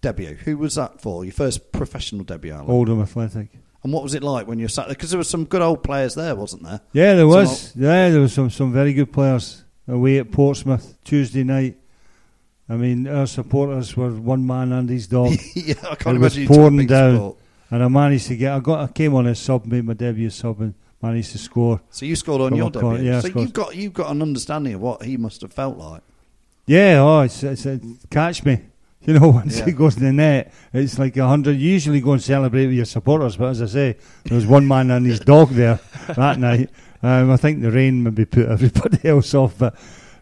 debut? 0.01 0.35
Who 0.35 0.59
was 0.59 0.75
that 0.75 1.01
for? 1.01 1.25
Your 1.25 1.35
first 1.35 1.71
professional 1.71 2.25
debut, 2.25 2.53
Alan? 2.53 2.69
Oldham 2.69 3.01
Athletic. 3.01 3.51
And 3.85 3.93
what 3.93 4.03
was 4.03 4.15
it 4.15 4.25
like 4.25 4.49
when 4.49 4.59
you 4.59 4.67
sat 4.67 4.87
there? 4.89 4.97
Because 4.97 5.11
there 5.11 5.19
were 5.19 5.23
some 5.23 5.45
good 5.45 5.63
old 5.63 5.85
players 5.85 6.17
there, 6.17 6.35
wasn't 6.35 6.65
there? 6.65 6.81
Yeah, 6.93 7.15
there 7.15 7.29
was. 7.29 7.77
Yeah, 7.77 8.09
there 8.09 8.23
was 8.23 8.33
some 8.33 8.51
some 8.51 8.73
very 8.73 8.93
good 8.93 9.13
players 9.13 9.63
away 9.87 10.19
at 10.19 10.33
Portsmouth 10.33 10.99
Tuesday 11.05 11.45
night. 11.45 11.77
I 12.69 12.75
mean, 12.77 13.07
our 13.07 13.27
supporters 13.27 13.97
were 13.97 14.11
one 14.11 14.47
man 14.47 14.73
and 14.73 14.89
his 14.89 15.07
dog. 15.07 15.33
yeah, 15.55 15.75
I 15.89 15.95
can't 15.95 16.17
it 16.17 16.21
was 16.21 16.37
imagine 16.37 16.43
you 16.43 16.49
took 16.49 16.57
a 16.57 16.61
pouring 16.61 16.87
down, 16.87 17.17
sport. 17.17 17.37
and 17.71 17.85
I 17.85 17.89
managed 17.89 18.27
to 18.29 18.37
get. 18.37 18.53
I 18.53 18.59
got. 18.61 18.81
I 18.89 18.93
came 18.93 19.15
on 19.15 19.27
as 19.29 19.39
sub, 19.39 19.67
made 19.67 19.85
my 19.85 19.95
debut 19.95 20.31
sub, 20.31 20.61
and 20.61 20.75
managed 21.01 21.33
to 21.33 21.39
score. 21.39 21.81
So 21.91 22.07
you 22.07 22.17
scored 22.17 22.41
on 22.41 22.57
your 22.57 22.69
a 22.69 22.71
debut. 22.71 22.97
yeah, 23.03 23.21
so 23.21 23.29
you've 23.29 23.53
got 23.53 23.77
you've 23.77 23.93
got 23.93 24.11
an 24.11 24.21
understanding 24.23 24.75
of 24.75 24.81
what 24.81 25.03
he 25.05 25.17
must 25.17 25.43
have 25.43 25.53
felt 25.53 25.77
like. 25.77 26.03
Yeah, 26.67 26.99
oh, 27.01 27.21
it's, 27.21 27.43
it's 27.45 27.67
a 27.67 27.81
catch 28.11 28.45
me. 28.45 28.61
You 29.03 29.13
know, 29.21 29.29
once 29.29 29.59
Yeah. 29.59 29.69
it 29.69 29.73
goes 29.77 29.97
in 29.99 30.03
the 30.03 30.13
net, 30.13 30.53
it's 30.73 30.99
like 30.99 31.17
a 31.17 31.29
hundred. 31.29 31.59
You 31.59 31.71
usually 31.71 32.01
go 32.01 32.13
and 32.15 32.21
celebrate 32.23 32.67
with 32.67 32.75
your 32.75 32.87
supporters, 32.87 33.37
but 33.37 33.51
as 33.51 33.63
I 33.63 33.67
say, 33.67 33.97
there 34.25 34.35
was 34.35 34.47
one 34.47 34.67
man 34.67 34.91
and 34.91 35.07
his 35.07 35.21
dog 35.21 35.51
there 35.51 35.79
that 36.17 36.41
night. 36.41 36.71
Um, 37.05 37.31
I 37.31 37.37
think 37.37 37.63
the 37.63 37.71
rain 37.71 38.03
maybe 38.03 38.25
put 38.25 38.49
everybody 38.49 39.09
else 39.09 39.33
off, 39.33 39.59
but 39.59 39.77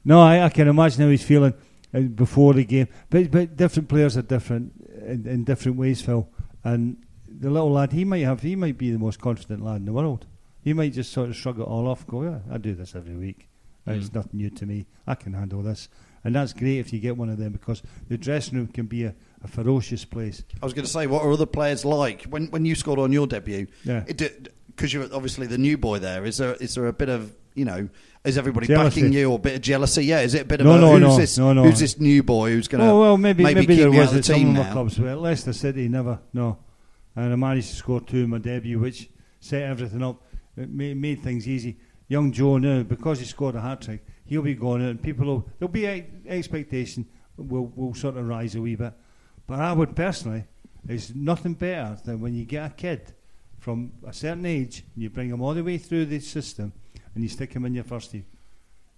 no, 0.04 0.20
I, 0.20 0.44
I 0.44 0.48
can 0.50 0.68
imagine 0.68 1.02
how 1.02 1.08
he's 1.08 1.22
feeling 1.24 1.54
uh, 1.54 1.56
before 2.02 2.54
the 2.54 2.64
game. 2.64 2.88
But 3.10 3.30
but 3.30 3.56
different 3.56 3.88
players 3.88 4.16
are 4.16 4.22
different 4.22 4.72
in, 5.06 5.26
in 5.26 5.44
different 5.44 5.78
ways, 5.78 6.00
Phil. 6.02 6.28
And 6.64 6.96
the 7.28 7.50
little 7.50 7.70
lad, 7.72 7.92
he 7.92 8.04
might 8.04 8.22
have, 8.24 8.42
he 8.42 8.56
might 8.56 8.78
be 8.78 8.90
the 8.90 8.98
most 8.98 9.20
confident 9.20 9.62
lad 9.64 9.76
in 9.76 9.84
the 9.84 9.92
world. 9.92 10.26
He 10.62 10.72
might 10.72 10.92
just 10.94 11.12
sort 11.12 11.28
of 11.28 11.36
shrug 11.36 11.58
it 11.58 11.62
all 11.62 11.86
off, 11.86 12.06
go, 12.06 12.22
yeah, 12.22 12.38
I 12.50 12.56
do 12.58 12.74
this 12.74 12.94
every 12.94 13.14
week. 13.16 13.48
It's 13.86 14.08
Mm. 14.08 14.14
nothing 14.14 14.38
new 14.40 14.48
to 14.50 14.64
me. 14.64 14.86
I 15.06 15.14
can 15.14 15.34
handle 15.34 15.62
this. 15.62 15.90
And 16.24 16.34
that's 16.34 16.54
great 16.54 16.78
if 16.78 16.90
you 16.90 17.00
get 17.00 17.18
one 17.18 17.28
of 17.28 17.36
them 17.36 17.52
because 17.52 17.82
the 18.08 18.16
dressing 18.16 18.56
room 18.56 18.68
can 18.68 18.86
be 18.86 19.04
a, 19.04 19.14
a 19.42 19.46
ferocious 19.48 20.06
place. 20.06 20.42
I 20.62 20.64
was 20.64 20.72
going 20.72 20.86
to 20.86 20.90
say, 20.90 21.06
what 21.06 21.22
are 21.22 21.30
other 21.30 21.44
players 21.44 21.84
like 21.84 22.22
when 22.24 22.46
when 22.46 22.64
you 22.64 22.74
scored 22.74 22.98
on 22.98 23.12
your 23.12 23.26
debut? 23.26 23.66
Yeah. 23.84 24.04
Because 24.04 24.94
you're 24.94 25.04
obviously 25.14 25.46
the 25.46 25.58
new 25.58 25.76
boy 25.76 25.98
there. 25.98 26.24
Is 26.24 26.38
there 26.38 26.54
is 26.54 26.74
there 26.76 26.86
a 26.86 26.94
bit 26.94 27.10
of 27.10 27.34
you 27.54 27.64
know? 27.64 27.88
Is 28.24 28.38
everybody 28.38 28.66
Jealousy. 28.66 29.00
backing 29.02 29.12
you 29.12 29.30
or 29.30 29.36
a 29.36 29.38
bit 29.38 29.54
of 29.56 29.60
jealousy? 29.60 30.04
Yeah, 30.06 30.20
is 30.20 30.34
it 30.34 30.42
a 30.42 30.44
bit 30.46 30.60
No, 30.60 30.70
of 30.72 30.76
a, 30.76 30.80
no, 30.80 30.92
who's 30.92 31.00
no, 31.00 31.16
this 31.18 31.38
no, 31.38 31.52
no. 31.52 31.62
who's 31.64 31.78
this 31.80 32.00
new 32.00 32.22
boy 32.22 32.50
who's 32.50 32.68
going 32.68 32.82
to 32.82 32.88
Oh 32.90 33.00
well, 33.00 33.16
maybe 33.18 33.42
maybe, 33.44 33.66
keep 33.66 33.78
there 33.78 33.90
was 33.90 34.10
of 34.12 34.16
at 34.16 34.16
the 34.18 34.22
some 34.22 34.36
team 34.36 34.48
of 34.50 34.54
my 34.54 34.62
now? 34.62 34.72
clubs, 34.72 34.98
but 34.98 35.18
Leicester 35.18 35.52
City 35.52 35.88
never. 35.88 36.18
No, 36.32 36.58
and 37.16 37.32
I 37.32 37.36
managed 37.36 37.68
to 37.70 37.76
score 37.76 38.00
two 38.00 38.24
in 38.24 38.30
my 38.30 38.38
debut, 38.38 38.78
which 38.78 39.10
set 39.40 39.62
everything 39.62 40.02
up. 40.02 40.22
It 40.56 40.70
made, 40.70 40.96
made 40.96 41.20
things 41.22 41.46
easy. 41.46 41.78
Young 42.08 42.32
Joe 42.32 42.58
now, 42.58 42.82
because 42.82 43.18
he 43.18 43.24
scored 43.26 43.56
a 43.56 43.60
hat 43.60 43.82
trick, 43.82 44.04
he'll 44.24 44.42
be 44.42 44.54
going 44.54 44.82
out, 44.82 44.90
and 44.90 45.02
people 45.02 45.26
will 45.26 45.48
there'll 45.58 45.72
be 45.72 45.86
a, 45.86 46.06
expectation 46.26 47.06
will 47.36 47.66
will 47.76 47.94
sort 47.94 48.16
of 48.16 48.26
rise 48.26 48.54
a 48.54 48.60
wee 48.60 48.76
bit. 48.76 48.92
But 49.46 49.60
I 49.60 49.72
would 49.74 49.94
personally, 49.94 50.44
is 50.88 51.14
nothing 51.14 51.54
better 51.54 51.98
than 52.04 52.20
when 52.20 52.34
you 52.34 52.44
get 52.46 52.70
a 52.70 52.74
kid 52.74 53.12
from 53.58 53.92
a 54.06 54.12
certain 54.12 54.46
age 54.46 54.82
and 54.94 55.02
you 55.02 55.10
bring 55.10 55.28
him 55.30 55.40
all 55.42 55.54
the 55.54 55.62
way 55.64 55.76
through 55.78 56.06
the 56.06 56.20
system 56.20 56.72
and 57.14 57.22
you 57.22 57.28
stick 57.28 57.52
him 57.52 57.64
in 57.64 57.74
your 57.74 57.84
first 57.84 58.10
team. 58.10 58.26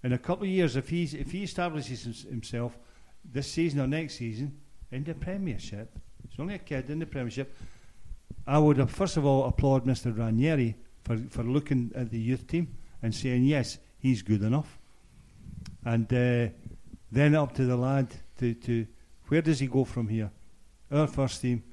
In 0.03 0.13
a 0.13 0.19
couple 0.19 0.45
of 0.45 0.51
years, 0.51 0.77
if 0.77 0.89
he's 0.89 1.15
if 1.15 1.33
he 1.33 1.43
establishes 1.43 2.23
himself 2.29 2.79
this 3.25 3.51
season 3.51 3.81
or 3.81 3.87
next 3.87 4.15
season 4.17 4.59
in 4.91 5.05
the 5.05 5.15
Premiership, 5.15 5.99
he's 6.29 6.39
only 6.39 6.55
a 6.55 6.59
kid 6.59 6.91
in 6.91 6.99
the 6.99 7.07
Premiership. 7.07 7.57
I 8.47 8.59
would 8.59 8.77
have 8.79 8.91
first 8.91 9.17
of 9.17 9.25
all 9.25 9.45
applaud 9.45 9.85
Mr. 9.85 10.17
Ranieri 10.17 10.77
for 11.03 11.17
for 11.31 11.43
looking 11.43 11.93
at 11.95 12.11
the 12.11 12.19
youth 12.19 12.47
team 12.47 12.77
and 13.03 13.15
saying 13.15 13.45
yes, 13.45 13.79
he's 13.99 14.23
good 14.23 14.43
enough, 14.43 14.79
and 15.85 16.13
uh, 16.13 16.53
then 17.11 17.35
up 17.35 17.55
to 17.55 17.65
the 17.65 17.77
lad 17.77 18.09
to 18.39 18.55
to 18.55 18.87
where 19.29 19.43
does 19.43 19.59
he 19.59 19.67
go 19.67 19.85
from 19.85 20.09
here? 20.09 20.31
Our 20.91 21.09
first 21.09 21.43
team, 21.43 21.65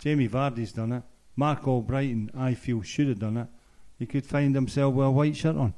Jamie 0.00 0.28
Vardy's 0.28 0.72
done 0.72 0.92
it. 0.92 1.02
Marc 1.34 1.62
Albrighton, 1.62 2.30
I 2.36 2.54
feel, 2.54 2.82
should 2.82 3.08
have 3.08 3.18
done 3.18 3.36
it. 3.36 3.48
He 3.98 4.06
could 4.06 4.24
find 4.24 4.54
himself 4.54 4.94
with 4.94 5.06
a 5.06 5.10
white 5.10 5.36
shirt 5.36 5.56
on. 5.56 5.74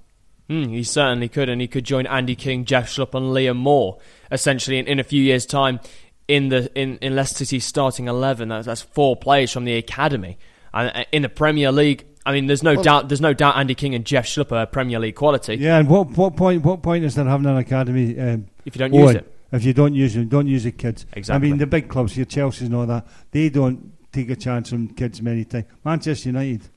Mm, 0.50 0.70
he 0.70 0.82
certainly 0.82 1.28
could, 1.28 1.48
and 1.48 1.60
he 1.60 1.68
could 1.68 1.84
join 1.84 2.06
Andy 2.06 2.34
King, 2.34 2.64
Jeff 2.64 2.88
Schlupp, 2.88 3.14
and 3.14 3.26
Liam 3.26 3.56
Moore 3.56 3.98
essentially 4.30 4.78
in, 4.78 4.86
in 4.86 4.98
a 4.98 5.04
few 5.04 5.22
years' 5.22 5.46
time 5.46 5.80
in 6.28 6.48
the 6.48 6.70
in, 6.78 6.98
in 6.98 7.14
Leicester 7.14 7.38
City's 7.44 7.64
starting 7.64 8.08
eleven. 8.08 8.48
That's, 8.48 8.66
that's 8.66 8.82
four 8.82 9.16
players 9.16 9.52
from 9.52 9.64
the 9.64 9.74
academy, 9.74 10.38
and 10.74 10.90
uh, 10.94 11.04
in 11.12 11.22
the 11.22 11.28
Premier 11.28 11.72
League. 11.72 12.06
I 12.24 12.32
mean, 12.32 12.46
there's 12.46 12.62
no 12.62 12.74
Well- 12.74 12.82
doubt. 12.84 13.08
There's 13.08 13.20
no 13.20 13.32
doubt 13.34 13.56
Andy 13.56 13.74
King 13.74 13.94
and 13.94 14.04
Jeff 14.04 14.26
Schlupp 14.26 14.52
are 14.52 14.64
Premier 14.66 14.98
League 15.00 15.16
quality. 15.16 15.56
Yeah, 15.56 15.78
and 15.78 15.88
what 15.88 16.10
what 16.10 16.36
point 16.36 16.62
what 16.64 16.82
point 16.82 17.04
is 17.04 17.14
there 17.14 17.24
having 17.24 17.46
an 17.46 17.56
academy 17.56 18.18
um, 18.18 18.46
If 18.64 18.76
you 18.76 18.78
don't 18.78 18.94
use 18.94 19.14
it, 19.16 19.32
If 19.52 19.64
you 19.64 19.72
don't 19.72 19.94
use 19.94 20.14
them, 20.14 20.28
don't 20.28 20.46
use 20.46 20.64
the 20.64 20.72
kids. 20.72 21.04
Exactly. 21.14 21.48
I 21.48 21.50
mean, 21.50 21.58
the 21.58 21.66
big 21.66 21.88
clubs, 21.88 22.16
your 22.16 22.26
Chelsea's 22.26 22.68
and 22.68 22.76
all 22.76 22.86
that, 22.86 23.06
they 23.32 23.48
don't 23.48 23.92
take 24.12 24.30
a 24.30 24.36
chance 24.36 24.72
on 24.72 24.88
kids 24.88 25.20
many 25.20 25.44
times. 25.44 25.64
Manchester 25.84 26.28
United, 26.28 26.68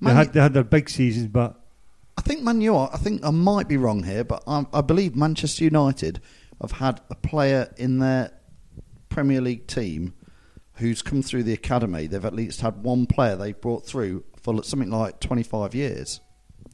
Man 0.00 0.14
they 0.14 0.18
had 0.18 0.32
they 0.32 0.40
had 0.40 0.54
their 0.54 0.64
big 0.64 0.90
seasons, 0.90 1.28
but 1.28 1.58
I 2.16 2.22
think 2.22 2.42
Man 2.42 2.60
U. 2.60 2.76
Are, 2.76 2.90
I 2.92 2.96
think 2.96 3.24
I 3.24 3.30
might 3.30 3.68
be 3.68 3.76
wrong 3.76 4.02
here, 4.02 4.24
but 4.24 4.42
I, 4.46 4.66
I 4.72 4.80
believe 4.80 5.16
Manchester 5.16 5.64
United 5.64 6.20
have 6.60 6.72
had 6.72 7.00
a 7.10 7.14
player 7.14 7.72
in 7.76 7.98
their 7.98 8.32
Premier 9.08 9.40
League 9.40 9.66
team 9.66 10.14
who's 10.74 11.02
come 11.02 11.22
through 11.22 11.42
the 11.42 11.52
academy. 11.52 12.06
They've 12.06 12.24
at 12.24 12.34
least 12.34 12.60
had 12.60 12.82
one 12.82 13.06
player 13.06 13.36
they've 13.36 13.60
brought 13.60 13.86
through 13.86 14.24
for 14.42 14.62
something 14.62 14.90
like 14.90 15.20
twenty-five 15.20 15.74
years. 15.74 16.20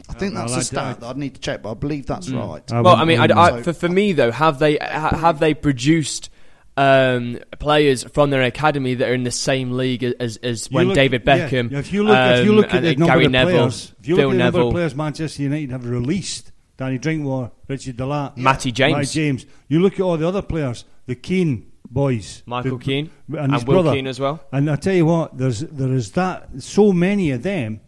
I 0.08 0.12
think 0.14 0.34
well, 0.34 0.44
that's 0.44 0.56
I 0.56 0.60
a 0.60 0.62
stat 0.62 0.84
don't- 0.84 1.00
that 1.00 1.06
I'd 1.08 1.16
need 1.16 1.34
to 1.34 1.40
check, 1.40 1.62
but 1.62 1.72
I 1.72 1.74
believe 1.74 2.06
that's 2.06 2.28
mm. 2.28 2.38
right. 2.38 2.72
I 2.72 2.80
well, 2.80 2.96
I 2.96 3.04
mean, 3.04 3.20
I, 3.20 3.26
I, 3.36 3.62
for, 3.62 3.72
for 3.72 3.88
me 3.88 4.12
though, 4.12 4.30
have 4.30 4.58
they 4.58 4.76
ha, 4.76 5.16
have 5.16 5.38
they 5.40 5.54
produced 5.54 6.30
um, 6.78 7.38
players 7.58 8.04
from 8.04 8.30
their 8.30 8.42
academy 8.42 8.94
that 8.94 9.08
are 9.08 9.14
in 9.14 9.24
the 9.24 9.30
same 9.30 9.72
league 9.72 10.04
as 10.04 10.36
as 10.38 10.70
when 10.70 10.88
look- 10.88 10.94
David 10.94 11.22
yeah, 11.26 11.48
Beckham? 11.48 11.72
if 11.72 11.92
you 11.92 12.04
look, 12.04 12.16
if 12.16 12.44
you 12.44 12.50
um, 12.52 12.56
look 12.56 12.66
at 12.66 12.76
and, 12.76 12.86
the 12.86 12.96
number 12.96 13.12
Gary 13.14 13.24
of 13.26 13.32
Neville, 13.32 13.56
players, 13.56 13.94
if 14.00 14.08
you 14.08 14.16
Phil 14.16 14.28
look 14.28 14.34
at 14.34 14.38
the 14.38 14.44
number 14.44 14.58
Neville, 14.58 14.68
of 14.68 14.74
players 14.74 14.94
Manchester 14.94 15.42
United 15.42 15.70
have 15.72 15.86
released, 15.86 16.52
Danny 16.76 16.98
Drinkwater, 16.98 17.50
Richard 17.66 17.96
De 17.96 18.06
Laet, 18.06 18.36
Matty 18.36 18.70
James. 18.72 18.94
Matty 18.96 19.06
James. 19.06 19.46
You 19.66 19.80
look 19.80 19.94
at 19.94 20.00
all 20.00 20.16
the 20.16 20.28
other 20.28 20.42
players, 20.42 20.84
the 21.06 21.16
Keane 21.16 21.72
boys, 21.90 22.42
Michael 22.46 22.78
the- 22.78 22.84
Keane, 22.84 23.10
and, 23.36 23.52
his 23.52 23.62
and 23.62 23.68
Will 23.68 23.82
brother. 23.82 23.96
Keane 23.96 24.06
as 24.06 24.20
well. 24.20 24.40
And 24.52 24.70
I 24.70 24.76
tell 24.76 24.94
you 24.94 25.06
what, 25.06 25.36
there's 25.36 25.60
there 25.60 25.92
is 25.92 26.12
that 26.12 26.48
so 26.62 26.92
many 26.92 27.32
of 27.32 27.42
them 27.42 27.80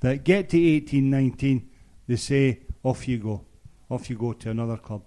that 0.00 0.24
get 0.24 0.50
to 0.50 0.62
18, 0.62 1.08
19, 1.08 1.68
they 2.06 2.16
say 2.16 2.60
off 2.82 3.08
you 3.08 3.18
go, 3.18 3.44
off 3.88 4.10
you 4.10 4.16
go 4.16 4.34
to 4.34 4.50
another 4.50 4.76
club. 4.76 5.04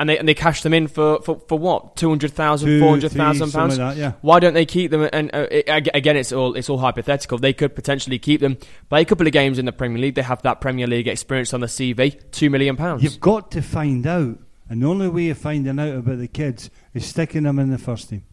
And 0.00 0.08
they 0.08 0.16
and 0.18 0.26
they 0.26 0.32
cash 0.32 0.62
them 0.62 0.72
in 0.72 0.88
for, 0.88 1.20
for, 1.20 1.40
for 1.46 1.58
what 1.58 1.94
two 1.94 2.08
hundred 2.08 2.32
thousand, 2.32 2.68
Two, 2.70 2.80
four 2.80 2.88
hundred 2.88 3.12
thousand 3.12 3.48
three, 3.48 3.52
something 3.52 3.60
pounds. 3.60 3.78
like 3.78 3.96
that, 3.96 4.00
yeah. 4.00 4.12
Why 4.22 4.40
don't 4.40 4.54
they 4.54 4.64
keep 4.64 4.90
them? 4.90 5.06
And 5.12 5.30
uh, 5.34 5.46
it, 5.50 5.68
again, 5.92 6.16
it's 6.16 6.32
all 6.32 6.54
it's 6.56 6.70
all 6.70 6.78
hypothetical. 6.78 7.36
They 7.36 7.52
could 7.52 7.74
potentially 7.74 8.18
keep 8.18 8.40
them, 8.40 8.56
play 8.88 9.02
a 9.02 9.04
couple 9.04 9.26
of 9.26 9.34
games 9.34 9.58
in 9.58 9.66
the 9.66 9.72
Premier 9.72 9.98
League. 9.98 10.14
They 10.14 10.22
have 10.22 10.40
that 10.40 10.62
Premier 10.62 10.86
League 10.86 11.06
experience 11.06 11.52
on 11.52 11.60
the 11.60 11.66
CV. 11.66 12.18
Two 12.30 12.48
million 12.48 12.76
pounds. 12.76 13.02
You've 13.02 13.20
got 13.20 13.50
to 13.50 13.60
find 13.60 14.06
out, 14.06 14.38
and 14.70 14.80
the 14.82 14.86
only 14.86 15.08
way 15.08 15.28
of 15.28 15.36
finding 15.36 15.78
out 15.78 15.94
about 15.94 16.16
the 16.18 16.28
kids 16.28 16.70
is 16.94 17.04
sticking 17.04 17.42
them 17.42 17.58
in 17.58 17.70
the 17.70 17.76
first 17.76 18.08
team. 18.08 18.24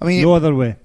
I 0.00 0.06
mean, 0.06 0.22
No 0.22 0.32
other 0.32 0.54
way. 0.54 0.76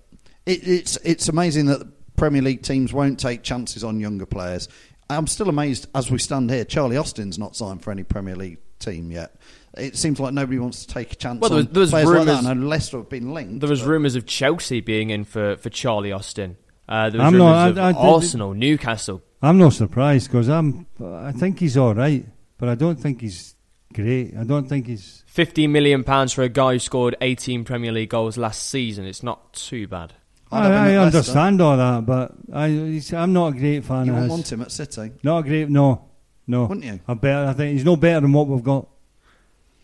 It, 0.46 0.68
it's 0.68 0.98
it's 1.06 1.30
amazing 1.30 1.68
that 1.68 1.80
the 1.80 1.92
Premier 2.18 2.42
League 2.42 2.64
teams 2.64 2.92
won't 2.92 3.18
take 3.18 3.44
chances 3.44 3.82
on 3.82 4.02
younger 4.02 4.26
players. 4.26 4.68
I'm 5.10 5.28
still 5.28 5.48
amazed 5.48 5.88
as 5.96 6.12
we 6.12 6.18
stand 6.20 6.52
here. 6.52 6.66
Charlie 6.66 6.98
Austin's 6.98 7.40
not 7.40 7.56
signed 7.56 7.82
for 7.82 7.92
any 7.92 8.04
Premier 8.04 8.36
League 8.36 8.58
team 8.80 9.12
yet. 9.12 9.36
It 9.78 9.96
seems 9.96 10.20
like 10.20 10.34
nobody 10.34 10.58
wants 10.60 10.86
to 10.86 10.94
take 10.94 11.12
a 11.14 11.16
chance 11.16 11.40
Well, 11.40 11.50
there 11.52 11.58
was- 11.58 11.68
there 11.68 11.82
was 11.82 11.90
players 11.92 12.08
like 12.08 12.18
rumours- 12.20 12.44
that. 12.44 12.52
And 12.52 12.68
Leicester 12.70 12.98
have 12.98 13.10
been 13.10 13.34
linked. 13.34 13.60
There 13.60 13.70
was 13.70 13.82
but- 13.82 13.90
rumours 13.90 14.16
of 14.16 14.26
Chelsea 14.26 14.82
being 14.82 15.10
in 15.12 15.24
for, 15.24 15.56
for 15.58 15.70
Charlie 15.70 16.12
Austin. 16.12 16.58
Uh, 16.90 17.10
there 17.10 17.20
was 17.20 17.28
I'm 17.28 17.34
rumours 17.36 17.76
not- 17.76 17.92
of 17.92 17.98
I- 17.98 18.00
I- 18.00 18.14
Arsenal, 18.14 18.54
Newcastle. 18.54 19.22
I'm 19.42 19.58
not 19.60 19.74
surprised 19.74 20.32
because 20.32 20.48
I'm. 20.50 20.88
I 21.04 21.32
think 21.32 21.60
he's 21.60 21.78
all 21.78 21.94
right, 21.94 22.26
but 22.58 22.70
I 22.70 22.76
don't 22.76 23.00
think 23.00 23.22
he's 23.22 23.54
great. 23.94 24.34
I 24.36 24.44
don't 24.44 24.68
think 24.68 24.88
he's. 24.88 25.24
Fifteen 25.28 25.72
million 25.72 26.04
pounds 26.04 26.34
for 26.34 26.42
a 26.42 26.50
guy 26.50 26.74
who 26.74 26.80
scored 26.80 27.16
18 27.22 27.64
Premier 27.64 27.92
League 27.92 28.10
goals 28.10 28.36
last 28.38 28.68
season. 28.68 29.06
It's 29.06 29.22
not 29.22 29.54
too 29.54 29.88
bad. 29.88 30.14
I'd 30.52 30.64
have 30.64 30.72
him 30.72 30.78
I, 30.80 30.94
I 30.94 31.06
understand 31.06 31.62
all 31.62 31.78
that, 31.78 32.06
but 32.08 32.32
I, 32.54 33.02
I'm 33.14 33.34
not 33.34 33.54
a 33.54 33.60
great 33.60 33.84
fan 33.84 34.06
You 34.08 34.14
of 34.14 34.22
wouldn't 34.22 34.22
his. 34.24 34.30
want 34.30 34.52
him 34.54 34.62
at 34.62 34.72
City, 34.72 35.12
Not 35.22 35.40
a 35.40 35.44
great. 35.44 35.70
No, 35.70 36.06
no. 36.48 36.66
wouldn't 36.66 36.86
you? 36.86 37.00
I 37.08 37.14
better. 37.14 37.50
I 37.50 37.54
think 37.54 37.74
he's 37.74 37.86
no 37.86 37.96
better 37.96 38.22
than 38.22 38.34
what 38.34 38.48
we've 38.48 38.64
got. 38.64 38.88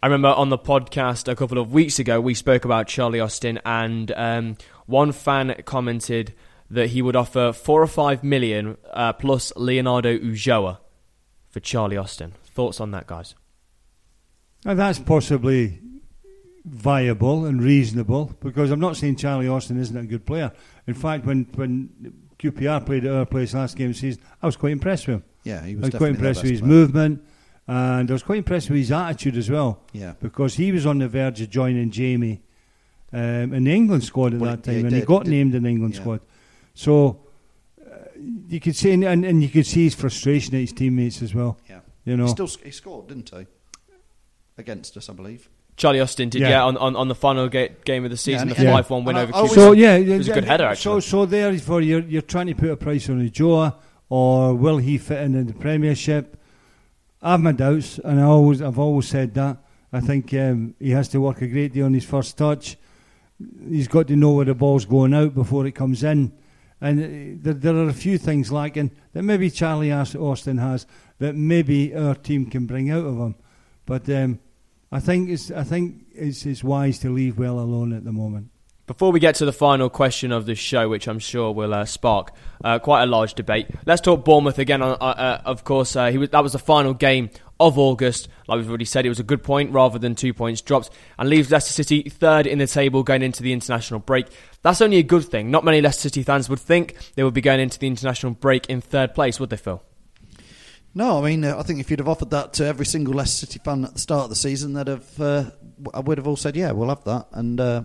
I 0.02 0.08
remember 0.08 0.30
on 0.30 0.49
the 0.49 0.58
podcast 0.58 1.32
a 1.32 1.36
couple 1.36 1.58
of 1.58 1.71
weeks 1.71 1.97
ago 1.99 2.19
we 2.19 2.34
spoke 2.34 2.65
about 2.65 2.88
Charlie 2.88 3.19
Austin, 3.19 3.60
and 3.65 4.12
um, 4.15 4.58
one 4.86 5.12
fan 5.12 5.56
commented 5.65 6.34
that 6.69 6.89
he 6.89 7.02
would 7.02 7.15
offer 7.15 7.54
four 7.54 7.82
or 7.82 7.88
five 7.88 8.23
million 8.23 8.78
uh, 8.91 9.13
plus 9.13 9.54
Leonardo 9.56 10.17
Ulloa 10.17 10.80
for 11.49 11.60
Charlie 11.60 11.97
Austin. 11.97 12.34
Thoughts 12.45 12.82
on 12.82 12.91
that, 12.91 13.08
guys? 13.08 13.36
And 14.65 14.80
that's 14.80 14.99
possibly 14.99 15.80
viable 16.65 17.45
and 17.45 17.62
reasonable 17.62 18.36
because 18.39 18.71
I'm 18.71 18.80
not 18.80 18.95
saying 18.95 19.17
Charlie 19.17 19.47
Austin 19.47 19.80
isn't 19.80 19.95
a 19.95 20.06
good 20.06 20.26
player. 20.26 20.52
In 20.88 20.93
fact, 20.93 21.26
when 21.26 21.47
when 21.56 22.13
QPR 22.39 22.86
played 22.86 23.06
at 23.06 23.13
our 23.13 23.26
place 23.26 23.54
last 23.54 23.78
game 23.78 23.89
of 23.89 23.95
the 23.95 23.99
season, 23.99 24.21
I 24.41 24.45
was 24.45 24.56
quite 24.56 24.71
impressed 24.71 25.08
with 25.08 25.17
him. 25.17 25.23
Yeah, 25.43 25.63
he 25.65 25.73
I 25.73 25.75
was 25.75 25.91
was 25.91 25.95
quite 25.95 26.10
impressed 26.12 26.41
with 26.43 26.51
his 26.51 26.62
player. 26.62 26.71
movement, 26.71 27.21
and 27.67 28.10
I 28.10 28.13
was 28.13 28.23
quite 28.23 28.38
impressed 28.38 28.69
with 28.69 28.77
his 28.79 28.91
attitude 28.91 29.38
as 29.38 29.49
well. 29.49 29.82
Yeah. 29.91 30.13
because 30.21 30.56
he 30.56 30.71
was 30.71 30.86
on 30.86 30.99
the 30.99 31.08
verge 31.08 31.41
of 31.41 31.49
joining 31.49 31.91
Jamie 31.91 32.41
um, 33.12 33.53
in 33.53 33.63
the 33.65 33.71
England 33.73 34.03
squad 34.03 34.34
at 34.34 34.39
Well, 34.39 34.51
that 34.51 34.63
time, 34.63 34.75
he 34.75 34.82
and 34.82 34.91
he 34.95 35.01
got 35.01 35.25
did- 35.25 35.32
named 35.32 35.53
in 35.56 35.63
the 35.63 35.69
England 35.69 35.93
yeah. 35.95 35.99
squad. 36.01 36.19
So 36.73 37.19
uh, 37.86 37.95
you 38.47 38.60
could 38.60 38.75
see, 38.75 38.91
and, 38.91 39.03
and 39.03 39.43
you 39.43 39.49
could 39.49 39.65
see 39.67 39.84
his 39.84 39.93
frustration 39.95 40.56
at 40.56 40.62
his 40.62 40.73
teammates 40.73 41.21
as 41.21 41.36
well. 41.36 41.58
Yeah, 41.69 41.79
You 42.06 42.17
know, 42.17 42.25
he 42.25 42.32
still 42.32 42.47
he 42.63 42.71
scored, 42.71 43.08
didn't 43.08 43.29
he? 43.29 43.45
Against 44.58 44.95
us, 44.97 45.10
I 45.10 45.13
believe. 45.13 45.49
Charlie 45.75 45.99
Austin 45.99 46.29
did, 46.29 46.41
yeah, 46.41 46.49
Yeah. 46.49 46.63
on, 46.65 46.77
on, 46.77 46.95
on 46.95 47.08
the 47.08 47.15
final 47.15 47.49
ga- 47.49 47.71
game 47.86 48.06
of 48.06 48.12
the 48.12 48.17
season, 48.17 48.49
and- 48.49 48.58
the 48.58 48.63
yeah. 48.63 48.73
5 48.73 48.89
1 48.91 49.06
win 49.06 49.15
And 49.15 49.23
over 49.23 49.34
I 49.36 49.38
always- 49.39 49.53
So 49.56 49.71
yeah, 49.71 49.95
it 49.95 50.15
was 50.17 50.27
a 50.29 50.34
good 50.34 50.43
header, 50.45 50.73
So 50.75 50.99
so 50.99 51.25
there 51.25 51.58
for 51.58 51.82
you're 51.82 52.01
you're 52.01 52.21
trying 52.21 52.47
to 52.47 52.53
put 52.56 52.69
a 52.69 52.77
price 52.77 53.10
on 53.10 53.19
Ulloa, 53.27 53.75
or 54.13 54.54
will 54.54 54.78
he 54.78 54.99
fit 54.99 55.23
in 55.23 55.47
the 55.47 55.54
Premiership? 55.54 56.39
I 57.19 57.32
have 57.32 57.41
my 57.41 57.52
doubts, 57.52 57.97
and 57.97 58.19
I 58.19 58.26
always 58.26 58.62
I've 58.62 58.78
always 58.78 59.08
said 59.08 59.34
that. 59.34 59.58
I 59.91 60.02
think 60.02 60.32
um, 60.36 60.76
he 60.78 60.91
has 60.91 61.08
to 61.10 61.19
work 61.19 61.41
a 61.41 61.47
great 61.47 61.73
deal 61.73 61.88
on 61.88 61.95
his 61.95 62.06
first 62.06 62.38
touch. 62.38 62.78
He's 63.67 63.88
got 63.88 64.08
to 64.10 64.15
know 64.15 64.34
where 64.34 64.45
the 64.45 64.54
ball's 64.54 64.86
going 64.86 65.15
out 65.15 65.34
before 65.34 65.65
it 65.65 65.71
comes 65.71 66.04
in, 66.04 66.32
and 66.80 66.99
uh, 66.99 67.41
there, 67.43 67.56
there 67.56 67.76
are 67.76 67.89
a 67.89 67.93
few 67.93 68.19
things 68.19 68.52
lacking 68.52 68.91
that 69.13 69.23
maybe 69.23 69.49
Charlie 69.49 69.91
Aus- 69.91 70.13
Austin 70.13 70.60
has 70.60 70.86
that 71.17 71.34
maybe 71.36 71.95
our 71.95 72.13
team 72.13 72.45
can 72.45 72.67
bring 72.67 72.91
out 72.91 73.06
of 73.06 73.17
him. 73.17 73.34
But 73.88 74.08
um, 74.10 74.39
I 74.91 74.99
think 74.99 75.32
it's 75.32 75.49
I 75.49 75.63
think 75.63 76.06
it's, 76.13 76.45
it's 76.45 76.63
wise 76.63 76.99
to 76.99 77.10
leave 77.10 77.39
well 77.39 77.60
alone 77.60 77.91
at 77.93 78.04
the 78.04 78.12
moment. 78.12 78.52
Before 78.86 79.13
we 79.13 79.22
get 79.22 79.36
to 79.36 79.46
the 79.46 79.54
final 79.54 79.89
question 79.89 80.34
of 80.34 80.46
the 80.46 80.56
show, 80.56 80.89
which 80.89 81.08
I'm 81.08 81.19
sure 81.19 81.54
will 81.54 81.74
uh, 81.74 81.86
spark 81.86 82.34
uh, 82.65 82.80
quite 82.80 83.04
a 83.04 83.06
large 83.06 83.34
debate, 83.34 83.67
let's 83.86 84.02
talk 84.02 84.26
Bournemouth 84.26 84.60
again. 84.60 84.82
Uh, 84.82 84.96
uh, 84.96 85.41
of 85.46 85.63
course, 85.63 85.96
uh, 85.96 86.12
he 86.12 86.17
was, 86.17 86.32
that 86.32 86.43
was 86.43 86.52
the 86.52 86.60
final 86.60 86.93
game 86.93 87.30
of 87.62 87.80
August. 87.80 88.28
Like 88.46 88.58
we've 88.58 88.67
already 88.67 88.84
said, 88.84 89.06
it 89.06 89.10
was 89.10 89.22
a 89.22 89.24
good 89.24 89.41
point 89.41 89.72
rather 89.72 90.00
than 90.00 90.15
two 90.15 90.34
points 90.34 90.60
dropped, 90.60 90.89
and 91.17 91.30
leaves 91.30 91.50
Leicester 91.50 91.72
City 91.72 92.10
third 92.10 92.46
in 92.46 92.60
the 92.60 92.67
table 92.67 93.04
going 93.04 93.22
into 93.22 93.41
the 93.41 93.54
international 93.54 94.02
break. 94.02 94.28
That's 94.63 94.82
only 94.82 94.98
a 94.98 95.04
good 95.04 95.24
thing. 95.24 95.50
Not 95.50 95.63
many 95.63 95.80
Leicester 95.80 96.10
City 96.10 96.24
fans 96.24 96.50
would 96.50 96.60
think 96.60 96.98
they 97.15 97.24
would 97.24 97.34
be 97.34 97.39
going 97.39 97.62
into 97.62 97.80
the 97.80 97.88
international 97.88 98.34
break 98.34 98.65
in 98.65 98.82
third 98.82 99.15
place, 99.15 99.39
would 99.39 99.50
they, 99.50 99.56
Phil? 99.56 99.82
No, 100.93 101.24
I 101.24 101.30
mean, 101.30 101.46
uh, 101.46 101.58
I 101.58 101.63
think 101.63 101.80
if 101.80 101.89
you'd 101.89 102.00
have 102.00 102.10
offered 102.10 102.32
that 102.32 102.52
to 102.56 102.65
every 102.65 102.86
single 102.86 103.13
Leicester 103.13 103.46
City 103.46 103.62
fan 103.63 103.86
at 103.86 103.93
the 103.93 104.00
start 104.00 104.26
of 104.26 104.30
the 104.30 104.36
season, 104.36 104.74
they'd 104.74 104.88
have, 104.88 105.22
uh, 105.22 105.52
I 105.93 106.02
would 106.02 106.17
have 106.17 106.28
all 106.28 106.36
said, 106.36 106.58
yeah, 106.58 106.74
we'll 106.74 106.89
have 106.89 107.06
that, 107.06 107.28
and 107.32 107.62
uh, 107.62 107.84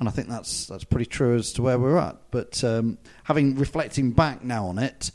and 0.00 0.08
I 0.08 0.12
think 0.12 0.28
that's 0.28 0.66
that's 0.66 0.84
pretty 0.84 1.06
true 1.06 1.36
as 1.36 1.52
to 1.52 1.62
where 1.62 1.78
we're 1.78 1.98
at. 1.98 2.16
But 2.30 2.64
um, 2.64 2.98
having 3.24 3.54
reflecting 3.56 4.10
back 4.12 4.42
now 4.42 4.66
on 4.66 4.78
it, 4.78 5.10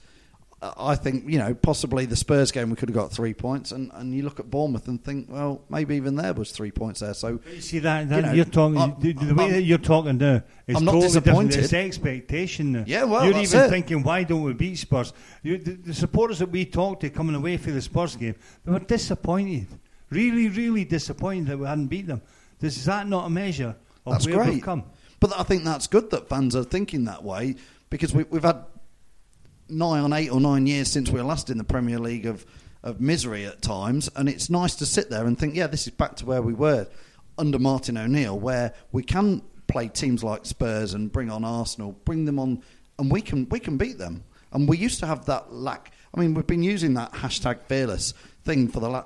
I 0.61 0.95
think 0.95 1.29
you 1.29 1.37
know 1.37 1.53
possibly 1.53 2.05
the 2.05 2.15
Spurs 2.15 2.51
game 2.51 2.69
we 2.69 2.75
could 2.75 2.89
have 2.89 2.95
got 2.95 3.11
three 3.11 3.33
points, 3.33 3.71
and, 3.71 3.91
and 3.93 4.13
you 4.15 4.23
look 4.23 4.39
at 4.39 4.49
Bournemouth 4.49 4.87
and 4.87 5.03
think, 5.03 5.27
well, 5.29 5.61
maybe 5.69 5.95
even 5.95 6.15
there 6.15 6.33
was 6.33 6.51
three 6.51 6.71
points 6.71 7.01
there. 7.01 7.13
So 7.13 7.39
You 7.53 7.61
see 7.61 7.79
that, 7.79 8.09
that 8.09 8.15
You 8.15 8.21
know, 8.21 8.31
you 8.33 8.41
are 8.43 8.45
talking 8.45 8.77
I'm- 8.79 8.95
the, 8.99 9.13
the 9.13 9.35
way 9.35 9.43
I'm- 9.45 9.53
that 9.53 9.61
you're 9.63 9.77
talking 9.77 10.17
now 10.17 10.43
is 10.67 10.77
I'm 10.77 10.85
not 10.85 10.93
totally 10.93 11.13
different. 11.13 11.49
disappointed. 11.49 11.63
It's 11.65 11.73
expectation 11.73 12.71
now. 12.71 12.83
Yeah, 12.87 13.03
well, 13.03 13.25
you're 13.25 13.37
even 13.41 13.59
it. 13.61 13.69
thinking, 13.69 14.01
why 14.03 14.23
don't 14.23 14.43
we 14.43 14.53
beat 14.53 14.77
Spurs? 14.77 15.13
You, 15.43 15.57
the, 15.57 15.71
the 15.73 15.93
supporters 15.93 16.39
that 16.39 16.49
we 16.49 16.65
talked 16.65 17.01
to 17.01 17.09
coming 17.09 17.35
away 17.35 17.57
from 17.57 17.73
the 17.73 17.81
Spurs 17.81 18.15
game, 18.15 18.35
they 18.63 18.71
were 18.71 18.79
disappointed, 18.79 19.67
really, 20.09 20.47
really 20.49 20.85
disappointed 20.85 21.47
that 21.47 21.57
we 21.59 21.65
hadn't 21.67 21.87
beat 21.87 22.07
them. 22.07 22.21
Is 22.61 22.85
that 22.85 23.07
not 23.07 23.25
a 23.27 23.29
measure 23.29 23.75
that's 24.13 24.25
great. 24.35 24.63
But 25.19 25.37
I 25.37 25.43
think 25.43 25.63
that's 25.63 25.87
good 25.87 26.11
that 26.11 26.29
fans 26.29 26.55
are 26.55 26.63
thinking 26.63 27.05
that 27.05 27.23
way 27.23 27.55
because 27.89 28.13
we, 28.13 28.23
we've 28.25 28.43
had 28.43 28.65
nigh 29.69 29.99
on 29.99 30.13
eight 30.13 30.29
or 30.29 30.39
nine 30.39 30.67
years 30.67 30.91
since 30.91 31.09
we 31.09 31.19
were 31.19 31.25
last 31.25 31.49
in 31.49 31.57
the 31.57 31.63
Premier 31.63 31.99
League 31.99 32.25
of, 32.25 32.45
of 32.83 33.01
misery 33.01 33.45
at 33.45 33.61
times, 33.61 34.09
and 34.15 34.29
it's 34.29 34.49
nice 34.49 34.75
to 34.75 34.85
sit 34.85 35.09
there 35.09 35.25
and 35.25 35.37
think, 35.37 35.55
yeah, 35.55 35.67
this 35.67 35.87
is 35.87 35.93
back 35.93 36.15
to 36.17 36.25
where 36.25 36.41
we 36.41 36.53
were 36.53 36.87
under 37.37 37.59
Martin 37.59 37.97
O'Neill, 37.97 38.37
where 38.37 38.73
we 38.91 39.03
can 39.03 39.41
play 39.67 39.87
teams 39.87 40.23
like 40.23 40.45
Spurs 40.45 40.93
and 40.93 41.11
bring 41.11 41.29
on 41.29 41.43
Arsenal, 41.43 41.93
bring 42.05 42.25
them 42.25 42.39
on, 42.39 42.61
and 42.99 43.11
we 43.11 43.21
can 43.21 43.47
we 43.49 43.59
can 43.59 43.77
beat 43.77 43.97
them. 43.97 44.23
And 44.51 44.69
we 44.69 44.77
used 44.77 44.99
to 44.99 45.07
have 45.07 45.25
that 45.25 45.51
lack. 45.51 45.91
I 46.15 46.19
mean, 46.19 46.33
we've 46.33 46.47
been 46.47 46.63
using 46.63 46.93
that 46.93 47.11
hashtag 47.11 47.61
fearless 47.63 48.13
thing 48.43 48.67
for 48.67 48.79
the 48.79 48.89
la- 48.89 49.05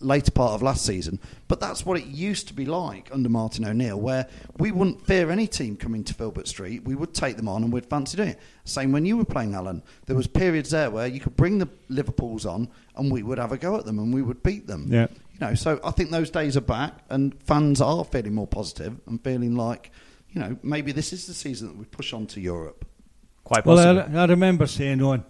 later 0.00 0.32
part 0.32 0.52
of 0.52 0.62
last 0.62 0.84
season, 0.84 1.20
but 1.48 1.60
that's 1.60 1.86
what 1.86 1.96
it 1.98 2.06
used 2.06 2.48
to 2.48 2.54
be 2.54 2.66
like 2.66 3.08
under 3.12 3.28
Martin 3.28 3.64
O'Neill, 3.64 3.98
where 3.98 4.28
we 4.58 4.72
wouldn't 4.72 5.06
fear 5.06 5.30
any 5.30 5.46
team 5.46 5.76
coming 5.76 6.04
to 6.04 6.12
Filbert 6.12 6.48
Street. 6.48 6.84
We 6.84 6.96
would 6.96 7.14
take 7.14 7.36
them 7.36 7.48
on 7.48 7.62
and 7.62 7.72
we'd 7.72 7.86
fancy 7.86 8.16
doing 8.16 8.30
it. 8.30 8.40
Same 8.64 8.92
when 8.92 9.06
you 9.06 9.16
were 9.16 9.24
playing 9.24 9.54
Alan. 9.54 9.82
There 10.06 10.16
was 10.16 10.26
periods 10.26 10.70
there 10.70 10.90
where 10.90 11.06
you 11.06 11.20
could 11.20 11.36
bring 11.36 11.58
the 11.58 11.68
Liverpools 11.88 12.44
on 12.44 12.68
and 12.96 13.10
we 13.10 13.22
would 13.22 13.38
have 13.38 13.52
a 13.52 13.56
go 13.56 13.76
at 13.76 13.86
them 13.86 13.98
and 13.98 14.12
we 14.12 14.22
would 14.22 14.42
beat 14.42 14.66
them. 14.66 14.88
Yeah. 14.90 15.06
You 15.32 15.40
know, 15.40 15.54
so 15.54 15.80
I 15.82 15.92
think 15.92 16.10
those 16.10 16.30
days 16.30 16.56
are 16.56 16.60
back, 16.60 16.94
and 17.10 17.34
fans 17.42 17.80
are 17.80 18.04
feeling 18.04 18.34
more 18.34 18.46
positive 18.46 19.00
and 19.06 19.22
feeling 19.22 19.56
like, 19.56 19.90
you 20.30 20.40
know, 20.40 20.56
maybe 20.62 20.92
this 20.92 21.12
is 21.12 21.26
the 21.26 21.34
season 21.34 21.68
that 21.68 21.76
we 21.76 21.86
push 21.86 22.12
on 22.12 22.26
to 22.28 22.40
Europe. 22.40 22.84
Quite 23.42 23.66
Well. 23.66 23.98
I, 23.98 24.22
I 24.22 24.26
remember 24.26 24.66
saying 24.66 25.02
on 25.02 25.24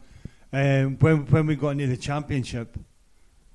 um, 0.54 0.98
when 1.00 1.26
when 1.26 1.46
we 1.46 1.56
got 1.56 1.70
into 1.70 1.88
the 1.88 1.96
championship, 1.96 2.78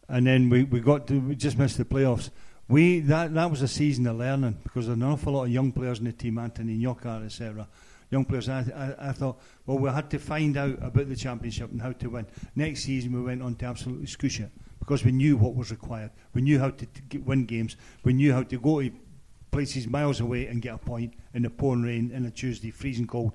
and 0.10 0.28
then 0.28 0.50
we, 0.50 0.66
we 0.66 0.82
got 0.82 1.08
to 1.08 1.20
we 1.20 1.36
just 1.36 1.58
missed 1.58 1.78
the 1.78 1.86
playoffs. 1.86 2.30
We 2.68 3.00
that 3.02 3.34
that 3.34 3.50
was 3.50 3.62
a 3.62 3.68
season 3.68 4.06
of 4.08 4.18
learning 4.18 4.58
because 4.64 4.88
there 4.88 4.95
were 4.95 5.04
an 5.06 5.12
awful 5.12 5.34
lot 5.34 5.43
of 5.45 5.50
young 5.50 5.72
players 5.72 6.00
in 6.00 6.06
the 6.06 6.12
team, 6.12 6.38
Anthony 6.38 6.78
Knockaert, 6.78 7.24
etc. 7.26 7.68
Young 8.12 8.26
players. 8.26 8.50
I, 8.50 8.66
I, 8.76 9.10
I 9.10 9.12
thought, 9.14 9.39
well, 9.66 9.78
we 9.78 9.89
had 9.89 10.10
to 10.10 10.20
find 10.20 10.58
out 10.58 10.78
about 10.82 11.08
the 11.08 11.16
championship 11.16 11.72
and 11.72 11.82
how 11.82 11.93
to 11.93 12.10
win. 12.10 12.28
Next 12.56 12.84
season, 12.84 13.14
we 13.14 13.22
went 13.22 13.41
on 13.41 13.56
to 13.56 13.66
absolutely 13.66 14.08
scoosh 14.08 14.41
it 14.41 14.52
because 14.80 15.06
we 15.06 15.12
knew 15.12 15.38
what 15.38 15.56
was 15.56 15.72
required. 15.72 16.12
We 16.34 16.41
knew 16.41 16.60
how 16.60 16.72
to 16.72 16.86
t- 16.86 17.20
win 17.20 17.45
games. 17.45 17.78
We 18.04 18.14
knew 18.14 18.34
how 18.34 18.43
to 18.43 18.60
go 18.60 18.82
to 18.82 18.91
places 19.52 19.88
miles 19.88 20.20
away 20.20 20.47
and 20.47 20.62
get 20.62 20.76
a 20.76 20.78
point 20.78 21.14
in 21.34 21.43
the 21.43 21.50
pouring 21.50 21.84
rain 21.84 22.12
in 22.12 22.26
a 22.26 22.32
Tuesday, 22.32 22.72
freezing 22.72 23.08
cold. 23.08 23.32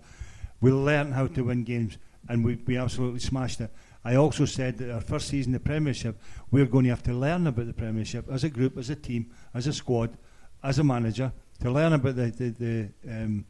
We 0.61 0.71
learned 0.71 1.15
how 1.15 1.29
to 1.29 1.45
win 1.45 1.65
games, 1.65 1.99
and 2.29 2.45
we, 2.45 2.57
we 2.66 2.77
absolutely 2.77 3.20
smashed 3.20 3.61
it. 3.61 3.70
I 4.05 4.16
also 4.16 4.45
said 4.45 4.79
that 4.79 4.93
our 4.93 5.01
first 5.01 5.29
season 5.29 5.53
the 5.53 5.61
Premiership, 5.61 6.20
we're 6.51 6.66
going 6.66 6.85
to 6.85 6.91
have 6.91 7.03
to 7.05 7.14
learn 7.14 7.47
about 7.47 7.66
the 7.66 7.72
Premiership 7.72 8.29
as 8.31 8.45
a 8.45 8.51
group, 8.51 8.77
as 8.77 8.91
a 8.91 8.97
team, 8.97 9.31
as 9.55 9.66
a 9.66 9.72
squad, 9.72 10.16
as 10.62 10.79
a 10.79 10.85
manager, 10.85 11.33
to 11.61 11.70
learn 11.70 11.95
about 11.95 12.16
the, 12.16 12.31
the, 12.31 12.51
the 12.51 12.89
um, 13.11 13.47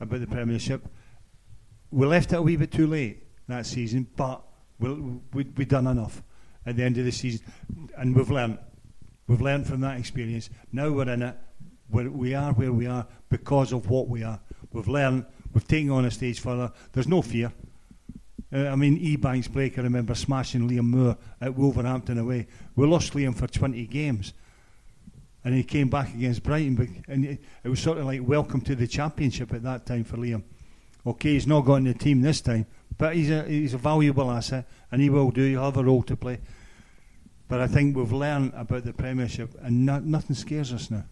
about 0.00 0.20
the 0.20 0.26
Premiership. 0.26 0.86
We 1.90 2.06
left 2.06 2.32
it 2.32 2.36
a 2.36 2.42
wee 2.42 2.56
bit 2.56 2.72
too 2.72 2.86
late 2.86 3.22
that 3.48 3.64
season, 3.64 4.06
but 4.16 4.42
we'll, 4.78 5.22
we 5.32 5.44
we 5.56 5.64
done 5.64 5.86
enough 5.86 6.22
at 6.66 6.76
the 6.76 6.82
end 6.82 6.98
of 6.98 7.04
the 7.04 7.12
season, 7.12 7.46
and 7.96 8.14
we've 8.14 8.30
learned. 8.30 8.58
We've 9.28 9.40
learned 9.40 9.66
from 9.66 9.80
that 9.80 9.98
experience. 9.98 10.50
Now 10.72 10.90
we're 10.90 11.08
in 11.08 11.22
it. 11.22 11.36
We're, 11.88 12.10
we 12.10 12.34
are 12.34 12.52
where 12.52 12.72
we 12.72 12.86
are 12.86 13.06
because 13.28 13.72
of 13.72 13.88
what 13.88 14.08
we 14.08 14.22
are. 14.22 14.40
We've 14.72 14.88
learned. 14.88 15.26
We've 15.52 15.66
taken 15.66 15.90
on 15.90 16.04
a 16.04 16.10
stage 16.10 16.40
further. 16.40 16.72
There's 16.92 17.08
no 17.08 17.22
fear. 17.22 17.52
Uh, 18.56 18.68
I 18.68 18.76
mean, 18.76 18.98
Ebanks 18.98 19.52
Blake, 19.52 19.78
I 19.78 19.82
remember 19.82 20.14
smashing 20.14 20.66
Liam 20.66 20.84
Moore 20.84 21.18
at 21.42 21.54
Wolverhampton 21.54 22.16
away. 22.16 22.46
We 22.74 22.86
lost 22.86 23.12
Liam 23.12 23.34
for 23.34 23.46
20 23.46 23.86
games. 23.86 24.32
And 25.44 25.54
he 25.54 25.62
came 25.62 25.90
back 25.90 26.14
against 26.14 26.42
Brighton. 26.42 27.04
And 27.06 27.24
it, 27.26 27.44
it 27.62 27.68
was 27.68 27.80
sort 27.80 27.98
of 27.98 28.06
like 28.06 28.26
welcome 28.26 28.62
to 28.62 28.74
the 28.74 28.86
championship 28.86 29.52
at 29.52 29.62
that 29.64 29.84
time 29.84 30.04
for 30.04 30.16
Liam. 30.16 30.42
Okay, 31.06 31.34
he's 31.34 31.46
not 31.46 31.66
got 31.66 31.76
in 31.76 31.84
the 31.84 31.94
team 31.94 32.22
this 32.22 32.40
time, 32.40 32.66
but 32.96 33.14
he's 33.14 33.30
a, 33.30 33.44
he's 33.44 33.74
a 33.74 33.78
valuable 33.78 34.30
asset 34.30 34.66
and 34.90 35.02
he 35.02 35.10
will 35.10 35.30
do. 35.30 35.42
He'll 35.42 35.64
have 35.64 35.76
a 35.76 35.84
role 35.84 36.02
to 36.04 36.16
play. 36.16 36.40
But 37.48 37.60
I 37.60 37.66
think 37.66 37.94
we've 37.94 38.10
learned 38.10 38.54
about 38.56 38.84
the 38.84 38.94
Premiership 38.94 39.54
and 39.60 39.84
no, 39.84 39.98
nothing 39.98 40.34
scares 40.34 40.72
us 40.72 40.90
now. 40.90 41.04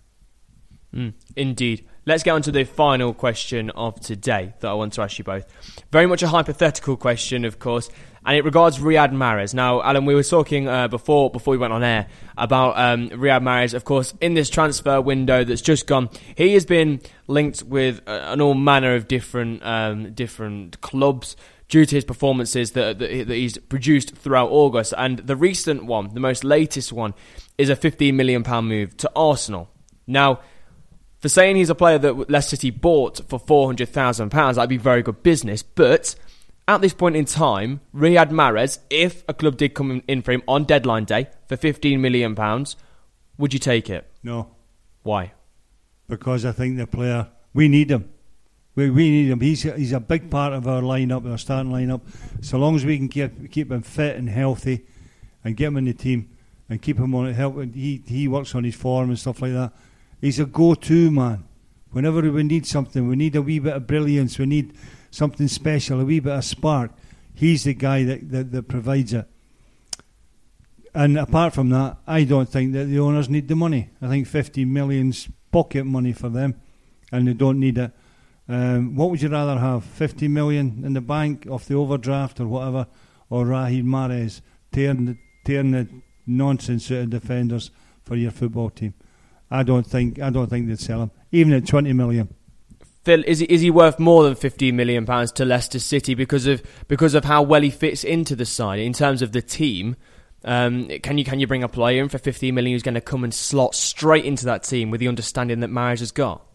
Mm, 0.95 1.13
indeed. 1.35 1.87
Let's 2.07 2.23
get 2.23 2.33
on 2.33 2.43
to 2.43 2.53
the 2.53 2.65
final 2.65 3.15
question 3.15 3.71
of 3.71 3.99
today 3.99 4.55
that 4.61 4.69
I 4.69 4.75
want 4.75 4.93
to 4.93 5.03
ask 5.03 5.19
you 5.19 5.25
both. 5.25 5.47
Very 5.91 6.07
much 6.07 6.23
a 6.23 6.29
hypothetical 6.29 6.97
question, 6.97 7.45
of 7.45 7.59
course, 7.59 7.89
and 8.25 8.37
it 8.37 8.45
regards 8.45 8.79
Riyad 8.79 9.11
Mahrez. 9.11 9.55
Now, 9.55 9.83
Alan, 9.83 10.05
we 10.05 10.15
were 10.15 10.23
talking 10.23 10.69
uh, 10.69 10.87
before 10.89 11.31
before 11.31 11.53
we 11.53 11.59
went 11.59 11.73
on 11.73 11.83
air 11.83 12.07
about 12.37 12.79
um, 12.79 13.09
Riyad 13.09 13.43
Mahrez. 13.43 13.75
Of 13.75 13.85
course, 13.85 14.15
in 14.21 14.35
this 14.35 14.51
transfer 14.51 15.01
window 15.01 15.43
that's 15.43 15.63
just 15.63 15.87
gone, 15.87 16.11
he 16.37 16.55
has 16.55 16.65
been 16.65 17.01
linked 17.27 17.63
with 17.65 18.03
uh, 18.07 18.21
an 18.27 18.41
all 18.41 18.55
manner 18.55 18.95
of 18.95 19.09
different 19.09 19.65
um, 19.65 20.13
different 20.13 20.81
clubs 20.81 21.37
due 21.69 21.87
to 21.87 21.95
his 21.97 22.05
performances 22.05 22.73
that, 22.73 22.99
that, 22.99 23.27
that 23.27 23.35
he's 23.35 23.57
produced 23.57 24.15
throughout 24.15 24.51
August. 24.51 24.93
And 24.97 25.19
the 25.21 25.35
recent 25.35 25.87
one, 25.87 26.13
the 26.13 26.21
most 26.21 26.45
latest 26.45 26.93
one, 26.93 27.15
is 27.57 27.71
a 27.71 27.75
15 27.75 28.15
million 28.15 28.45
pound 28.45 28.69
move 28.69 28.97
to 28.99 29.11
Arsenal. 29.17 29.71
Now 30.07 30.41
for 31.25 31.31
saying 31.31 31.57
he's 31.57 31.71
a 31.71 31.75
player 31.75 31.97
that 31.97 32.29
Leicester 32.29 32.55
City 32.55 32.69
bought 32.69 33.27
for 33.31 33.39
four 33.39 33.67
hundred 33.67 33.89
thousand 33.89 34.29
pounds, 34.29 34.57
that'd 34.57 34.69
be 34.69 34.77
very 34.77 35.03
good 35.03 35.23
business. 35.23 35.63
But 35.63 36.17
at 36.69 36.83
this 36.83 36.93
point 36.93 37.17
in 37.17 37.25
time, 37.25 37.81
Riyad 37.95 38.29
Mahrez, 38.29 38.81
if 38.91 39.25
a 39.27 39.33
club 39.33 39.57
did 39.57 39.73
come 39.73 40.03
in 40.07 40.21
for 40.21 40.33
him 40.33 40.43
on 40.47 40.65
deadline 40.65 41.07
day 41.07 41.29
for 41.47 41.57
fifteen 41.57 42.03
million 42.03 42.35
pounds, 42.35 42.77
would 43.39 43.55
you 43.55 43.59
take 43.59 43.89
it? 43.89 44.07
No, 44.23 44.51
Why? 45.03 45.33
because 46.09 46.45
I 46.45 46.53
think 46.53 46.77
the 46.77 46.87
player, 46.87 47.29
we 47.55 47.69
need 47.69 47.91
him. 47.91 48.11
We, 48.75 48.91
we 48.91 49.09
need 49.09 49.31
him. 49.31 49.41
He's 49.41 49.65
a, 49.65 49.73
he's 49.79 49.93
a 49.93 50.01
big 50.01 50.31
part 50.31 50.53
of 50.53 50.69
our 50.69 50.83
lineup, 50.83 51.27
our 51.31 51.39
starting 51.39 51.73
lineup. 51.73 52.03
So 52.43 52.59
long 52.59 52.77
as 52.77 52.85
we 52.85 52.99
can 52.99 53.09
keep, 53.09 53.51
keep 53.51 53.73
him 53.73 53.81
fit 53.81 54.17
and 54.17 54.29
healthy 54.29 54.85
and 55.43 55.57
get 55.57 55.69
him 55.69 55.79
in 55.79 55.87
the 55.87 55.95
team 55.95 56.37
and 56.69 56.83
keep 56.83 56.99
him 56.99 57.15
on 57.15 57.29
it, 57.29 57.33
help, 57.33 57.59
he, 57.73 58.03
he 58.07 58.29
works 58.29 58.55
on 58.55 58.65
his 58.65 58.75
form 58.75 59.09
and 59.09 59.19
stuff 59.19 59.41
like 59.41 59.53
that. 59.55 59.73
He's 60.25 60.41
a 60.41 60.47
go 60.47 60.75
to 60.75 61.11
man. 61.11 61.45
Whenever 61.91 62.23
we 62.23 62.45
need 62.45 62.65
something, 62.65 63.07
we 63.07 63.15
need 63.15 63.37
a 63.37 63.43
wee 63.43 63.59
bit 63.59 63.75
of 63.75 63.87
brilliance, 63.87 64.39
we 64.39 64.47
need 64.47 64.73
something 65.11 65.47
special, 65.49 66.01
a 66.01 66.05
wee 66.07 66.19
bit 66.19 66.33
of 66.33 66.43
spark. 66.43 66.93
He's 67.35 67.65
the 67.65 67.75
guy 67.75 68.05
that, 68.05 68.31
that, 68.31 68.51
that 68.53 68.67
provides 68.67 69.13
it. 69.13 69.29
And 70.95 71.19
apart 71.19 71.53
from 71.53 71.69
that, 71.71 71.99
I 72.07 72.25
don't 72.25 72.49
think 72.49 72.73
that 72.73 72.87
the 72.87 73.01
owners 73.01 73.29
need 73.29 73.49
the 73.49 73.55
money. 73.55 73.91
I 74.01 74.09
think 74.09 74.27
50 74.27 74.65
million's 74.65 75.29
pocket 75.53 75.85
money 75.85 76.15
for 76.15 76.31
them, 76.31 76.59
and 77.13 77.29
they 77.29 77.35
don't 77.35 77.61
need 77.61 77.77
it. 77.77 77.93
Um, 78.49 78.97
what 78.97 79.11
would 79.11 79.21
you 79.21 79.29
rather 79.29 79.61
have? 79.61 79.85
50 79.85 80.27
million 80.29 80.85
in 80.87 80.95
the 80.95 81.03
bank 81.03 81.47
off 81.51 81.67
the 81.67 81.75
overdraft 81.75 82.41
or 82.41 82.47
whatever, 82.47 82.87
or 83.29 83.45
Rahid 83.45 83.85
Mahrez 83.85 84.41
tearing 84.73 85.05
the, 85.05 85.19
tearing 85.45 85.73
the 85.73 85.87
nonsense 86.27 86.91
out 86.91 86.97
of 86.97 87.11
defenders 87.11 87.71
for 88.05 88.17
your 88.17 88.31
football 88.31 88.71
team? 88.71 88.95
I 89.51 89.63
don't 89.63 89.87
think 89.87 90.21
I 90.21 90.31
don't 90.31 90.49
think 90.49 90.69
they'd 90.69 90.79
sell 90.79 91.03
him, 91.03 91.11
even 91.33 91.53
at 91.53 91.67
20 91.67 91.93
million. 91.93 92.35
Phil, 93.05 93.23
is 93.27 93.41
he, 93.41 93.47
is 93.47 93.61
he 93.61 93.71
worth 93.71 93.99
more 93.99 94.23
than 94.23 94.35
fifteen 94.35 94.77
million 94.77 95.05
pounds 95.05 95.31
to 95.33 95.45
Leicester 95.45 95.79
City 95.79 96.15
because 96.15 96.47
of 96.47 96.63
because 96.89 97.15
of 97.15 97.25
how 97.25 97.43
well 97.43 97.61
he 97.61 97.71
fits 97.71 98.03
into 98.03 98.35
the 98.35 98.47
side 98.47 98.81
in 98.81 98.95
terms 98.95 99.21
of 99.21 99.33
the 99.33 99.43
team? 99.43 99.97
Um, 100.43 100.89
can 101.03 101.19
you 101.19 101.25
can 101.25 101.39
you 101.39 101.47
bring 101.47 101.63
a 101.63 101.69
player 101.69 102.03
in 102.03 102.09
for 102.09 102.19
fifteen 102.19 102.55
million 102.55 102.75
who's 102.75 102.83
going 102.83 102.95
to 102.95 103.03
come 103.03 103.23
and 103.23 103.35
slot 103.35 103.75
straight 103.75 104.25
into 104.25 104.47
that 104.47 104.63
team 104.63 104.91
with 104.91 105.01
the 105.01 105.09
understanding 105.09 105.61
that 105.61 105.71
Mahrez 105.71 106.01
has 106.01 106.13
got? 106.13 106.47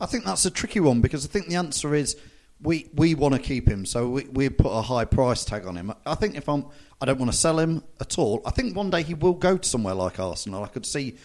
I 0.00 0.06
think 0.06 0.24
that's 0.24 0.46
a 0.46 0.50
tricky 0.50 0.80
one 0.80 1.02
because 1.02 1.26
I 1.26 1.28
think 1.28 1.48
the 1.48 1.56
answer 1.56 1.94
is 1.94 2.16
we 2.62 2.88
we 2.94 3.14
want 3.14 3.34
to 3.34 3.40
keep 3.40 3.68
him, 3.68 3.84
so 3.84 4.08
we 4.08 4.24
we 4.24 4.48
put 4.48 4.70
a 4.70 4.82
high 4.82 5.04
price 5.04 5.44
tag 5.44 5.66
on 5.66 5.76
him. 5.76 5.92
I 6.06 6.14
think 6.14 6.36
if 6.36 6.48
I'm, 6.48 6.66
I 7.00 7.06
don't 7.06 7.18
want 7.18 7.30
to 7.30 7.36
sell 7.36 7.58
him 7.58 7.84
at 8.00 8.18
all. 8.18 8.40
I 8.46 8.50
think 8.50 8.74
one 8.74 8.88
day 8.88 9.02
he 9.02 9.14
will 9.14 9.34
go 9.34 9.58
to 9.58 9.68
somewhere 9.68 9.94
like 9.94 10.18
Arsenal. 10.18 10.64
I 10.64 10.68
could 10.68 10.86
see 10.86 11.16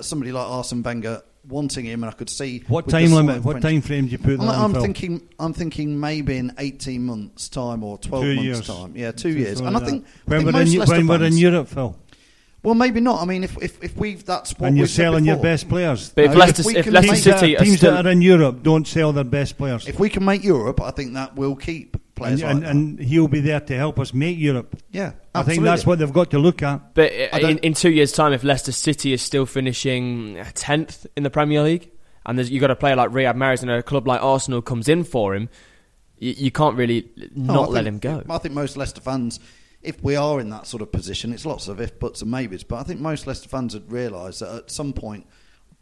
somebody 0.00 0.32
like 0.32 0.46
Arsene 0.46 0.82
Wenger 0.82 1.22
wanting 1.48 1.84
him, 1.86 2.04
and 2.04 2.10
I 2.12 2.14
could 2.14 2.30
see 2.30 2.62
What 2.68 2.88
time 2.88 3.12
limit? 3.12 3.42
What 3.42 3.60
time 3.60 3.80
frame 3.80 4.06
do 4.06 4.12
you 4.12 4.18
put 4.18 4.38
that 4.38 4.42
I'm, 4.44 4.48
on, 4.48 4.64
I'm 4.66 4.72
Phil? 4.74 4.82
thinking. 4.82 5.28
I'm 5.38 5.52
thinking 5.52 5.98
maybe 5.98 6.36
in 6.38 6.52
18 6.58 7.04
months' 7.04 7.48
time 7.48 7.82
or 7.82 7.98
12 7.98 8.24
months' 8.24 8.42
years. 8.42 8.66
time. 8.66 8.92
Yeah, 8.96 9.10
two 9.12 9.30
Something 9.32 9.38
years. 9.40 9.60
like 9.60 9.66
And 9.68 9.76
I 9.76 9.80
that. 9.80 9.86
think, 9.86 10.04
I 10.06 10.08
when 10.30 10.38
think 10.38 10.44
we're 10.54 10.60
in 10.60 10.64
most 10.66 10.72
Eu- 10.72 10.80
Leicester 10.80 10.96
when 10.96 11.06
we're 11.08 11.24
in 11.26 11.36
Europe, 11.36 11.68
Phil, 11.68 11.96
Well, 12.62 12.74
maybe 12.76 13.00
not. 13.00 13.20
I 13.20 13.24
mean, 13.24 13.42
if 13.42 13.56
if, 13.60 13.82
if 13.82 13.96
we've 13.96 14.24
that's 14.24 14.52
what 14.58 14.68
and 14.68 14.76
you're 14.76 14.84
we've 14.84 14.90
selling 14.90 15.24
your 15.24 15.36
best 15.38 15.68
players. 15.68 16.10
But 16.10 16.26
if 16.26 16.30
Now, 16.32 16.38
Leicester, 16.38 16.62
we 16.64 16.76
if 16.76 16.86
Leicester 16.86 17.12
make 17.12 17.22
teams, 17.22 17.24
City 17.40 17.54
that, 17.54 17.60
are 17.60 17.64
teams 17.64 17.76
still, 17.78 17.92
that 17.94 18.06
are 18.06 18.10
in 18.10 18.22
Europe 18.22 18.62
don't 18.62 18.86
sell 18.86 19.12
their 19.12 19.24
best 19.24 19.58
players. 19.58 19.88
If 19.88 19.98
we 19.98 20.08
can 20.08 20.24
make 20.24 20.44
Europe, 20.44 20.80
I 20.80 20.92
think 20.92 21.14
that 21.14 21.34
will 21.34 21.56
keep 21.56 21.96
players 22.14 22.42
and, 22.42 22.60
like 22.60 22.70
and, 22.70 22.98
that. 22.98 23.00
and 23.00 23.08
he'll 23.08 23.28
be 23.28 23.40
there 23.40 23.60
to 23.60 23.76
help 23.76 23.98
us 23.98 24.12
make 24.14 24.38
Europe. 24.38 24.76
yeah, 24.90 25.12
I 25.34 25.42
think 25.42 25.62
that's 25.62 25.86
what 25.86 25.98
they've 25.98 26.12
got 26.12 26.30
to 26.32 26.38
look 26.38 26.62
at. 26.62 26.94
But 26.94 27.12
in, 27.12 27.58
in 27.58 27.74
two 27.74 27.90
years' 27.90 28.12
time, 28.12 28.32
if 28.32 28.44
Leicester 28.44 28.72
City 28.72 29.12
is 29.12 29.22
still 29.22 29.46
finishing 29.46 30.42
tenth 30.54 31.06
in 31.16 31.22
the 31.22 31.30
Premier 31.30 31.62
League, 31.62 31.90
and 32.24 32.38
there's, 32.38 32.50
you 32.50 32.60
got 32.60 32.70
a 32.70 32.76
player 32.76 32.94
like 32.96 33.10
Riyad 33.10 33.34
Mahrez 33.34 33.62
and 33.62 33.70
a 33.70 33.82
club 33.82 34.06
like 34.06 34.22
Arsenal 34.22 34.62
comes 34.62 34.88
in 34.88 35.04
for 35.04 35.34
him, 35.34 35.48
you, 36.18 36.32
you 36.36 36.50
can't 36.52 36.76
really 36.76 37.08
No, 37.34 37.54
not 37.54 37.68
I 37.68 37.72
let 37.72 37.84
think- 37.84 38.04
him 38.04 38.24
go. 38.26 38.34
I 38.34 38.38
think 38.38 38.54
most 38.54 38.76
Leicester 38.76 39.00
fans, 39.00 39.40
if 39.82 40.02
we 40.04 40.14
are 40.14 40.38
in 40.38 40.50
that 40.50 40.66
sort 40.66 40.82
of 40.82 40.92
position, 40.92 41.32
it's 41.32 41.44
lots 41.44 41.66
of 41.66 41.80
if, 41.80 41.98
buts, 41.98 42.22
and 42.22 42.30
maybes. 42.30 42.62
But 42.62 42.76
I 42.76 42.82
think 42.84 43.00
most 43.00 43.26
Leicester 43.26 43.48
fans 43.48 43.74
would 43.74 43.90
realise 43.90 44.38
that 44.38 44.54
at 44.54 44.70
some 44.70 44.92
point, 44.92 45.26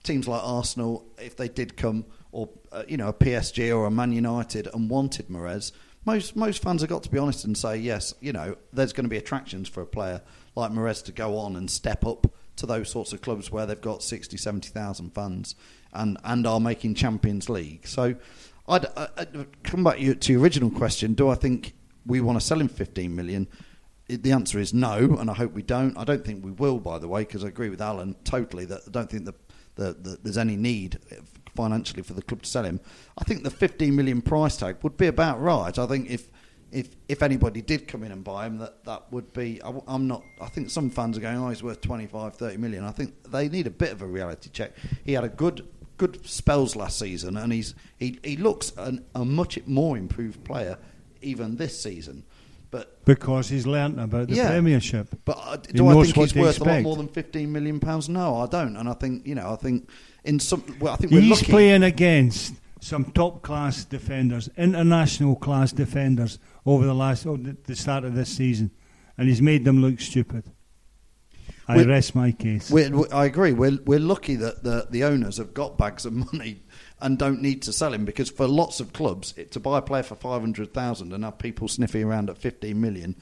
teams 0.02 0.26
like 0.26 0.40
Arsenal, 0.42 1.04
if 1.18 1.36
they 1.36 1.48
did 1.48 1.76
come, 1.76 2.06
or 2.32 2.48
uh, 2.72 2.84
you 2.88 2.96
know, 2.96 3.08
a 3.08 3.12
PSG 3.12 3.76
or 3.76 3.84
a 3.84 3.90
Man 3.90 4.12
United, 4.12 4.66
and 4.72 4.88
wanted 4.88 5.28
Mahrez, 5.28 5.72
most 6.04 6.36
most 6.36 6.62
fans 6.62 6.80
have 6.80 6.90
got 6.90 7.02
to 7.04 7.10
be 7.10 7.18
honest 7.18 7.44
and 7.44 7.56
say 7.56 7.76
yes. 7.76 8.14
You 8.20 8.32
know, 8.32 8.56
there's 8.72 8.92
going 8.92 9.04
to 9.04 9.10
be 9.10 9.18
attractions 9.18 9.68
for 9.68 9.80
a 9.82 9.86
player 9.86 10.22
like 10.56 10.70
Mahrez 10.72 11.04
to 11.04 11.12
go 11.12 11.36
on 11.36 11.56
and 11.56 11.70
step 11.70 12.06
up 12.06 12.26
to 12.56 12.66
those 12.66 12.90
sorts 12.90 13.12
of 13.12 13.22
clubs 13.22 13.50
where 13.50 13.66
they've 13.66 13.80
got 13.80 14.02
60, 14.02 14.36
70,000 14.36 15.10
fans 15.14 15.54
and 15.92 16.18
and 16.24 16.46
are 16.46 16.60
making 16.60 16.94
Champions 16.94 17.48
League. 17.48 17.86
So. 17.86 18.16
I'd, 18.68 18.86
I'd 18.96 19.62
come 19.64 19.82
back 19.82 19.96
to 19.96 20.32
your- 20.32 20.40
original 20.40 20.70
question. 20.70 21.14
Do 21.14 21.28
I 21.28 21.34
think 21.34 21.74
we 22.06 22.20
want 22.20 22.38
to 22.38 22.46
sell 22.46 22.60
him 22.60 22.68
15 22.68 23.14
million? 23.16 23.48
The 24.06 24.30
answer 24.30 24.60
is 24.60 24.72
no, 24.72 25.16
and 25.18 25.28
I 25.28 25.34
hope 25.34 25.52
we 25.52 25.62
don't. 25.62 25.96
I 25.98 26.04
don't 26.04 26.24
think 26.24 26.44
we 26.44 26.52
will, 26.52 26.78
by 26.78 26.98
the 26.98 27.08
way, 27.08 27.22
because 27.22 27.44
I 27.44 27.48
agree 27.48 27.68
with 27.68 27.80
Alan 27.80 28.14
totally 28.22 28.64
that 28.66 28.82
I 28.86 28.90
don't 28.90 29.10
think 29.10 29.24
that 29.24 29.34
the, 29.74 29.92
the, 29.94 30.18
there's 30.22 30.38
any 30.38 30.56
need 30.56 30.98
financially 31.54 32.02
for 32.02 32.14
the 32.14 32.22
club 32.22 32.42
to 32.42 32.48
sell 32.48 32.64
him. 32.64 32.80
I 33.18 33.24
think 33.24 33.42
the 33.44 33.50
15 33.50 33.94
million 33.94 34.22
price 34.22 34.56
tag 34.56 34.76
would 34.82 34.96
be 34.96 35.06
about 35.06 35.40
right. 35.40 35.76
I 35.78 35.86
think 35.86 36.10
if 36.10 36.28
if 36.72 36.94
if 37.08 37.22
anybody 37.22 37.62
did 37.62 37.88
come 37.88 38.04
in 38.04 38.12
and 38.12 38.22
buy 38.22 38.46
him, 38.46 38.58
that 38.58 38.84
that 38.84 39.10
would 39.12 39.32
be. 39.32 39.60
I, 39.62 39.72
am 39.88 40.06
not. 40.06 40.22
I 40.40 40.46
think 40.46 40.70
some 40.70 40.90
fans 40.90 41.18
are 41.18 41.20
going, 41.20 41.36
oh, 41.36 41.48
he's 41.48 41.62
worth 41.62 41.80
25, 41.80 42.34
30 42.34 42.56
million. 42.58 42.84
I 42.84 42.92
think 42.92 43.14
they 43.24 43.48
need 43.48 43.66
a 43.66 43.70
bit 43.70 43.92
of 43.92 44.02
a 44.02 44.06
reality 44.06 44.50
check. 44.52 44.72
He 45.04 45.12
had 45.12 45.24
a 45.24 45.28
good 45.28 45.66
good 45.96 46.26
spells 46.26 46.76
last 46.76 46.98
season, 46.98 47.36
and 47.36 47.52
he's 47.52 47.74
he 47.98 48.18
he 48.22 48.36
looks 48.36 48.72
an, 48.76 49.04
a 49.14 49.24
much 49.24 49.58
more 49.66 49.96
improved 49.96 50.44
player 50.44 50.78
even 51.22 51.56
this 51.56 51.80
season. 51.80 52.24
But 52.70 53.04
Because 53.04 53.48
he's 53.48 53.66
learnt 53.66 53.98
about 53.98 54.28
the 54.28 54.36
Yeah. 54.36 54.50
Premiership. 54.50 55.08
but 55.24 55.36
uh, 55.38 55.56
He 55.66 55.72
do 55.72 55.88
I 55.88 56.04
think 56.04 56.14
he's 56.14 56.34
worth 56.34 56.60
a 56.60 56.64
lot 56.64 56.82
more 56.82 56.96
than 56.96 57.08
15 57.08 57.50
million 57.50 57.80
pounds? 57.80 58.08
No, 58.08 58.36
I 58.36 58.46
don't. 58.46 58.76
And 58.76 58.88
I 58.88 58.94
think 58.94 59.26
you 59.26 59.34
know, 59.34 59.52
I 59.52 59.56
think 59.56 59.88
in 60.24 60.38
some. 60.38 60.62
Well, 60.80 60.92
I 60.92 60.96
think 60.96 61.12
we're 61.12 61.20
He's 61.20 61.40
lucky. 61.40 61.50
playing 61.52 61.82
against 61.82 62.54
some 62.80 63.04
top 63.12 63.42
class 63.42 63.84
defenders, 63.84 64.48
international 64.56 65.36
class 65.36 65.72
defenders 65.72 66.38
over 66.64 66.86
the 66.86 66.94
last 66.94 67.26
oh, 67.26 67.36
the, 67.36 67.56
the 67.64 67.76
start 67.76 68.04
of 68.04 68.14
this 68.14 68.30
season, 68.30 68.70
and 69.18 69.28
he's 69.28 69.42
made 69.42 69.64
them 69.64 69.80
look 69.82 70.00
stupid. 70.00 70.44
I 71.68 71.76
We're- 71.76 71.88
rest 71.88 72.14
my 72.14 72.32
case. 72.32 72.70
We're, 72.70 72.90
we 72.90 73.08
I 73.10 73.26
agree. 73.26 73.52
We're, 73.52 73.78
we're 73.84 74.00
lucky 74.00 74.34
that 74.36 74.64
the, 74.64 74.88
the 74.90 75.04
owners 75.04 75.36
have 75.36 75.54
got 75.54 75.78
bags 75.78 76.04
of 76.04 76.12
money 76.32 76.62
and 77.00 77.16
don't 77.16 77.40
need 77.40 77.62
to 77.62 77.72
sell 77.72 77.94
him 77.94 78.04
because 78.04 78.28
for 78.28 78.48
lots 78.48 78.80
of 78.80 78.92
clubs, 78.92 79.34
it, 79.36 79.52
to 79.52 79.60
buy 79.60 79.78
a 79.78 79.82
player 79.82 80.02
for 80.02 80.16
500,000 80.16 81.12
and 81.12 81.24
have 81.24 81.38
people 81.38 81.68
sniffing 81.68 82.02
around 82.02 82.28
at 82.28 82.38
15 82.38 82.80
million 82.80 83.14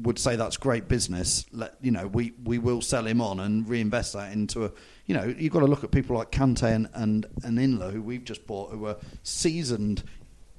would 0.00 0.18
say 0.18 0.36
that's 0.36 0.56
great 0.56 0.88
business. 0.88 1.46
Let, 1.52 1.74
you 1.80 1.90
know, 1.90 2.06
we, 2.06 2.32
we 2.44 2.58
will 2.58 2.80
sell 2.82 3.06
him 3.06 3.20
on 3.20 3.40
and 3.40 3.68
reinvest 3.68 4.12
that 4.12 4.32
into 4.32 4.66
a. 4.66 4.72
You 5.06 5.14
know, 5.14 5.34
you've 5.38 5.52
got 5.52 5.60
to 5.60 5.66
look 5.66 5.84
at 5.84 5.90
people 5.90 6.16
like 6.16 6.32
Kante 6.32 6.64
and, 6.64 6.88
and, 6.94 7.26
and 7.44 7.58
Inler, 7.58 7.92
who 7.92 8.02
we've 8.02 8.24
just 8.24 8.46
bought, 8.46 8.72
who 8.72 8.86
are 8.86 8.96
seasoned 9.22 10.02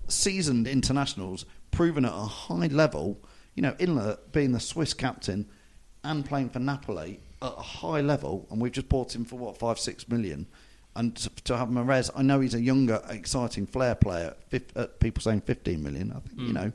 seasoned 0.07 0.67
internationals, 0.67 1.45
proven 1.71 2.05
at 2.05 2.13
a 2.13 2.15
high 2.15 2.67
level. 2.67 3.19
You 3.55 3.63
know, 3.63 3.73
Inler 3.73 4.17
being 4.31 4.51
the 4.51 4.59
Swiss 4.59 4.93
captain 4.93 5.47
and 6.03 6.25
playing 6.25 6.49
for 6.49 6.59
Napoli 6.59 7.19
at 7.41 7.53
a 7.57 7.61
high 7.61 8.01
level, 8.01 8.47
and 8.49 8.61
we've 8.61 8.71
just 8.71 8.89
bought 8.89 9.15
him 9.15 9.25
for 9.25 9.37
what 9.37 9.57
five, 9.57 9.79
six 9.79 10.07
million. 10.07 10.47
And 10.95 11.15
to, 11.17 11.29
to 11.43 11.57
have 11.57 11.67
Mahrez, 11.67 12.09
I 12.15 12.23
know 12.23 12.39
he's 12.39 12.55
a 12.55 12.61
younger, 12.61 13.01
exciting 13.09 13.67
flair 13.67 13.93
player. 13.93 14.35
Fif, 14.49 14.75
uh, 14.75 14.87
people 14.99 15.21
saying 15.21 15.41
fifteen 15.41 15.83
million. 15.83 16.11
I 16.11 16.19
think 16.27 16.39
you 16.39 16.53
know 16.53 16.71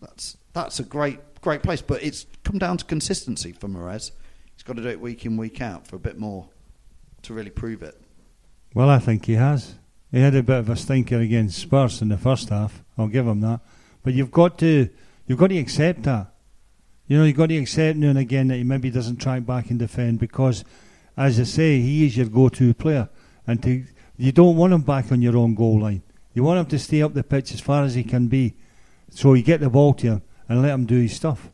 that's 0.00 0.36
that's 0.52 0.80
a 0.80 0.84
great 0.84 1.20
great 1.40 1.62
place, 1.62 1.82
but 1.82 2.02
it's 2.02 2.26
come 2.44 2.58
down 2.58 2.76
to 2.78 2.84
consistency 2.84 3.52
for 3.52 3.68
Mahrez. 3.68 4.12
He's 4.54 4.62
got 4.64 4.76
to 4.76 4.82
do 4.82 4.88
it 4.88 5.00
week 5.00 5.24
in 5.24 5.36
week 5.36 5.60
out 5.60 5.86
for 5.86 5.96
a 5.96 6.00
bit 6.00 6.18
more 6.18 6.48
to 7.22 7.34
really 7.34 7.50
prove 7.50 7.82
it. 7.82 8.00
Well, 8.74 8.90
I 8.90 8.98
think 8.98 9.26
he 9.26 9.34
has. 9.34 9.74
He 10.10 10.20
had 10.20 10.34
a 10.34 10.42
bit 10.42 10.58
of 10.58 10.68
a 10.68 10.76
stinker 10.76 11.18
against 11.18 11.58
Spurs 11.58 12.00
in 12.02 12.08
the 12.08 12.18
first 12.18 12.48
half. 12.48 12.82
I'll 12.96 13.08
give 13.08 13.26
him 13.26 13.40
that. 13.40 13.60
But 14.02 14.14
you've 14.14 14.30
got 14.30 14.58
to 14.58 14.88
you've 15.26 15.38
got 15.38 15.48
to 15.48 15.58
accept 15.58 16.04
that. 16.04 16.32
You 17.06 17.18
know, 17.18 17.24
you've 17.24 17.36
got 17.36 17.48
to 17.48 17.56
accept 17.56 17.98
now 17.98 18.08
and 18.08 18.18
again 18.18 18.48
that 18.48 18.56
he 18.56 18.64
maybe 18.64 18.90
doesn't 18.90 19.16
track 19.16 19.46
back 19.46 19.70
and 19.70 19.78
defend 19.78 20.18
because, 20.18 20.64
as 21.16 21.40
I 21.40 21.44
say, 21.44 21.80
he 21.80 22.06
is 22.06 22.16
your 22.16 22.26
go-to 22.26 22.74
player, 22.74 23.08
and 23.46 23.62
to, 23.62 23.84
you 24.18 24.30
don't 24.30 24.56
want 24.56 24.74
him 24.74 24.82
back 24.82 25.10
on 25.10 25.22
your 25.22 25.36
own 25.36 25.54
goal 25.54 25.80
line. 25.80 26.02
You 26.34 26.42
want 26.42 26.60
him 26.60 26.66
to 26.66 26.78
stay 26.78 27.00
up 27.00 27.14
the 27.14 27.22
pitch 27.24 27.52
as 27.52 27.60
far 27.60 27.82
as 27.82 27.94
he 27.94 28.04
can 28.04 28.28
be, 28.28 28.56
so 29.08 29.32
you 29.32 29.42
get 29.42 29.60
the 29.60 29.70
ball 29.70 29.94
to 29.94 30.06
him 30.06 30.22
and 30.48 30.62
let 30.62 30.72
him 30.72 30.86
do 30.86 31.00
his 31.00 31.14
stuff. 31.14 31.50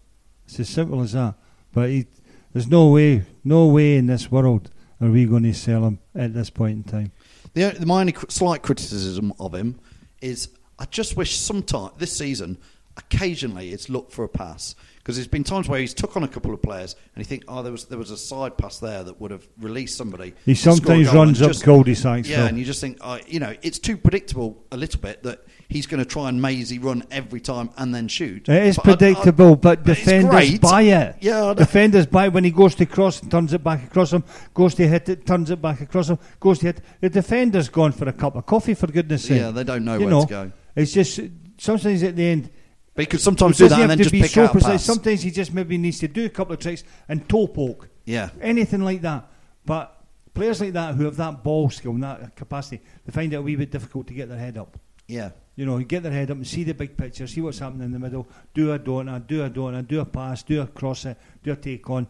It's 0.47 0.61
as 0.61 0.69
simple 0.69 1.03
as 1.03 1.13
that. 1.13 1.35
But 1.73 1.91
he, 1.91 2.07
there's 2.53 2.69
no 2.69 2.89
way, 2.91 3.25
no 3.43 3.67
way 3.67 3.97
in 3.97 4.07
this 4.07 4.31
world 4.31 4.71
are 5.01 5.11
we 5.11 5.27
going 5.27 5.43
to 5.43 5.55
sell 5.55 5.85
him 5.85 5.99
at 6.15 6.35
this 6.35 6.51
point 6.51 6.77
in 6.77 6.85
time. 6.85 7.13
The, 7.55 7.71
the 7.79 7.87
my 7.87 8.01
only 8.01 8.15
slight 8.29 8.63
criticism 8.63 9.33
of 9.39 9.55
him 9.55 9.79
is 10.21 10.49
I 10.79 10.87
just 10.87 11.17
wish 11.17 11.37
sometime 11.37 11.91
this 11.99 12.17
season, 12.17 12.59
occasionally, 12.97 13.71
it's 13.71 13.89
looked 13.89 14.13
for 14.13 14.25
a 14.25 14.29
pass 14.29 14.75
because 14.99 15.17
there's 15.17 15.29
been 15.29 15.45
times 15.45 15.69
where 15.69 15.81
he's 15.81 15.93
took 15.93 16.17
on 16.17 16.23
a 16.23 16.29
couple 16.29 16.55
of 16.55 16.63
players 16.63 16.97
and 17.15 17.21
you 17.23 17.29
think, 17.29 17.45
oh, 17.49 17.63
there 17.63 17.73
was 17.73 17.85
there 17.87 17.99
was 17.99 18.11
a 18.11 18.17
side 18.17 18.57
pass 18.57 18.79
there 18.79 19.03
that 19.05 19.21
would 19.21 19.31
have 19.31 19.47
released 19.61 19.97
somebody. 19.99 20.35
He 20.47 20.55
to 20.55 20.61
score 20.61 20.73
a 20.73 20.77
sometimes 20.77 21.13
runs 21.13 21.43
up 21.43 21.49
just- 21.51 21.65
cul-de-sacs, 21.65 22.29
Yeah, 22.29 22.41
though. 22.43 22.47
and 22.47 22.59
you 22.59 22.65
just 22.65 22.81
think, 22.81 22.99
oh, 23.01 23.19
you 23.27 23.41
know, 23.41 23.55
it's 23.63 23.79
too 23.79 23.97
predictable 23.97 24.65
a 24.73 24.77
little 24.77 25.01
bit 25.01 25.23
that 25.25 25.45
he's 25.69 25.87
going 25.87 25.99
to 25.99 26.05
try 26.09 26.29
and 26.29 26.41
mazy 26.41 26.79
run 26.79 27.03
every 27.11 27.41
time 27.41 27.71
and 27.77 27.95
then 27.95 28.09
shoot. 28.09 28.49
It 28.49 28.63
is 28.67 28.77
But 28.77 28.87
I- 28.87 28.93
I- 28.93 28.97
predictable, 28.97 29.57
but 29.57 29.85
defenders 29.85 30.59
buy 30.61 30.83
it. 30.83 31.17
Yeah, 31.21 31.53
defenders 31.55 32.07
buy 32.07 32.27
it 32.27 32.33
when 32.33 32.45
he 32.45 32.51
goes 32.51 32.75
to 32.77 32.87
cross, 32.87 33.21
and 33.21 33.31
turns 33.31 33.53
it 33.53 33.63
back 33.65 33.85
across 33.85 34.13
him, 34.13 34.25
goes 34.55 34.75
to 34.77 34.87
hit 34.89 35.09
it, 35.09 35.27
turns 35.27 35.51
it 35.51 35.61
back 35.61 35.81
across 35.81 36.09
him, 36.09 36.19
goes 36.41 36.61
to 36.61 36.67
hit. 36.67 36.81
The 37.01 37.11
defender's 37.11 37.69
gone 37.69 37.93
for 37.93 38.09
a 38.09 38.13
cup 38.13 38.37
of 38.37 38.47
coffee, 38.47 38.75
for 38.75 38.87
goodness 38.87 39.25
sake. 39.25 39.41
Yeah, 39.41 39.51
they 39.51 39.65
don't 39.65 39.85
know 39.85 39.95
you 39.95 40.01
where 40.07 40.11
know, 40.11 40.23
to 40.23 40.27
go. 40.31 40.53
It's 40.77 40.93
just 40.93 41.21
sometimes 41.59 42.03
at 42.03 42.17
the 42.17 42.25
end. 42.25 42.51
But 42.95 43.03
he 43.03 43.07
could 43.07 43.21
sometimes 43.21 43.59
do 43.59 43.69
that 43.69 43.81
and 43.81 43.91
then 43.91 43.99
just 43.99 44.13
pick 44.13 44.27
so 44.27 44.45
out 44.45 44.53
precise. 44.53 44.71
pass. 44.71 44.85
Sometimes 44.85 45.23
he 45.23 45.31
just 45.31 45.53
maybe 45.53 45.77
needs 45.77 45.99
to 45.99 46.09
do 46.09 46.27
a 46.27 46.29
couple 46.29 46.55
of 46.55 46.61
tricks 46.61 46.85
and 47.09 47.29
toe 47.29 47.49
poke. 47.49 47.89
Yeah. 48.05 48.31
anything 48.41 48.83
like 48.83 49.01
that. 49.03 49.31
But 49.65 49.99
players 50.35 50.61
like 50.61 50.75
that 50.75 50.95
who 50.95 51.05
have 51.05 51.17
that 51.17 51.43
ball 51.43 51.71
skill 51.71 51.93
and 51.93 52.03
that 52.03 52.37
capacity, 52.37 52.83
they 53.05 53.13
find 53.13 53.33
it 53.33 53.37
a 53.37 53.43
wee 53.43 53.57
bit 53.57 53.71
difficult 53.71 54.07
to 54.09 54.15
get 54.15 54.29
their 54.29 54.39
head 54.39 54.59
up. 54.59 54.79
Yeah. 55.07 55.31
You 55.57 55.67
know, 55.67 55.79
get 55.79 56.03
their 56.03 56.13
head 56.13 56.31
up 56.31 56.37
and 56.37 56.47
see 56.47 56.65
the 56.65 56.75
big 56.75 56.97
picture, 56.97 57.27
see 57.27 57.41
what's 57.41 57.59
happening 57.59 57.85
in 57.85 57.93
the 57.93 57.99
middle, 57.99 58.27
do 58.55 58.73
a 58.73 58.79
donut, 58.79 59.27
do 59.27 59.45
a 59.45 59.51
donut, 59.51 59.87
do 59.87 60.01
a 60.01 60.05
pass, 60.05 60.43
do 60.43 60.61
a 60.61 60.67
cross 60.67 61.05
it, 61.05 61.17
do 61.43 61.53
a 61.53 61.57
take 61.57 61.89
on. 61.89 62.07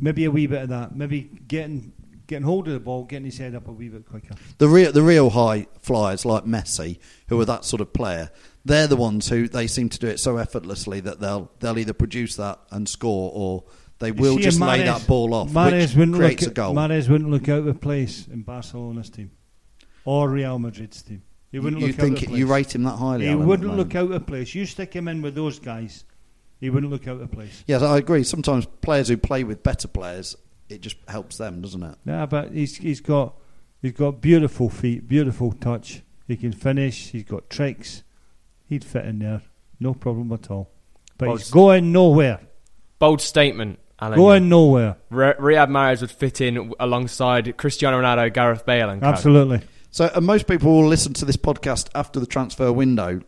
Maybe 0.00 0.24
a 0.24 0.30
wee 0.30 0.46
bit 0.46 0.62
of 0.62 0.68
that. 0.70 0.96
Maybe 0.96 1.30
getting 1.46 1.92
getting 2.26 2.44
hold 2.44 2.66
of 2.68 2.74
the 2.74 2.80
ball, 2.80 3.04
getting 3.04 3.26
his 3.26 3.38
head 3.38 3.54
up 3.54 3.68
a 3.68 3.72
wee 3.72 3.88
bit 3.88 4.06
quicker. 4.06 4.34
The 4.58 4.68
real, 4.68 4.92
the 4.92 5.02
real 5.02 5.30
high 5.30 5.66
flyers 5.80 6.24
like 6.24 6.44
Messi, 6.44 6.98
who 7.28 7.38
are 7.40 7.44
that 7.44 7.64
sort 7.64 7.82
of 7.82 7.92
player, 7.92 8.30
they're 8.64 8.86
the 8.86 8.96
ones 8.96 9.28
who 9.28 9.48
they 9.48 9.66
seem 9.66 9.88
to 9.90 9.98
do 9.98 10.06
it 10.06 10.18
so 10.18 10.36
effortlessly 10.36 11.00
that 11.00 11.20
they'll 11.20 11.50
they'll 11.60 11.78
either 11.78 11.92
produce 11.92 12.36
that 12.36 12.58
and 12.70 12.88
score, 12.88 13.30
or 13.34 13.64
they 13.98 14.08
You 14.08 14.14
will 14.14 14.38
just 14.38 14.60
lay 14.60 14.82
that 14.82 15.06
ball 15.06 15.34
off, 15.34 15.50
Mahrez 15.50 15.88
which 15.88 15.96
wouldn't 15.96 16.16
creates 16.16 16.42
look 16.42 16.52
a 16.52 16.54
goal. 16.54 16.74
Mahrez 16.74 17.08
wouldn't 17.08 17.30
look 17.30 17.48
out 17.48 17.66
of 17.66 17.80
place 17.80 18.26
in 18.26 18.42
Barcelona's 18.42 19.10
team 19.10 19.30
or 20.04 20.28
Real 20.28 20.58
Madrid's 20.58 21.02
team. 21.02 21.22
He 21.52 21.60
wouldn't 21.60 21.82
you 21.82 21.88
look 21.88 21.96
think 21.96 22.16
out 22.16 22.22
of 22.22 22.28
place. 22.30 22.38
you 22.38 22.46
rate 22.46 22.74
him 22.74 22.82
that 22.82 22.96
highly? 22.96 23.26
He 23.26 23.32
Alan, 23.32 23.46
wouldn't 23.46 23.76
look 23.76 23.94
out 23.94 24.10
of 24.10 24.26
place. 24.26 24.54
You 24.54 24.66
stick 24.66 24.94
him 24.94 25.08
in 25.08 25.22
with 25.22 25.34
those 25.34 25.58
guys, 25.58 26.04
he 26.60 26.70
wouldn't 26.70 26.90
look 26.90 27.06
out 27.06 27.20
of 27.20 27.30
place. 27.30 27.62
Yes, 27.66 27.82
I 27.82 27.98
agree. 27.98 28.24
Sometimes 28.24 28.66
players 28.80 29.08
who 29.08 29.16
play 29.16 29.44
with 29.44 29.62
better 29.62 29.86
players, 29.88 30.36
it 30.68 30.80
just 30.80 30.96
helps 31.08 31.36
them, 31.38 31.60
doesn't 31.60 31.82
it? 31.82 31.96
Yeah, 32.04 32.26
but 32.26 32.52
he's 32.52 32.76
he's 32.76 33.00
got 33.00 33.34
he's 33.82 33.92
got 33.92 34.20
beautiful 34.20 34.68
feet, 34.68 35.06
beautiful 35.06 35.52
touch. 35.52 36.02
He 36.26 36.36
can 36.36 36.52
finish. 36.52 37.10
He's 37.10 37.24
got 37.24 37.50
tricks. 37.50 38.02
He'd 38.66 38.84
fit 38.84 39.04
in 39.04 39.18
there, 39.18 39.42
no 39.80 39.94
problem 39.94 40.32
at 40.32 40.50
all. 40.50 40.70
But 41.18 41.28
Well, 41.28 41.36
he's 41.36 41.50
going 41.50 41.92
nowhere. 41.92 42.40
Bold 42.98 43.20
statement, 43.20 43.78
Alan. 44.00 44.18
Going 44.18 44.48
nowhere. 44.48 44.96
Ri- 45.10 45.34
Riyad 45.34 45.68
Mahrez 45.68 46.00
would 46.00 46.10
fit 46.10 46.40
in 46.40 46.72
alongside 46.80 47.56
Cristiano 47.56 48.00
Ronaldo, 48.00 48.32
Gareth 48.32 48.64
Bale, 48.64 48.88
and 48.90 49.02
co. 49.02 49.08
Absolutely. 49.08 49.60
So, 49.90 50.10
and 50.14 50.26
most 50.26 50.46
people 50.48 50.72
will 50.72 50.88
listen 50.88 51.12
to 51.14 51.24
this 51.24 51.36
podcast 51.36 51.88
after 51.94 52.18
the 52.18 52.26
transfer 52.26 52.72
window 52.72 53.20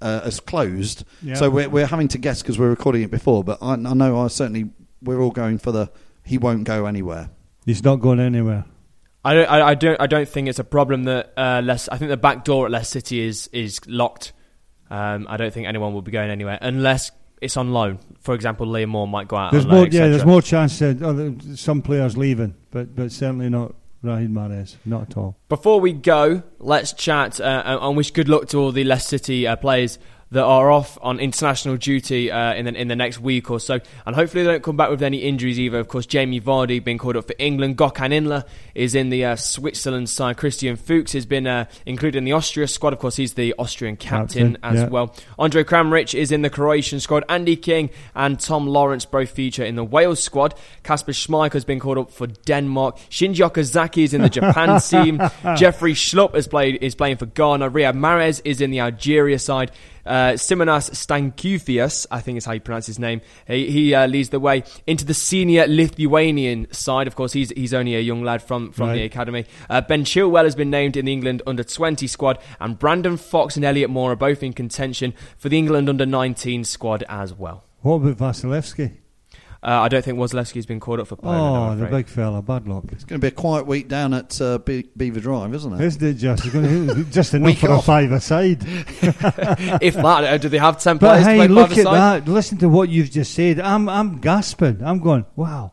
uh, 0.00 0.20
has 0.20 0.38
closed. 0.40 1.04
Yeah. 1.22 1.34
So 1.34 1.50
we're, 1.50 1.68
we're 1.68 1.86
having 1.86 2.08
to 2.08 2.18
guess 2.18 2.42
because 2.42 2.58
we're 2.58 2.70
recording 2.70 3.02
it 3.02 3.10
before. 3.10 3.42
But 3.42 3.58
I, 3.62 3.72
I 3.72 3.76
know 3.76 4.20
I 4.20 4.28
certainly 4.28 4.70
we're 5.02 5.20
all 5.20 5.30
going 5.32 5.58
for 5.58 5.72
the 5.72 5.90
he 6.24 6.38
won't 6.38 6.64
go 6.64 6.86
anywhere. 6.86 7.30
He's 7.64 7.82
not 7.82 7.96
going 7.96 8.20
anywhere. 8.20 8.64
I 9.24 9.34
don't, 9.34 9.50
I, 9.50 9.68
I 9.68 9.74
don't. 9.74 10.00
I 10.00 10.06
don't 10.06 10.28
think 10.28 10.48
it's 10.48 10.58
a 10.60 10.64
problem 10.64 11.04
that 11.04 11.32
uh, 11.36 11.60
Les, 11.64 11.88
I 11.88 11.98
think 11.98 12.10
the 12.10 12.16
back 12.16 12.44
door 12.44 12.66
at 12.66 12.70
Leicester 12.70 13.00
City 13.00 13.20
is 13.20 13.48
is 13.52 13.80
locked. 13.86 14.32
Um, 14.90 15.26
I 15.28 15.36
don't 15.36 15.52
think 15.52 15.66
anyone 15.66 15.92
will 15.92 16.02
be 16.02 16.12
going 16.12 16.30
anywhere 16.30 16.58
unless 16.60 17.10
it's 17.40 17.56
on 17.56 17.72
loan. 17.72 17.98
For 18.20 18.34
example, 18.34 18.66
Liam 18.66 18.88
Moore 18.88 19.06
might 19.06 19.28
go 19.28 19.36
out. 19.36 19.52
There's 19.52 19.64
on 19.64 19.70
loan, 19.70 19.80
more, 19.80 19.88
yeah, 19.88 20.08
there's 20.08 20.24
more 20.24 20.42
chance 20.42 20.78
that 20.78 21.54
some 21.56 21.82
players 21.82 22.16
leaving, 22.16 22.54
but 22.70 22.94
but 22.96 23.12
certainly 23.12 23.48
not 23.48 23.74
Raheem 24.02 24.32
Mahrez, 24.32 24.76
not 24.84 25.10
at 25.10 25.16
all. 25.16 25.36
Before 25.48 25.80
we 25.80 25.92
go, 25.92 26.42
let's 26.58 26.92
chat 26.92 27.40
uh, 27.40 27.78
and 27.80 27.96
wish 27.96 28.10
good 28.12 28.28
luck 28.28 28.48
to 28.48 28.58
all 28.58 28.72
the 28.72 28.84
Leicester 28.84 29.18
City 29.18 29.46
uh, 29.46 29.56
players 29.56 29.98
that 30.30 30.44
are 30.44 30.70
off 30.70 30.98
on 31.00 31.20
international 31.20 31.76
duty 31.76 32.30
uh, 32.30 32.54
in 32.54 32.66
the 32.66 32.74
in 32.74 32.88
the 32.88 32.96
next 32.96 33.18
week 33.18 33.50
or 33.50 33.58
so, 33.58 33.80
and 34.04 34.14
hopefully 34.14 34.44
they 34.44 34.50
don't 34.50 34.62
come 34.62 34.76
back 34.76 34.90
with 34.90 35.02
any 35.02 35.18
injuries 35.18 35.58
either. 35.58 35.78
Of 35.78 35.88
course, 35.88 36.06
Jamie 36.06 36.40
Vardy 36.40 36.82
being 36.82 36.98
called 36.98 37.16
up 37.16 37.26
for 37.26 37.34
England, 37.38 37.78
Gökhan 37.78 38.12
Inler 38.12 38.44
is 38.74 38.94
in 38.94 39.10
the 39.10 39.24
uh, 39.24 39.36
Switzerland 39.36 40.08
side. 40.08 40.36
Christian 40.36 40.76
Fuchs 40.76 41.12
has 41.12 41.26
been 41.26 41.46
uh, 41.46 41.64
included 41.86 42.18
in 42.18 42.24
the 42.24 42.32
Austria 42.32 42.68
squad. 42.68 42.92
Of 42.92 42.98
course, 42.98 43.16
he's 43.16 43.34
the 43.34 43.54
Austrian 43.58 43.96
captain, 43.96 44.54
Captain, 44.54 44.58
as 44.62 44.82
yeah. 44.82 44.88
well. 44.88 45.14
Andrej 45.38 45.64
Kramarić 45.64 46.18
is 46.18 46.30
in 46.30 46.42
the 46.42 46.50
Croatian 46.50 47.00
squad. 47.00 47.24
Andy 47.28 47.56
King 47.56 47.90
and 48.14 48.38
Tom 48.38 48.66
Lawrence 48.66 49.04
both 49.04 49.30
feature 49.30 49.64
in 49.64 49.76
the 49.76 49.84
Wales 49.84 50.22
squad. 50.22 50.54
Kasper 50.82 51.12
Schmeichel 51.12 51.54
has 51.54 51.64
been 51.64 51.80
called 51.80 51.98
up 51.98 52.10
for 52.10 52.26
Denmark. 52.26 52.96
Shinji 53.10 53.48
Okazaki 53.48 54.04
is 54.04 54.12
in 54.14 54.22
the 54.22 54.28
Japan 54.28 54.80
team. 54.80 55.18
Jeffrey 55.56 55.94
Schlupp 55.94 56.34
has 56.34 56.46
played 56.46 56.82
is 56.82 56.94
playing 56.94 57.16
for 57.16 57.26
Ghana. 57.26 57.70
Riyad 57.70 57.96
Mahrez 57.96 58.42
is 58.44 58.60
in 58.60 58.70
the 58.70 58.80
Algeria 58.80 59.38
side. 59.38 59.72
Uh, 60.08 60.32
Simonas 60.32 60.90
Stankevičius, 60.90 62.06
I 62.10 62.20
think 62.20 62.38
is 62.38 62.46
how 62.46 62.52
you 62.52 62.60
pronounce 62.60 62.86
his 62.86 62.98
name. 62.98 63.20
He, 63.46 63.70
he 63.70 63.94
uh, 63.94 64.06
leads 64.06 64.30
the 64.30 64.40
way 64.40 64.64
into 64.86 65.04
the 65.04 65.14
senior 65.14 65.66
Lithuanian 65.68 66.66
side. 66.72 67.06
Of 67.06 67.14
course, 67.14 67.34
he's 67.34 67.50
he's 67.50 67.74
only 67.74 67.94
a 67.94 68.00
young 68.00 68.22
lad 68.22 68.42
from, 68.42 68.72
from 68.72 68.92
the 68.92 69.02
academy. 69.02 69.44
Uh, 69.68 69.82
ben 69.82 70.04
Chilwell 70.04 70.44
has 70.44 70.54
been 70.54 70.70
named 70.70 70.96
in 70.96 71.04
the 71.04 71.12
England 71.12 71.42
under 71.46 71.62
20 71.62 72.06
squad, 72.06 72.38
and 72.58 72.78
Brandon 72.78 73.16
Fox 73.16 73.56
and 73.56 73.64
Elliot 73.64 73.90
Moore 73.90 74.12
are 74.12 74.16
both 74.16 74.42
in 74.42 74.52
contention 74.52 75.12
for 75.36 75.48
the 75.48 75.58
England 75.58 75.88
under 75.88 76.06
19 76.06 76.64
squad 76.64 77.04
as 77.08 77.34
well. 77.34 77.64
What 77.82 77.96
about 77.96 78.16
Wasilewski? 78.16 78.92
Uh, 79.60 79.70
I 79.80 79.88
don't 79.88 80.04
think 80.04 80.18
Wasilewski's 80.18 80.66
been 80.66 80.78
called 80.78 81.00
up 81.00 81.08
for 81.08 81.16
Poland. 81.16 81.80
Oh, 81.80 81.84
the 81.84 81.90
big 81.90 82.06
fella, 82.06 82.40
bad 82.42 82.68
luck. 82.68 82.84
It's 82.92 83.02
going 83.04 83.20
to 83.20 83.24
be 83.24 83.28
a 83.28 83.32
quiet 83.32 83.66
week 83.66 83.88
down 83.88 84.14
at 84.14 84.40
uh, 84.40 84.58
Be- 84.58 84.88
Belvoir 84.94 85.20
Drive, 85.20 85.52
isn't 85.54 85.72
it? 85.72 85.80
Isn't 85.84 86.02
it 86.04 86.14
just? 86.14 86.44
It's 86.44 86.54
gonna, 86.54 87.04
just 87.10 87.34
enough 87.34 87.46
Week 87.46 87.58
for 87.58 87.70
a 87.70 87.78
off. 87.78 87.86
five 87.86 88.12
aside. 88.12 88.58
if 89.02 89.94
that, 89.94 90.24
uh, 90.24 90.38
do 90.38 90.48
they 90.48 90.58
have 90.58 90.80
10 90.80 90.98
But 90.98 91.06
players 91.08 91.24
to 91.24 91.30
hey, 91.30 91.36
play 91.38 91.48
look 91.48 91.70
at 91.70 91.76
five-a-side? 91.84 92.26
that. 92.26 92.30
Listen 92.30 92.58
to 92.58 92.68
what 92.68 92.88
you've 92.88 93.10
just 93.10 93.34
said. 93.34 93.58
I'm 93.58 93.88
I'm 93.88 94.18
gasping. 94.20 94.80
I'm 94.82 95.00
going, 95.00 95.26
wow. 95.34 95.72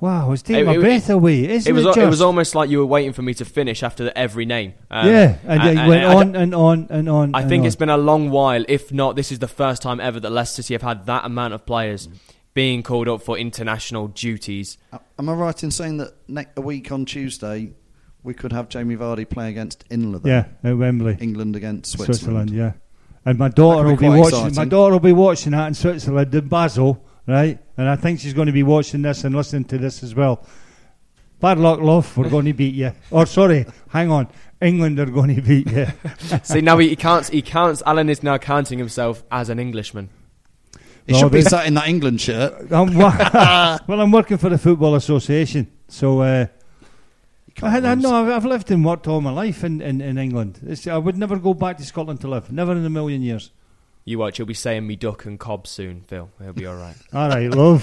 Wow, 0.00 0.32
it's 0.32 0.42
taking 0.42 0.62
It- 0.62 0.66
my 0.66 0.74
it- 0.74 0.80
breath 0.80 1.08
away. 1.08 1.48
Isn't 1.48 1.70
It 1.70 1.72
was, 1.72 1.84
it, 1.84 1.88
al- 1.88 1.94
just? 1.94 2.04
it 2.04 2.08
was 2.10 2.20
almost 2.20 2.54
like 2.56 2.68
you 2.68 2.78
were 2.78 2.84
waiting 2.86 3.12
for 3.12 3.22
me 3.22 3.32
to 3.34 3.44
finish 3.44 3.82
after 3.84 4.12
every 4.16 4.44
name. 4.44 4.74
Um, 4.90 5.08
yeah, 5.08 5.36
and, 5.46 5.62
I- 5.62 5.70
it 5.70 5.78
I- 5.78 5.88
went 5.88 6.04
I- 6.04 6.14
on 6.14 6.34
and 6.36 6.54
on 6.54 6.86
and 6.90 7.08
on. 7.08 7.34
I 7.34 7.40
and 7.42 7.48
think 7.48 7.60
on. 7.60 7.66
it's 7.68 7.76
been 7.76 7.90
a 7.90 7.96
long 7.96 8.30
while. 8.30 8.64
If 8.68 8.92
not, 8.92 9.14
this 9.14 9.30
is 9.30 9.38
the 9.38 9.46
first 9.48 9.82
time 9.82 10.00
ever 10.00 10.18
that 10.18 10.30
Leicester 10.30 10.62
City 10.62 10.74
have 10.74 10.82
had 10.82 11.06
that 11.06 11.24
amount 11.24 11.54
of 11.54 11.64
players 11.64 12.08
being 12.54 12.82
called 12.82 13.08
up 13.08 13.20
for 13.20 13.36
international 13.36 14.08
duties. 14.08 14.78
Am 15.18 15.28
I 15.28 15.32
right 15.34 15.62
in 15.62 15.70
saying 15.70 15.98
that 15.98 16.14
ne- 16.28 16.46
a 16.56 16.60
week 16.60 16.90
on 16.92 17.04
Tuesday 17.04 17.72
we 18.22 18.32
could 18.32 18.52
have 18.52 18.68
Jamie 18.68 18.96
Vardy 18.96 19.28
play 19.28 19.50
against 19.50 19.86
Inler? 19.90 20.22
then? 20.22 20.46
yeah 20.62 20.70
at 20.70 20.78
Wembley, 20.78 21.16
England 21.20 21.56
against 21.56 21.92
Switzerland. 21.92 22.48
Switzerland. 22.48 22.50
Yeah, 22.50 22.72
and 23.26 23.38
my 23.38 23.48
daughter 23.48 23.82
That 23.82 23.88
will 23.90 23.96
be 23.96 24.06
be 24.06 24.20
quite 24.20 24.32
watching. 24.32 24.54
My 24.54 24.64
daughter 24.64 24.92
will 24.92 25.00
be 25.00 25.12
watching 25.12 25.52
that 25.52 25.66
in 25.66 25.74
Switzerland 25.74 26.34
in 26.34 26.48
Basel, 26.48 27.04
right? 27.26 27.58
And 27.76 27.88
I 27.88 27.96
think 27.96 28.20
she's 28.20 28.34
going 28.34 28.46
to 28.46 28.52
be 28.52 28.62
watching 28.62 29.02
this 29.02 29.24
and 29.24 29.34
listening 29.34 29.64
to 29.66 29.78
this 29.78 30.02
as 30.02 30.14
well. 30.14 30.46
Bad 31.40 31.58
luck, 31.58 31.80
love. 31.80 32.16
We're 32.16 32.30
going 32.30 32.44
to 32.52 32.52
beat 32.54 32.74
you. 32.74 32.92
Or 33.10 33.26
sorry, 33.26 33.66
hang 33.88 34.10
on. 34.10 34.28
England 34.62 34.98
are 35.00 35.06
going 35.06 35.34
to 35.36 35.42
beat 35.42 35.70
you. 35.70 35.86
See 36.44 36.60
now 36.60 36.78
he, 36.78 36.90
he 36.90 36.96
counts. 36.96 37.28
He 37.28 37.42
counts. 37.42 37.82
Alan 37.84 38.08
is 38.08 38.22
now 38.22 38.38
counting 38.38 38.78
himself 38.78 39.24
as 39.30 39.50
an 39.50 39.58
Englishman. 39.58 40.08
He 41.06 41.12
No, 41.12 41.18
should 41.18 41.32
be 41.32 41.42
sat 41.42 41.66
in 41.66 41.74
that 41.74 41.86
England 41.88 42.20
shirt. 42.20 42.54
I'm 42.72 42.94
well, 43.86 44.00
I'm 44.00 44.10
working 44.10 44.38
for 44.38 44.48
the 44.48 44.58
Football 44.58 44.94
Association, 44.94 45.70
so 45.88 46.20
uh, 46.20 46.46
I, 47.62 47.78
I 47.78 47.92
I've, 47.92 48.04
I've 48.04 48.44
lived 48.44 48.70
and 48.70 48.84
worked 48.84 49.06
all 49.06 49.20
my 49.20 49.30
life 49.30 49.64
in, 49.64 49.80
in, 49.80 50.00
in 50.00 50.18
England. 50.18 50.60
It's, 50.66 50.86
I 50.86 50.96
would 50.96 51.16
never 51.16 51.36
go 51.36 51.54
back 51.54 51.76
to 51.78 51.84
Scotland 51.84 52.20
to 52.22 52.28
live, 52.28 52.50
never 52.50 52.72
in 52.72 52.84
a 52.84 52.90
million 52.90 53.22
years. 53.22 53.50
You 54.06 54.18
watch. 54.18 54.38
You'll 54.38 54.46
be 54.46 54.52
saying 54.52 54.86
me 54.86 54.96
duck 54.96 55.24
and 55.24 55.40
cob 55.40 55.66
soon, 55.66 56.02
Phil. 56.02 56.30
He'll 56.38 56.52
be 56.52 56.66
all 56.66 56.76
right. 56.76 56.94
All 57.14 57.28
right, 57.28 57.48
love. 57.48 57.82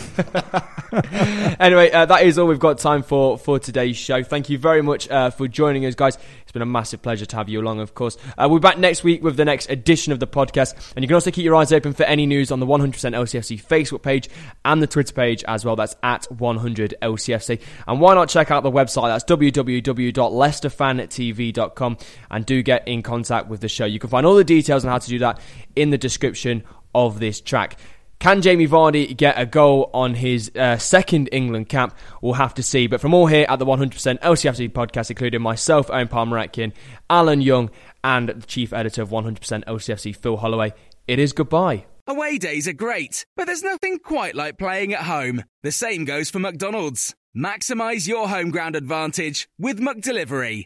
anyway, 1.59 1.89
uh, 1.89 2.05
that 2.05 2.23
is 2.23 2.37
all 2.37 2.47
we've 2.47 2.59
got 2.59 2.77
time 2.77 3.01
for 3.01 3.39
for 3.39 3.57
today's 3.57 3.97
show. 3.97 4.21
Thank 4.21 4.49
you 4.49 4.59
very 4.59 4.83
much 4.83 5.09
uh, 5.09 5.31
for 5.31 5.47
joining 5.47 5.85
us, 5.85 5.95
guys. 5.95 6.17
It's 6.51 6.51
been 6.51 6.61
a 6.61 6.65
massive 6.65 7.01
pleasure 7.01 7.25
to 7.25 7.35
have 7.37 7.47
you 7.47 7.61
along, 7.61 7.79
of 7.79 7.95
course. 7.95 8.17
Uh, 8.37 8.49
we're 8.51 8.59
back 8.59 8.77
next 8.77 9.05
week 9.05 9.23
with 9.23 9.37
the 9.37 9.45
next 9.45 9.69
edition 9.69 10.11
of 10.11 10.19
the 10.19 10.27
podcast, 10.27 10.75
and 10.95 11.03
you 11.03 11.07
can 11.07 11.15
also 11.15 11.31
keep 11.31 11.45
your 11.45 11.55
eyes 11.55 11.71
open 11.71 11.93
for 11.93 12.03
any 12.03 12.25
news 12.25 12.51
on 12.51 12.59
the 12.59 12.65
100% 12.65 12.91
LCFC 12.91 13.63
Facebook 13.63 14.01
page 14.01 14.27
and 14.65 14.83
the 14.83 14.87
Twitter 14.87 15.13
page 15.13 15.45
as 15.47 15.63
well. 15.63 15.77
That's 15.77 15.95
at 16.03 16.29
100 16.29 16.95
LCFC. 17.01 17.61
And 17.87 18.01
why 18.01 18.15
not 18.15 18.27
check 18.27 18.51
out 18.51 18.63
the 18.63 18.71
website? 18.71 19.07
That's 19.07 19.23
www.leicesterfantv.com 19.23 21.97
and 22.31 22.45
do 22.45 22.61
get 22.61 22.85
in 22.85 23.01
contact 23.01 23.47
with 23.47 23.61
the 23.61 23.69
show. 23.69 23.85
You 23.85 23.99
can 23.99 24.09
find 24.09 24.25
all 24.25 24.35
the 24.35 24.43
details 24.43 24.83
on 24.83 24.91
how 24.91 24.97
to 24.97 25.07
do 25.07 25.19
that 25.19 25.39
in 25.77 25.89
the 25.89 25.97
description 26.11 26.63
of 26.93 27.19
this 27.19 27.39
track. 27.39 27.79
Can 28.19 28.43
Jamie 28.43 28.67
Vardy 28.67 29.17
get 29.17 29.39
a 29.39 29.47
goal 29.47 29.89
on 29.95 30.13
his 30.13 30.51
uh, 30.55 30.77
second 30.77 31.29
England 31.31 31.69
cap? 31.69 31.97
We'll 32.21 32.33
have 32.33 32.53
to 32.55 32.63
see. 32.63 32.85
But 32.85 33.01
from 33.01 33.15
all 33.15 33.25
here 33.25 33.47
at 33.49 33.57
the 33.57 33.65
100% 33.65 34.19
LCFC 34.19 34.69
podcast, 34.69 35.09
including 35.09 35.41
myself, 35.41 35.89
Owen 35.89 36.07
Palmer 36.07 36.37
Atkin, 36.37 36.71
Alan 37.09 37.41
Young, 37.41 37.71
and 38.03 38.29
the 38.29 38.45
chief 38.45 38.73
editor 38.73 39.01
of 39.01 39.09
100% 39.09 39.39
LCFC, 39.65 40.15
Phil 40.15 40.37
Holloway, 40.37 40.71
it 41.07 41.17
is 41.17 41.33
goodbye. 41.33 41.85
Away 42.05 42.37
days 42.37 42.67
are 42.67 42.73
great, 42.73 43.25
but 43.35 43.45
there's 43.45 43.63
nothing 43.63 43.97
quite 43.97 44.35
like 44.35 44.59
playing 44.59 44.93
at 44.93 45.03
home. 45.03 45.43
The 45.63 45.71
same 45.71 46.05
goes 46.05 46.29
for 46.29 46.37
McDonald's. 46.37 47.15
Maximize 47.35 48.07
your 48.07 48.27
home 48.27 48.51
ground 48.51 48.75
advantage 48.75 49.47
with 49.57 49.79
McDelivery. 49.79 50.65